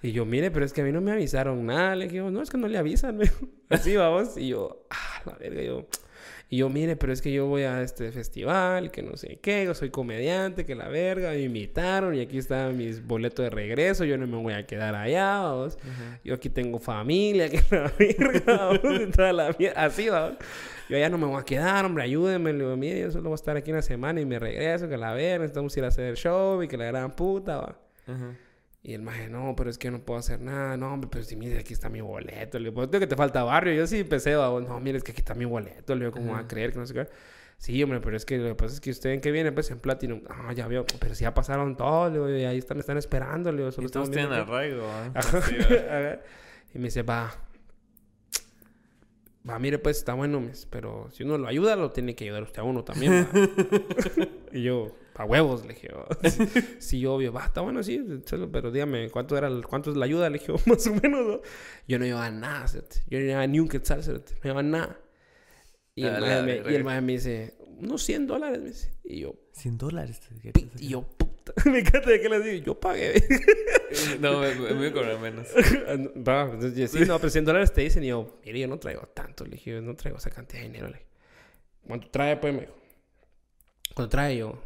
[0.00, 1.96] Y yo, mire, pero es que a mí no me avisaron nada.
[1.96, 3.20] Le dije, no, es que no le avisan.
[3.68, 4.36] Así, vamos.
[4.36, 5.86] Y yo, ah, la verga, yo...
[6.52, 9.64] Y yo, mire, pero es que yo voy a este festival, que no sé qué,
[9.64, 14.04] yo soy comediante, que la verga, me invitaron y aquí están mis boletos de regreso,
[14.04, 15.78] yo no me voy a quedar allá, vamos.
[16.22, 20.36] Yo aquí tengo familia, que la verga, vamos, toda la mierda, así, vamos.
[20.90, 22.52] Yo allá no me voy a quedar, hombre, ayúdenme.
[22.52, 24.98] Le digo, mire, yo solo voy a estar aquí una semana y me regreso, que
[24.98, 27.78] la verga, necesitamos ir a hacer el show y que la gran puta, va.
[28.06, 28.36] Ajá.
[28.84, 30.76] Y el maje, no, pero es que yo no puedo hacer nada.
[30.76, 32.58] No, hombre, pero si mire, aquí está mi boleto.
[32.58, 33.74] Le digo, pues tengo que te falta barrio.
[33.74, 35.94] Yo sí empecé, va, no, mire, es que aquí está mi boleto.
[35.94, 37.06] Le digo, ¿cómo va a creer que no sé qué?
[37.58, 39.70] Sí, hombre, pero es que lo que pasa es que usted en qué viene, pues
[39.70, 40.22] en Platinum.
[40.28, 43.52] Ah, ya veo, pero si ya pasaron todos, le digo, y ahí están, están esperando,
[43.52, 44.84] le digo, solo Y todos tienen arraigo.
[45.14, 45.40] Ajá.
[46.74, 47.32] y me dice, va.
[49.48, 52.62] Va, mire, pues está bueno, pero si uno lo ayuda, lo tiene que ayudar usted
[52.62, 53.28] a uno también.
[53.32, 54.26] va".
[54.52, 54.92] y yo,
[55.22, 55.88] a huevos, le dije.
[55.92, 56.06] "va".
[56.78, 58.04] sí, obvio, va, está bueno, sí,
[58.52, 60.28] pero dígame, ¿cuánto era el- cuánto es la ayuda?
[60.30, 61.26] Le dije, más o menos.
[61.26, 61.40] ¿no?
[61.88, 64.98] Yo no llevaba nada, yo no llevaba ni un quetzal, no llevaba nada.
[65.94, 68.92] Y el, la me, y el maje me dice, unos 100 dólares, me dice.
[69.04, 70.20] Y yo, 100 dólares.
[70.78, 73.14] y yo, puta me encanta de que le digo, yo pagué.
[74.20, 75.46] no, me, me, me cobrar menos.
[76.26, 79.02] Va, entonces, sí, no, pero 100 dólares te dicen y yo, mire, yo no traigo
[79.08, 79.44] tanto.
[79.44, 80.86] Le dije, no traigo esa cantidad de dinero.
[80.86, 81.06] Le dije,
[81.86, 82.54] ¿cuánto trae, pues?
[82.54, 82.74] Me dijo.
[83.94, 84.62] ¿Cuánto trae yo?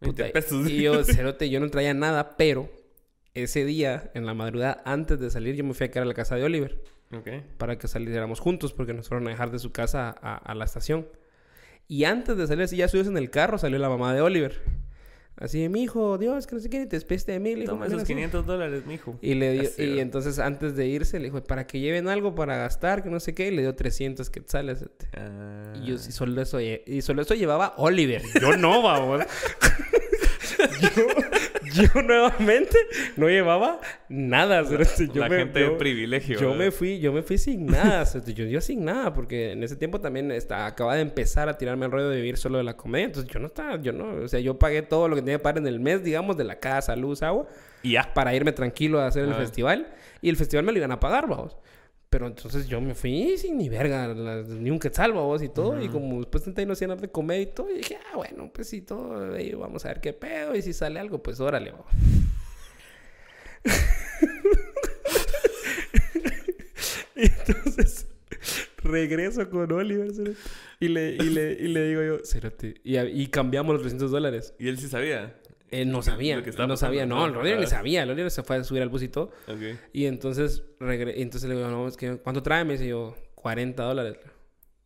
[0.00, 0.68] 20 Puta, pesos.
[0.68, 2.70] Y yo, cerote, yo no traía nada, pero
[3.34, 6.14] ese día, en la madrugada, antes de salir, yo me fui a quedar a la
[6.14, 6.82] casa de Oliver
[7.56, 10.64] para que saliéramos juntos porque nos fueron a dejar de su casa a, a la
[10.64, 11.06] estación.
[11.88, 14.60] Y antes de salir, así ya subimos en el carro, salió la mamá de Oliver.
[15.38, 17.50] Así, mi hijo, Dios, que no sé qué, te despeste de mí.
[17.54, 18.14] Le dijo, Toma "Mira, esos así".
[18.14, 19.18] 500 dólares, mijo.
[19.20, 22.56] Y le dio, y entonces antes de irse le dijo, para que lleven algo para
[22.56, 24.86] gastar, que no sé qué, y le dio 300 quetzales.
[25.14, 25.74] Ah.
[25.76, 28.22] Y yo sí, solo eso, y solo eso llevaba Oliver.
[28.40, 29.20] Yo no, vamos.
[30.96, 31.06] yo,
[31.76, 32.76] yo nuevamente
[33.16, 34.62] no llevaba nada.
[34.62, 34.78] Yo
[35.20, 36.38] la me, gente yo- de privilegio.
[36.38, 36.64] yo ¿verdad?
[36.64, 38.34] me fui, yo me fui sin nada, cerote.
[38.34, 41.86] yo, yo sin nada, porque en ese tiempo también está, acababa de empezar a tirarme
[41.86, 44.28] el rollo de vivir solo de la comedia, entonces yo no estaba, yo no, o
[44.28, 46.58] sea, yo pagué todo lo que tenía que pagar en el mes, digamos, de la
[46.58, 47.46] casa, luz, agua,
[47.82, 48.12] Y ya.
[48.14, 49.86] para irme tranquilo a hacer el festival.
[50.22, 51.56] Y el festival me lo iban a pagar, vamos.
[52.08, 55.82] Pero entonces yo me fui sin ni verga, la- ni un quetzal, vos y todo.
[55.82, 58.68] Y como después tenté no hacían de comer y todo, y dije, ah, bueno, pues
[58.68, 60.54] sí, todo, ahí vamos a ver qué pedo.
[60.54, 61.86] Y si sale algo, pues órale, vamos.
[67.16, 68.06] y entonces
[68.82, 70.12] regreso con Oliver,
[70.78, 72.18] y le, y le, y le digo yo,
[72.84, 74.54] y cambiamos los 300 dólares.
[74.58, 75.34] Y él sí sabía.
[75.70, 77.26] Él no sabía, que no sabía, no, ¿no?
[77.26, 79.32] el Oliver ni sabía, el Oliver se fue a subir al bus y todo.
[79.92, 82.64] Y entonces, regre- entonces le digo, no, es que, ¿cuánto trae?
[82.64, 84.16] Me dice yo, 40 dólares.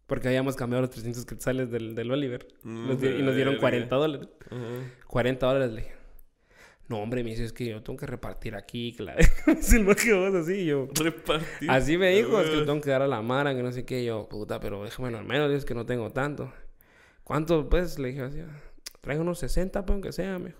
[0.07, 2.49] Porque habíamos cambiado los 300 quetzales del, del Oliver.
[2.63, 3.61] Mm, Nos y nos dieron verga.
[3.61, 4.29] 40 dólares.
[4.51, 4.59] Ajá.
[5.07, 5.95] 40 dólares, le dije.
[6.89, 9.21] No, hombre, me dice, es que yo tengo que repartir aquí, claro.
[9.47, 10.89] El más que vos así, yo...
[11.01, 11.71] Repartir.
[11.71, 14.05] Así me dijo, es que tengo que dar a la mara, que no sé qué.
[14.05, 16.53] Yo, puta, pero déjame al menos, es que no tengo tanto.
[17.23, 17.97] ¿Cuánto, pues?
[18.01, 18.39] Le dije así,
[19.01, 20.59] traigo unos 60, pues, aunque sea, me dijo.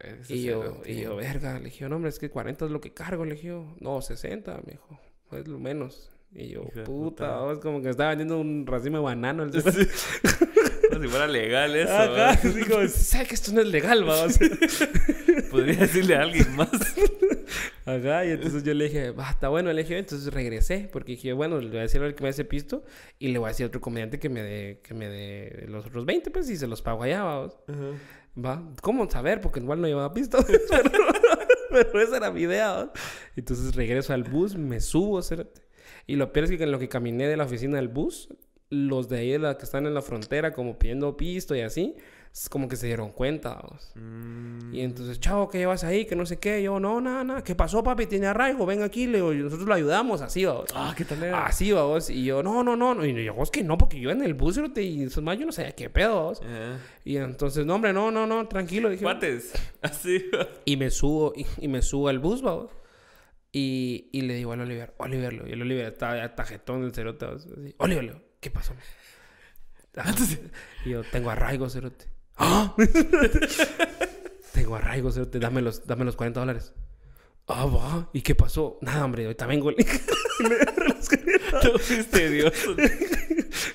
[0.00, 2.80] Ese Y yo, y yo, verga, le dije, no, hombre, es que 40 es lo
[2.80, 5.00] que cargo, le dije, no, 60, me dijo,
[5.32, 6.10] es lo menos.
[6.32, 7.52] Y yo, puta, puta.
[7.52, 9.44] es como que estaba vendiendo un racimo de banano.
[9.44, 9.86] El Sí.
[10.90, 11.92] Como si fuera legal eso.
[11.92, 14.38] Ajá, así como, ¿sabes que esto no es legal, vamos?
[15.50, 16.70] Podría decirle a alguien más.
[17.86, 21.32] Ajá, y entonces yo le dije, va, está bueno, le dije, entonces regresé, porque dije,
[21.32, 22.84] bueno, le voy a decir al que me hace pisto,
[23.18, 25.86] y le voy a decir a otro comediante que me dé, que me dé los
[25.86, 27.56] otros 20, pues, y se los pago allá, vamos.
[28.38, 29.40] Va, ¿cómo saber?
[29.40, 30.38] Porque igual no llevaba pisto.
[30.70, 30.90] pero,
[31.70, 32.90] pero esa era mi idea.
[33.34, 35.20] Entonces regreso al bus, me subo.
[36.06, 38.28] Y lo peor es que en lo que caminé de la oficina del bus,
[38.70, 41.96] los de ahí de la que están en la frontera, como pidiendo pisto y así,
[42.50, 43.62] como que se dieron cuenta.
[43.94, 44.74] Mm.
[44.74, 46.04] Y entonces, chavo, ¿qué llevas ahí?
[46.04, 46.62] Que no sé qué.
[46.62, 47.42] Yo, no, nada, nada.
[47.42, 48.06] ¿Qué pasó, papi?
[48.06, 48.66] Tiene arraigo.
[48.66, 49.06] Ven aquí.
[49.06, 50.20] Le digo, "Y nosotros lo ayudamos.
[50.20, 50.66] Así, vamos.
[50.74, 51.46] Ah, ¿qué tal era?
[51.46, 52.10] Así, vamos.
[52.10, 53.04] Y yo, no, no, no.
[53.04, 55.46] Y yo, vos que no, porque yo en el bus, cerote, y esos más, yo
[55.46, 56.32] no sabía qué pedo.
[56.32, 56.78] Ajá.
[57.04, 58.90] Y entonces, no, hombre, no, no, no, tranquilo.
[58.90, 59.52] Dije, Cuates.
[59.82, 60.24] Así.
[60.64, 62.70] y me subo, y, y me subo al bus, vamos.
[63.50, 67.26] Y, y le digo al Oliver, Oliver, y el Oliver ya tajetón del cerote,
[67.78, 68.74] Oliver, ¿qué pasó?
[69.98, 70.14] Ah,
[70.84, 72.04] y yo, tengo arraigo, cerote.
[72.36, 72.74] ¡Ah!
[74.52, 76.72] tengo arraigo, cerote, dame los, dame los 40 dólares.
[77.48, 78.10] Ah, va.
[78.12, 78.78] ¿Y qué pasó?
[78.80, 79.70] Nada, hombre, ahorita vengo.
[79.70, 79.76] Y
[80.48, 82.76] me agarré los 40 Todo misterioso.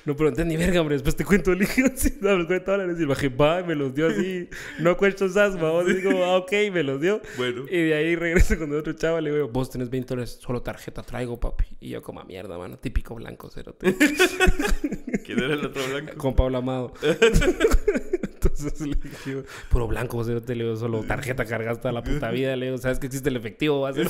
[0.04, 0.96] No pregunté ni verga, hombre.
[0.96, 2.96] Después te cuento, le dije, sí, dame los 40 dólares.
[2.98, 4.48] Y el bajé, va, y me los dio así.
[4.78, 5.86] No questions asked, vamos.
[5.86, 7.22] Digo, ah, ok, me los dio.
[7.36, 7.64] Bueno.
[7.70, 9.24] Y de ahí regreso con otro chaval.
[9.24, 11.64] Le digo, vos tenés 20 dólares, solo tarjeta traigo, papi.
[11.80, 12.78] Y yo, como a mierda, mano.
[12.78, 13.76] Típico blanco, cero.
[13.80, 16.16] ¿Quién era el otro blanco?
[16.18, 16.92] con Pablo Amado.
[18.42, 20.40] Entonces le dije, yo, puro blanco, cero.
[20.46, 22.56] Le digo, solo tarjeta cargada toda la puta vida.
[22.56, 23.80] Le digo, ¿sabes que existe el efectivo?
[23.80, 24.08] Va a ser.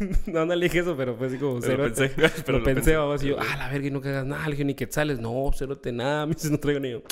[0.26, 2.10] no, no le dije eso, pero fue así como Pero pensé.
[2.46, 4.64] Pero lo pensé, vamos, y yo, ah, la verga, y no cagas nada, le dije,
[4.64, 7.02] ni quetzales, no, cerote, nada, me dice, no traigo ni yo,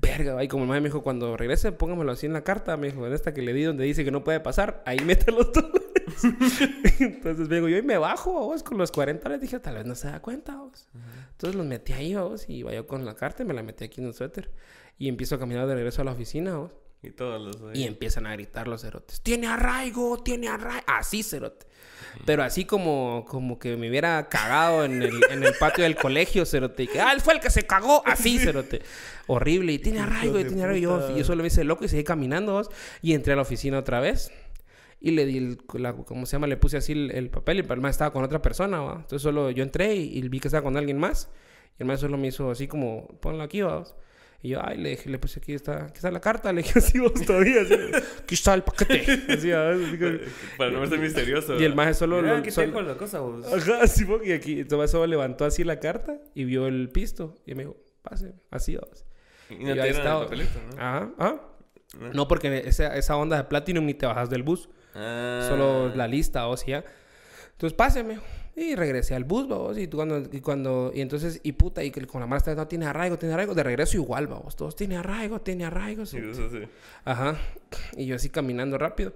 [0.00, 2.76] verga, va, y como el madre me dijo, cuando regrese, póngamelo así en la carta,
[2.76, 5.32] me dijo, en esta que le di donde dice que no puede pasar, ahí mete
[5.32, 5.82] los dólares.
[7.00, 9.94] Entonces vengo yo y me bajo, vos, con los 40 dólares, dije, tal vez no
[9.94, 10.88] se da cuenta, vos.
[11.32, 13.84] Entonces los metí ahí, vos, y iba yo con la carta y me la metí
[13.84, 14.50] aquí en el suéter,
[14.98, 16.72] y empiezo a caminar de regreso a la oficina, vos.
[17.02, 17.76] Y todos los.
[17.76, 19.20] Y empiezan a gritar los cerotes.
[19.20, 20.82] Tiene arraigo, tiene arraigo.
[20.86, 21.66] Así, cerote.
[22.24, 26.44] Pero así como, como que me hubiera cagado en el, en el patio del colegio,
[26.44, 26.84] cerote.
[26.84, 28.02] Y que, ah, él fue el que se cagó.
[28.04, 28.82] Así, cerote.
[29.28, 29.72] Horrible.
[29.72, 31.10] Y tiene arraigo, y tiene arraigo.
[31.14, 32.52] Y yo, solo me hice loco y seguí caminando.
[32.54, 32.68] vos,
[33.00, 34.32] Y entré a la oficina otra vez.
[35.00, 36.48] Y le di, el, la, ¿cómo se llama?
[36.48, 38.92] Le puse así el, el papel y el más estaba con otra persona, ¿va?
[38.94, 41.30] Entonces solo yo entré y, y vi que estaba con alguien más.
[41.78, 43.94] Y el más solo me hizo así como, ponlo aquí, vamos.
[44.40, 46.78] Y yo, ay, le dije, le puse aquí está, aquí está la carta, le dije
[46.78, 47.74] así vos todavía, así,
[48.22, 49.00] aquí está el paquete.
[49.32, 49.88] Así, ¿sabes?
[49.88, 49.98] Así
[50.56, 51.58] Para no verse misterioso.
[51.60, 53.44] y el maje solo lo- aquí solo- tengo la cosa, vos.
[53.52, 57.34] Ajá, así fue que aquí, entonces solo levantó así la carta y vio el pisto.
[57.46, 59.04] Y me dijo, pase, así vamos.
[59.50, 60.20] Y Y no yo, te ahí dieron estaba.
[60.20, 60.82] el papelito, ¿no?
[60.82, 61.40] Ajá, ah.
[62.12, 64.68] No porque esa, esa onda de Platinum ni te bajas del bus.
[64.94, 65.46] Ah.
[65.48, 66.84] Solo la lista, o sea.
[67.52, 68.20] Entonces, páseme.
[68.58, 69.78] Y regresé al bus, vamos.
[69.78, 72.86] Y tú cuando, y cuando, y entonces, y puta, y con la marcha no tiene
[72.86, 73.54] arraigo, tiene arraigo.
[73.54, 74.56] De regreso igual, vamos.
[74.56, 76.04] Todos tiene arraigo, tiene arraigo.
[76.04, 76.62] Sí, eso sí.
[77.04, 77.36] Ajá.
[77.96, 79.12] Y yo así caminando rápido.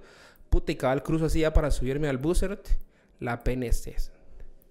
[0.49, 2.71] Puta, y cabal cruzo así ya para subirme al bus, cerote.
[3.19, 3.97] La PNC.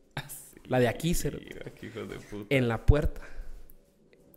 [0.69, 2.47] La de aquí, hijos de puta.
[2.49, 3.21] En la puerta.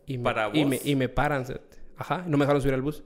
[0.06, 0.70] Y me, ¿Para y vos?
[0.70, 1.78] me, y me paran, cerote.
[1.96, 2.24] Ajá.
[2.26, 3.02] No me dejaron subir al bus.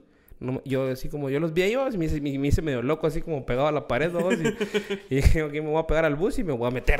[0.65, 2.81] Yo así como yo los vi a ellos y me hice, me, me hice medio
[2.81, 4.31] loco así como pegado a la pared ¿no?
[4.31, 4.55] y,
[5.15, 6.99] dije ok me voy a pegar al bus y me voy a meter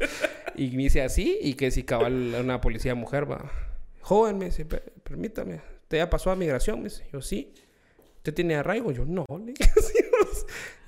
[0.56, 3.50] y me hice así y que si cabal una policía mujer va
[4.00, 6.78] joven me dice "Per- permítame ¿usted ya pasó a migración?
[6.78, 7.54] me dice yo sí
[8.16, 8.90] ¿usted tiene arraigo?
[8.90, 9.24] yo no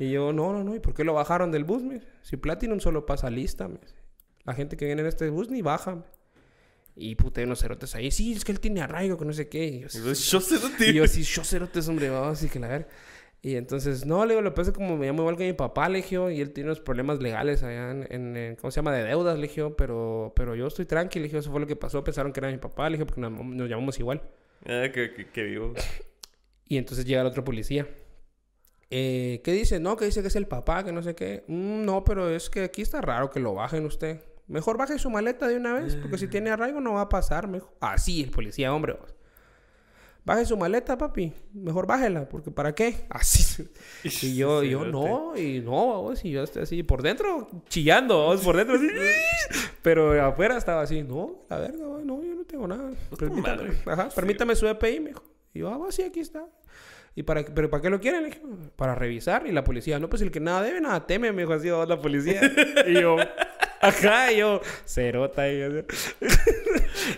[0.00, 1.84] y yo no no no ¿y por qué lo bajaron del bus?
[1.84, 3.70] me si Platinum solo pasa lista
[4.44, 6.02] la gente que viene en este bus ni baja me.
[6.96, 9.48] Y puta hay unos cerotes ahí sí es que él tiene arraigo que no sé
[9.48, 12.58] qué y yo, vos, Yo de y yo así, yo cerotes, hombre, vamos, así que
[12.60, 12.88] la ver.
[13.42, 15.52] Y entonces, no, le digo, lo que pasa es como me llamo igual que mi
[15.52, 18.92] papá, le y él tiene unos problemas legales allá en, en- en- ¿cómo se llama?
[18.94, 22.32] De deudas, le pero, pero yo estoy tranquilo, le eso fue lo que pasó, pensaron
[22.32, 24.22] que era mi papá, le porque nos, nos llamamos igual.
[24.64, 25.74] Ah, que, que, que vivo.
[26.66, 27.86] Y entonces llega el otro policía.
[28.88, 29.80] Eh, ¿Qué dice?
[29.80, 31.44] No, que dice que es el papá, que no sé qué.
[31.46, 34.20] "Mm, no, pero es que aquí está raro que lo bajen usted.
[34.46, 37.48] Mejor baje su maleta de una vez, porque si tiene arraigo no va a pasar,
[37.48, 37.72] me dijo.
[37.80, 38.92] Así, el policía, hombre.
[38.94, 39.14] vos.
[40.26, 41.32] Baje su maleta, papi.
[41.52, 43.06] Mejor bájela, porque ¿para qué?
[43.10, 43.64] Así.
[44.22, 44.92] Y yo, y yo Cerote.
[44.92, 48.88] no, y no, vos, y yo estoy así, por dentro, chillando, vos, por dentro así.
[49.82, 52.90] Pero afuera estaba así, no, la verga, vos, no, yo no tengo nada.
[53.18, 55.22] Permítame, ajá, permítame su EPI, me dijo.
[55.54, 56.44] Y yo, ah, va, sí, aquí está.
[57.14, 58.24] ¿Y para, pero para qué lo quieren?
[58.24, 58.40] Dije,
[58.76, 59.46] para revisar.
[59.46, 61.86] Y la policía, no, pues el que nada debe, nada teme, me dijo así, "Oh,
[61.86, 62.40] la policía.
[62.88, 63.16] y yo,
[63.88, 65.50] ajá, y yo, cerota.
[65.50, 65.68] Y, yo,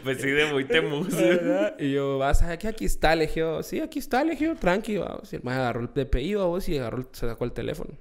[0.03, 1.15] Pues sí, de muy temus.
[1.15, 1.75] Ajá.
[1.79, 4.97] y yo, vas a que aquí está, le dije, sí, aquí está, le dije, tranqui,
[4.99, 5.33] vamos.
[5.33, 7.97] Y el más agarró el DPI, vamos, y agarró, se sacó el teléfono.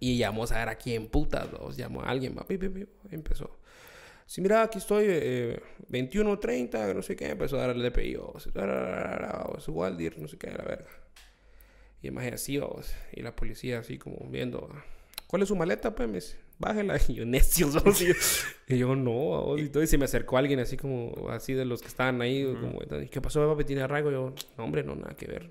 [0.00, 1.76] Y llamó a ver a quién putas, vamos.
[1.76, 3.58] Llamó a alguien, va, pi, pi, pi, y empezó.
[4.26, 5.60] Sí, mira, aquí estoy, eh,
[5.90, 8.16] 21.30, no sé qué, empezó a dar el DPI.
[8.16, 10.90] Vamos, Waldir, no sé qué, la verga.
[12.02, 12.94] Y el más así, vamos.
[13.12, 14.68] Y la policía así como viendo,
[15.26, 16.36] ¿cuál es su maleta, pues?
[16.58, 16.98] Bájela.
[17.08, 18.00] Y yo, necios, vamos.
[18.00, 18.14] Y yo,
[18.68, 19.58] y yo, no.
[19.58, 22.44] Y todo, y se me acercó alguien así como, así de los que estaban ahí,
[22.60, 23.64] como, "¿Y ¿qué pasó, papi?
[23.64, 24.10] ¿Tiene arraigo?
[24.10, 25.50] Yo, no, hombre, no, nada que ver.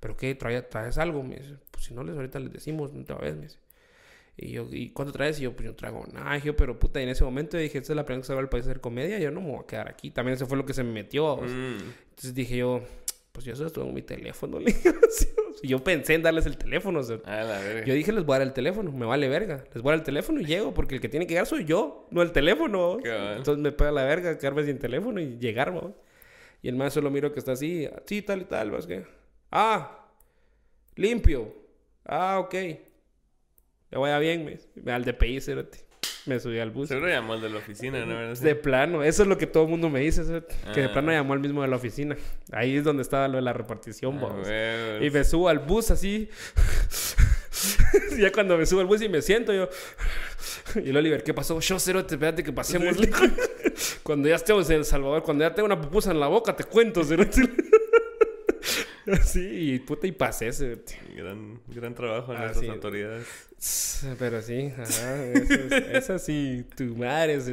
[0.00, 0.36] ¿Pero qué?
[0.36, 1.22] ¿Trae- ¿Traes algo?
[1.22, 3.58] Me dice, pues si no les ahorita les decimos otra vez, me dice.
[4.36, 5.38] Y yo, ¿y cuánto traes?
[5.38, 6.38] Y yo, pues yo no traigo nada.
[6.38, 8.40] Yo, pero puta, y en ese momento dije, esta es la primera vez que salgo
[8.40, 10.10] al país a hacer comedia, yo no me voy a quedar aquí.
[10.10, 11.36] También eso fue lo que se me metió.
[11.36, 11.78] Mm.
[12.10, 12.80] Entonces dije yo,
[13.30, 14.58] pues yo solo tengo mi teléfono.
[14.60, 17.00] le así, Y yo pensé en darles el teléfono.
[17.00, 17.84] o sea, la verga.
[17.84, 19.64] yo dije, les voy a dar el teléfono, me vale verga.
[19.72, 21.64] Les voy a dar el teléfono y llego, porque el que tiene que llegar soy
[21.64, 22.98] yo, no el teléfono.
[23.04, 25.72] Entonces me pega la verga quedarme sin teléfono y llegar.
[26.62, 29.04] Y el más solo miro que está así, sí, tal y tal, ¿vas qué?
[29.50, 30.06] Ah,
[30.96, 31.54] limpio.
[32.04, 32.54] Ah, ok.
[32.54, 35.40] Le vaya bien, me, me da el DPI.
[36.26, 36.88] Me subí al bus.
[36.88, 38.34] Seguro llamó al de la oficina, ¿no?
[38.34, 40.22] De plano, eso es lo que todo el mundo me dice,
[40.72, 40.92] que de Ah.
[40.92, 42.16] plano llamó al mismo de la oficina.
[42.52, 44.98] Ahí es donde estaba lo de la repartición, Ah.
[45.00, 46.28] Y me subo al bus así.
[48.18, 49.68] ya cuando me subo al bus y me siento yo.
[50.76, 51.58] Y el Oliver, ¿qué pasó?
[51.60, 52.96] Yo, cerote, espérate que pasemos.
[54.02, 56.64] cuando ya estemos en El Salvador, cuando ya tengo una pupusa en la boca, te
[56.64, 57.42] cuento, cerote.
[59.12, 59.40] Así,
[59.74, 60.94] y puta, y pasé, cerote.
[61.16, 62.68] Gran, gran trabajo en Ah, sí.
[62.68, 63.26] autoridades.
[64.18, 67.50] Pero sí, ajá, eso, es, eso sí, tu madre, eso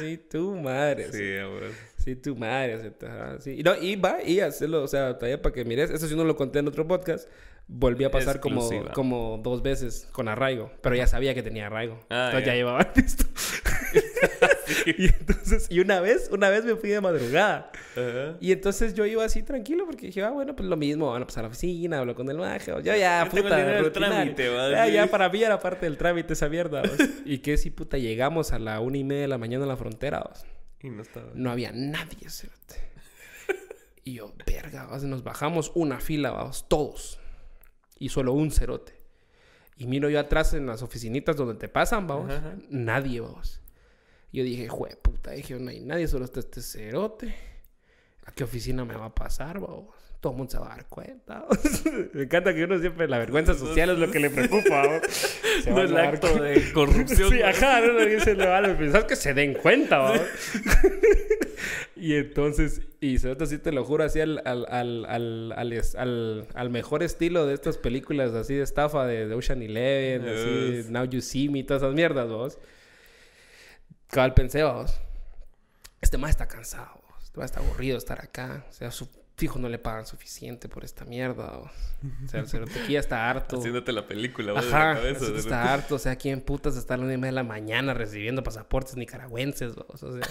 [0.00, 1.12] sí, tu madre.
[1.12, 1.66] Sí, abuelo.
[1.96, 3.56] Sí, tu madre, ajá, sí.
[3.58, 5.90] Y, no, y va y hacerlo, o sea, todavía para que mires.
[5.90, 7.28] Eso sí no lo conté en otro podcast.
[7.72, 8.92] Volví a pasar como, Exclusiva.
[8.92, 10.72] como dos veces con arraigo.
[10.82, 12.00] Pero ya sabía que tenía arraigo.
[12.10, 12.52] Ah, entonces ya.
[12.52, 13.24] ya, llevaba listo.
[14.98, 17.70] y entonces, y una vez, una vez me fui de madrugada.
[18.40, 21.26] Y entonces yo iba así tranquilo porque dije, ah, bueno, pues lo mismo, van a
[21.26, 22.70] pasar a la oficina, hablo con el maje.
[22.70, 26.32] Yo ya, Yo puta, el trámite, va, Ya, ya, para mí era parte del trámite
[26.32, 26.82] esa mierda.
[26.82, 26.92] vos.
[27.24, 29.76] y que si, puta, llegamos a la una y media de la mañana a la
[29.76, 30.44] frontera, vos.
[30.82, 31.30] Y no estaba.
[31.34, 32.90] No había nadie, cerote.
[34.04, 37.20] Y yo, verga, nos bajamos una fila, vamos, todos.
[37.98, 39.00] Y solo un cerote.
[39.76, 42.30] Y miro yo atrás en las oficinitas donde te pasan, vamos.
[42.68, 43.59] Nadie, vamos.
[44.32, 47.34] Yo dije, jue puta, dije, no hay nadie, solo está este cerote.
[48.26, 49.86] ¿A qué oficina me va a pasar, vamos?
[50.20, 51.46] Todo el mundo se va a dar cuenta.
[52.12, 55.00] me encanta que uno siempre, la vergüenza social es lo que le preocupa.
[55.64, 57.30] Se No van el a acto de corrupción.
[57.32, 60.14] Sí, ajá, no, dice, le vale pensar que se den cuenta, ¿va?
[61.96, 65.96] y entonces, y se así te lo juro, así al, al, al, al, es-
[66.70, 70.90] mejor estilo de estas películas así de estafa de, Ocean Eleven, así.
[70.90, 72.58] Now You See Me, todas esas mierdas, vos.
[74.10, 75.00] Cabal pensé, vos.
[76.00, 77.00] Este más está cansado.
[77.22, 78.64] Este más está aburrido estar acá.
[78.68, 81.58] O sea, su fijo, no le pagan suficiente por esta mierda.
[81.58, 83.58] O, o sea, el cerote aquí ya está harto.
[83.58, 85.24] Haciéndote la película, vos, de Ajá, la cabeza.
[85.36, 85.94] está harto.
[85.94, 88.96] O sea, ¿quién putas está a la una y media de la mañana recibiendo pasaportes
[88.96, 89.74] nicaragüenses?
[89.76, 90.28] O sea.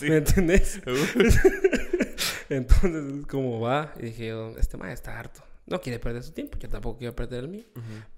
[0.02, 0.80] ¿me entendés?
[0.86, 1.22] Uh,
[2.54, 3.92] Entonces, es como va.
[3.98, 5.40] Y dije, yo, este man está harto.
[5.66, 7.64] No quiere perder su tiempo, yo tampoco quiero perder el mío.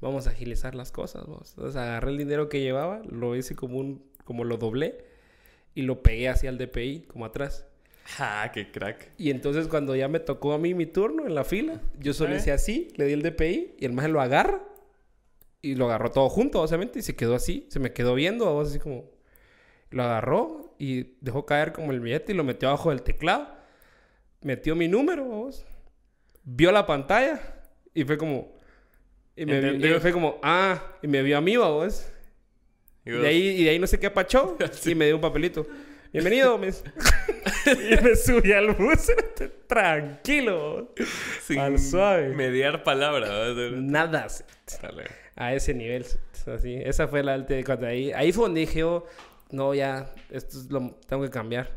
[0.01, 1.51] Vamos a agilizar las cosas, vamos.
[1.51, 5.05] Entonces agarré el dinero que llevaba, lo hice como un, como lo doblé
[5.74, 7.66] y lo pegué hacia el DPI, como atrás.
[8.05, 9.11] Ja, qué crack.
[9.16, 12.35] Y entonces cuando ya me tocó a mí mi turno en la fila, yo solo
[12.35, 12.39] ¿Eh?
[12.39, 14.62] hice así, le di el DPI y el maje lo agarra
[15.62, 18.78] y lo agarró todo junto, obviamente, y se quedó así, se me quedó viendo, así
[18.78, 19.05] como
[19.90, 23.49] lo agarró y dejó caer como el billete y lo metió abajo del teclado,
[24.40, 25.65] metió mi número, vos,
[26.43, 27.40] vio la pantalla
[27.94, 28.53] y fue como
[29.36, 32.11] y me, y fue como ah y me vio a mí, vos.
[33.05, 34.57] Y de ahí, y de ahí no sé qué pachó.
[34.87, 35.66] Y me dio un papelito.
[36.12, 36.69] Bienvenido, me...
[37.66, 39.11] y me subí al bus.
[39.66, 40.93] Tranquilo.
[41.43, 42.29] sin al suave.
[42.29, 43.29] mediar palabra.
[43.29, 43.70] ¿verdad?
[43.73, 44.27] Nada.
[44.83, 45.05] Dale.
[45.37, 46.05] A ese nivel.
[46.47, 46.74] Así.
[46.77, 48.12] Esa fue la alta cuando ahí.
[48.12, 49.07] Ahí fue donde dije yo,
[49.51, 51.70] no, ya, esto es lo tengo que cambiar.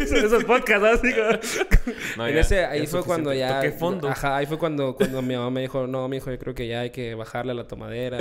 [0.00, 3.56] Esos podcasts, así como- No, En ese, ahí fue cuando ya.
[3.56, 4.08] Toqué fondo.
[4.08, 6.66] Ajá, ahí fue cuando, cuando mi mamá me dijo, no, mi hijo, yo creo que
[6.66, 8.18] ya hay que bajarle a la tomadera.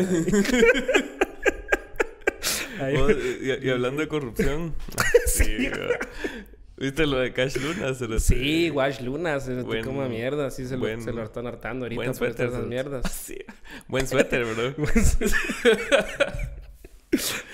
[2.97, 4.75] Vos, y, y hablando de corrupción.
[5.25, 5.69] sí.
[6.79, 7.93] ¿Viste lo de Cash Luna?
[7.95, 11.11] Se lo- Sí, Wash Luna, se lo Buen- como mierda, sí se lo, buen- se
[11.11, 12.49] lo están hartando ahorita Buen por suéter.
[12.49, 13.11] esas mierdas.
[13.25, 13.37] Sí.
[13.87, 14.75] Buen suéter, bro.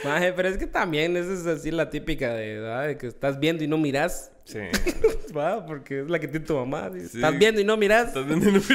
[0.03, 3.63] Maje, pero es que también esa es así la típica de, de que estás viendo
[3.63, 4.59] y no miras, Sí.
[5.35, 5.65] ¿va?
[5.65, 6.91] Porque es la que tiene tu mamá.
[6.93, 7.15] Sí.
[7.15, 8.09] Estás viendo y no miras.
[8.09, 8.67] ¿Estás viendo números?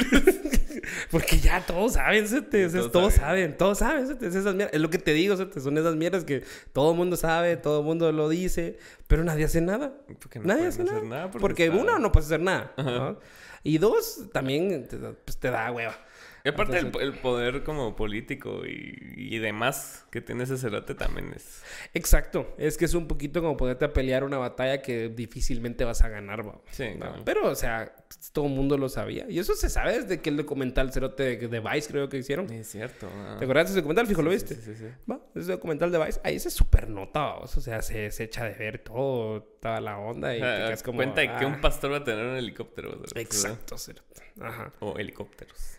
[1.11, 4.73] Porque ya todos saben, todos, todos saben, todos saben, esas mierdas.
[4.73, 6.43] es lo que te digo, son esas mierdas que
[6.73, 9.93] todo el mundo sabe, todo el mundo lo dice, pero nadie hace nada.
[10.19, 11.01] Porque no nadie hace nada.
[11.01, 12.73] nada porque porque uno, no puedes hacer nada.
[12.77, 13.19] ¿no?
[13.63, 15.95] Y dos, también te, da- pues, te da hueva.
[16.43, 20.95] Y aparte el, Entonces- el poder como político y, y demás que tiene ese cerote
[20.95, 21.63] también es...
[21.93, 22.55] Exacto.
[22.57, 26.09] Es que es un poquito como ponerte a pelear una batalla que difícilmente vas a
[26.09, 26.59] ganar, ¿va?
[26.71, 26.99] Sí, ¿Va?
[27.07, 27.21] cabal.
[27.25, 27.93] Pero, o sea,
[28.33, 29.25] todo el mundo lo sabía.
[29.29, 32.51] Y eso se sabe desde que el documental Cerote de, de Vice creo que hicieron.
[32.51, 33.07] Es cierto.
[33.13, 33.35] ah.
[33.37, 34.07] ¿Te acuerdas de ese documental?
[34.07, 34.55] Fijo, ¿lo viste?
[34.55, 34.85] Sí, sí, sí.
[35.09, 36.19] Va, ese documental de Vice.
[36.23, 40.35] Ahí se super nota, o sea, se, se echa de ver todo, toda la onda
[40.35, 40.97] y te Ah, quedas como...
[40.97, 42.89] cuenta de que ah, un pastor va a tener un helicóptero.
[42.91, 43.05] ¿verdad?
[43.15, 44.23] Exacto, Cerote.
[44.41, 44.71] Ajá.
[44.79, 45.75] O helicópteros.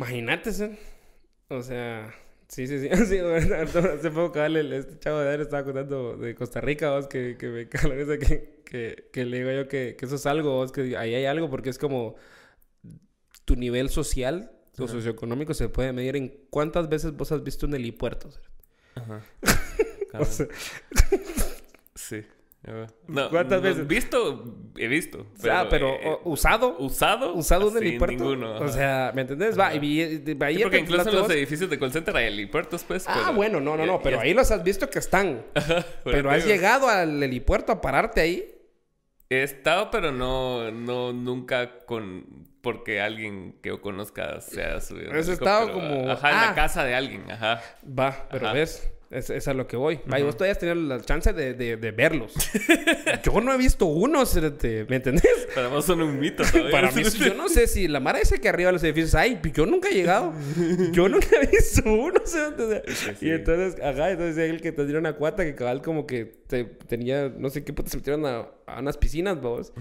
[0.00, 0.64] Imagínate, ¿sí?
[1.48, 2.14] O sea,
[2.48, 2.88] sí, sí, sí.
[3.06, 7.36] sí hace poco, el- este chavo de ayer estaba contando de Costa Rica, vos, que,
[7.38, 7.64] que me
[7.96, 11.14] risa que, que, que le digo yo que, que eso es algo, vos, que ahí
[11.14, 12.16] hay algo, porque es como
[13.44, 17.74] tu nivel social o socioeconómico se puede medir en cuántas veces vos has visto un
[17.74, 18.30] helipuerto.
[18.94, 19.20] Ajá.
[20.18, 20.48] O sea,
[21.94, 22.24] Sí.
[23.08, 23.86] No, ¿Cuántas no, veces?
[23.86, 24.44] Visto,
[24.76, 25.26] he visto.
[25.50, 26.76] ah, pero eh, o- usado.
[26.78, 27.34] ¿Usado?
[27.34, 28.16] Usado un Así, helipuerto.
[28.16, 28.56] ninguno.
[28.58, 29.58] o sea, ¿me entendés?
[29.58, 32.26] Va, y, vi- y- Sí, ahí porque incluso en los edificios de call center hay
[32.26, 33.06] helipuertos, pues.
[33.08, 35.42] Ah, pero- bueno, no, no, no, pero ahí los has visto que están.
[36.04, 38.54] Pero has llegado al helipuerto a pararte ahí.
[39.32, 42.48] He estado, pero no, no, nunca con...
[42.62, 45.12] Porque alguien que yo conozca sea subido.
[45.12, 46.46] en Has estado como- Ajá, en ah.
[46.48, 47.62] la casa de alguien, ajá.
[47.86, 48.54] Va, pero Ajá.
[48.54, 49.98] ves, es, es a lo que voy.
[50.20, 52.32] Y vos todavía has tenido la chance de, de, de verlos.
[53.24, 54.22] yo no he visto uno,
[54.88, 55.48] ¿me entendés?
[55.54, 56.42] Para vos son un mito.
[56.70, 59.40] Para mí, yo no sé si la Mara dice que arriba de los edificios hay,
[59.52, 60.32] yo nunca he llegado.
[60.92, 62.38] Yo nunca he visto uno, sí.
[63.20, 67.28] Y entonces, ajá, entonces el que tenía una cuata que cabal como que te- tenía,
[67.36, 69.72] no sé qué puta, se metieron a, a unas piscinas, vos.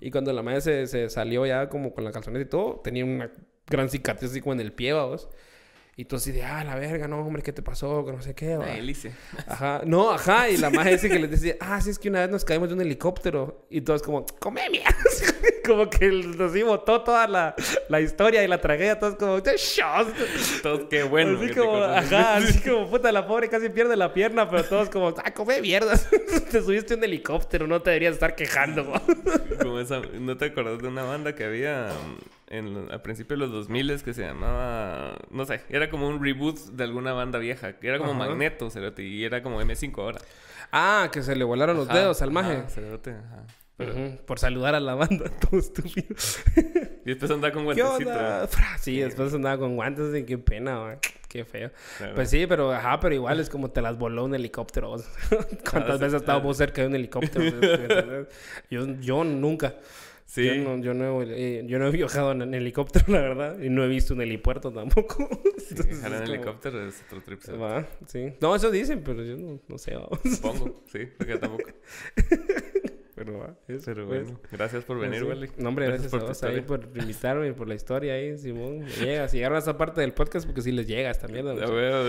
[0.00, 3.04] Y cuando la madre se, se salió ya como con la calzoneta y todo, tenía
[3.04, 3.30] una
[3.68, 5.28] gran cicatriz así como en el pie, vos.
[6.00, 8.06] Y tú así de, ah, la verga, no, hombre, ¿qué te pasó?
[8.06, 9.10] Que no sé qué, Elice.
[9.48, 12.20] Ajá, no, ajá, y la magia dice que les decía, ah, sí, es que una
[12.20, 13.66] vez nos caímos de un helicóptero.
[13.68, 14.94] Y todos como, come mierda.
[15.66, 17.56] como que nos botó toda la,
[17.88, 20.12] la historia y la tragedia, todos como, "Te shots".
[20.62, 21.36] Todos, qué bueno.
[21.36, 24.88] así que como, ajá, así como, puta, la pobre casi pierde la pierna, pero todos
[24.90, 25.94] como, ah, come mierda.
[26.52, 29.00] te subiste un helicóptero, no te deberías estar quejando, güey.
[29.60, 33.36] Como esa- ¿No te acordás de una banda que había mm, en, lo- al principio
[33.36, 35.16] de los 2000 que se llamaba...
[35.30, 37.74] No sé, era como un reboot de alguna banda vieja.
[37.78, 38.18] Que era como Ajá.
[38.20, 40.20] Magneto, cerote, y era como M5 ahora.
[40.72, 42.56] Ah, que se le volaron los Ajá, dedos al maje.
[42.58, 43.44] ajá, cerote, ajá.
[43.76, 46.08] Pero- Ujú, Por saludar a la banda, todo estúpido.
[47.04, 48.48] Y después andaba con ¿Qué guantecito.
[48.80, 50.98] Sí, después andaba con guantes y qué pena, man.
[51.26, 51.70] Qué feo.
[51.96, 52.14] Claro.
[52.14, 54.96] Pues sí, pero ajá, pero igual es como te las voló un helicóptero.
[55.70, 56.42] ¿Cuántas Ah, sí, veces has estado ah.
[56.42, 58.26] vos cerca de un helicóptero?
[58.70, 59.74] yo, yo nunca.
[60.30, 60.44] Sí.
[60.44, 63.58] Yo no, yo, no, he- eh, yo no he viajado en, en helicóptero, la verdad.
[63.60, 65.26] Y no he visto un helipuerto tampoco.
[65.58, 67.62] Sí, Entonces, en como- helicóptero es otro trip, cerote.
[67.62, 68.32] Va, sí.
[68.40, 69.94] No, eso dicen, pero yo no, no sé.
[69.96, 70.20] vamos.
[70.24, 71.70] Supongo, sí, porque tampoco.
[73.14, 75.24] Pero va, es, Pero pues, bueno, gracias por venir.
[75.24, 75.50] Wally.
[75.56, 78.86] No, hombre, gracias, por a vos ahí por invitarme, por la historia ahí, Simón.
[79.00, 79.32] Llegas.
[79.32, 81.54] Llegaron a esa parte del podcast porque sí les llega esta mierda.
[81.56, 82.04] Ya veo.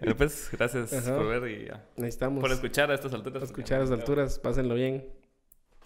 [0.00, 1.16] Bueno, pues, gracias Ajá.
[1.16, 1.84] por ver y ya.
[1.96, 3.42] Necesitamos por escuchar a estas alturas.
[3.42, 4.38] escuchar a las alturas.
[4.38, 5.04] Pásenlo bien.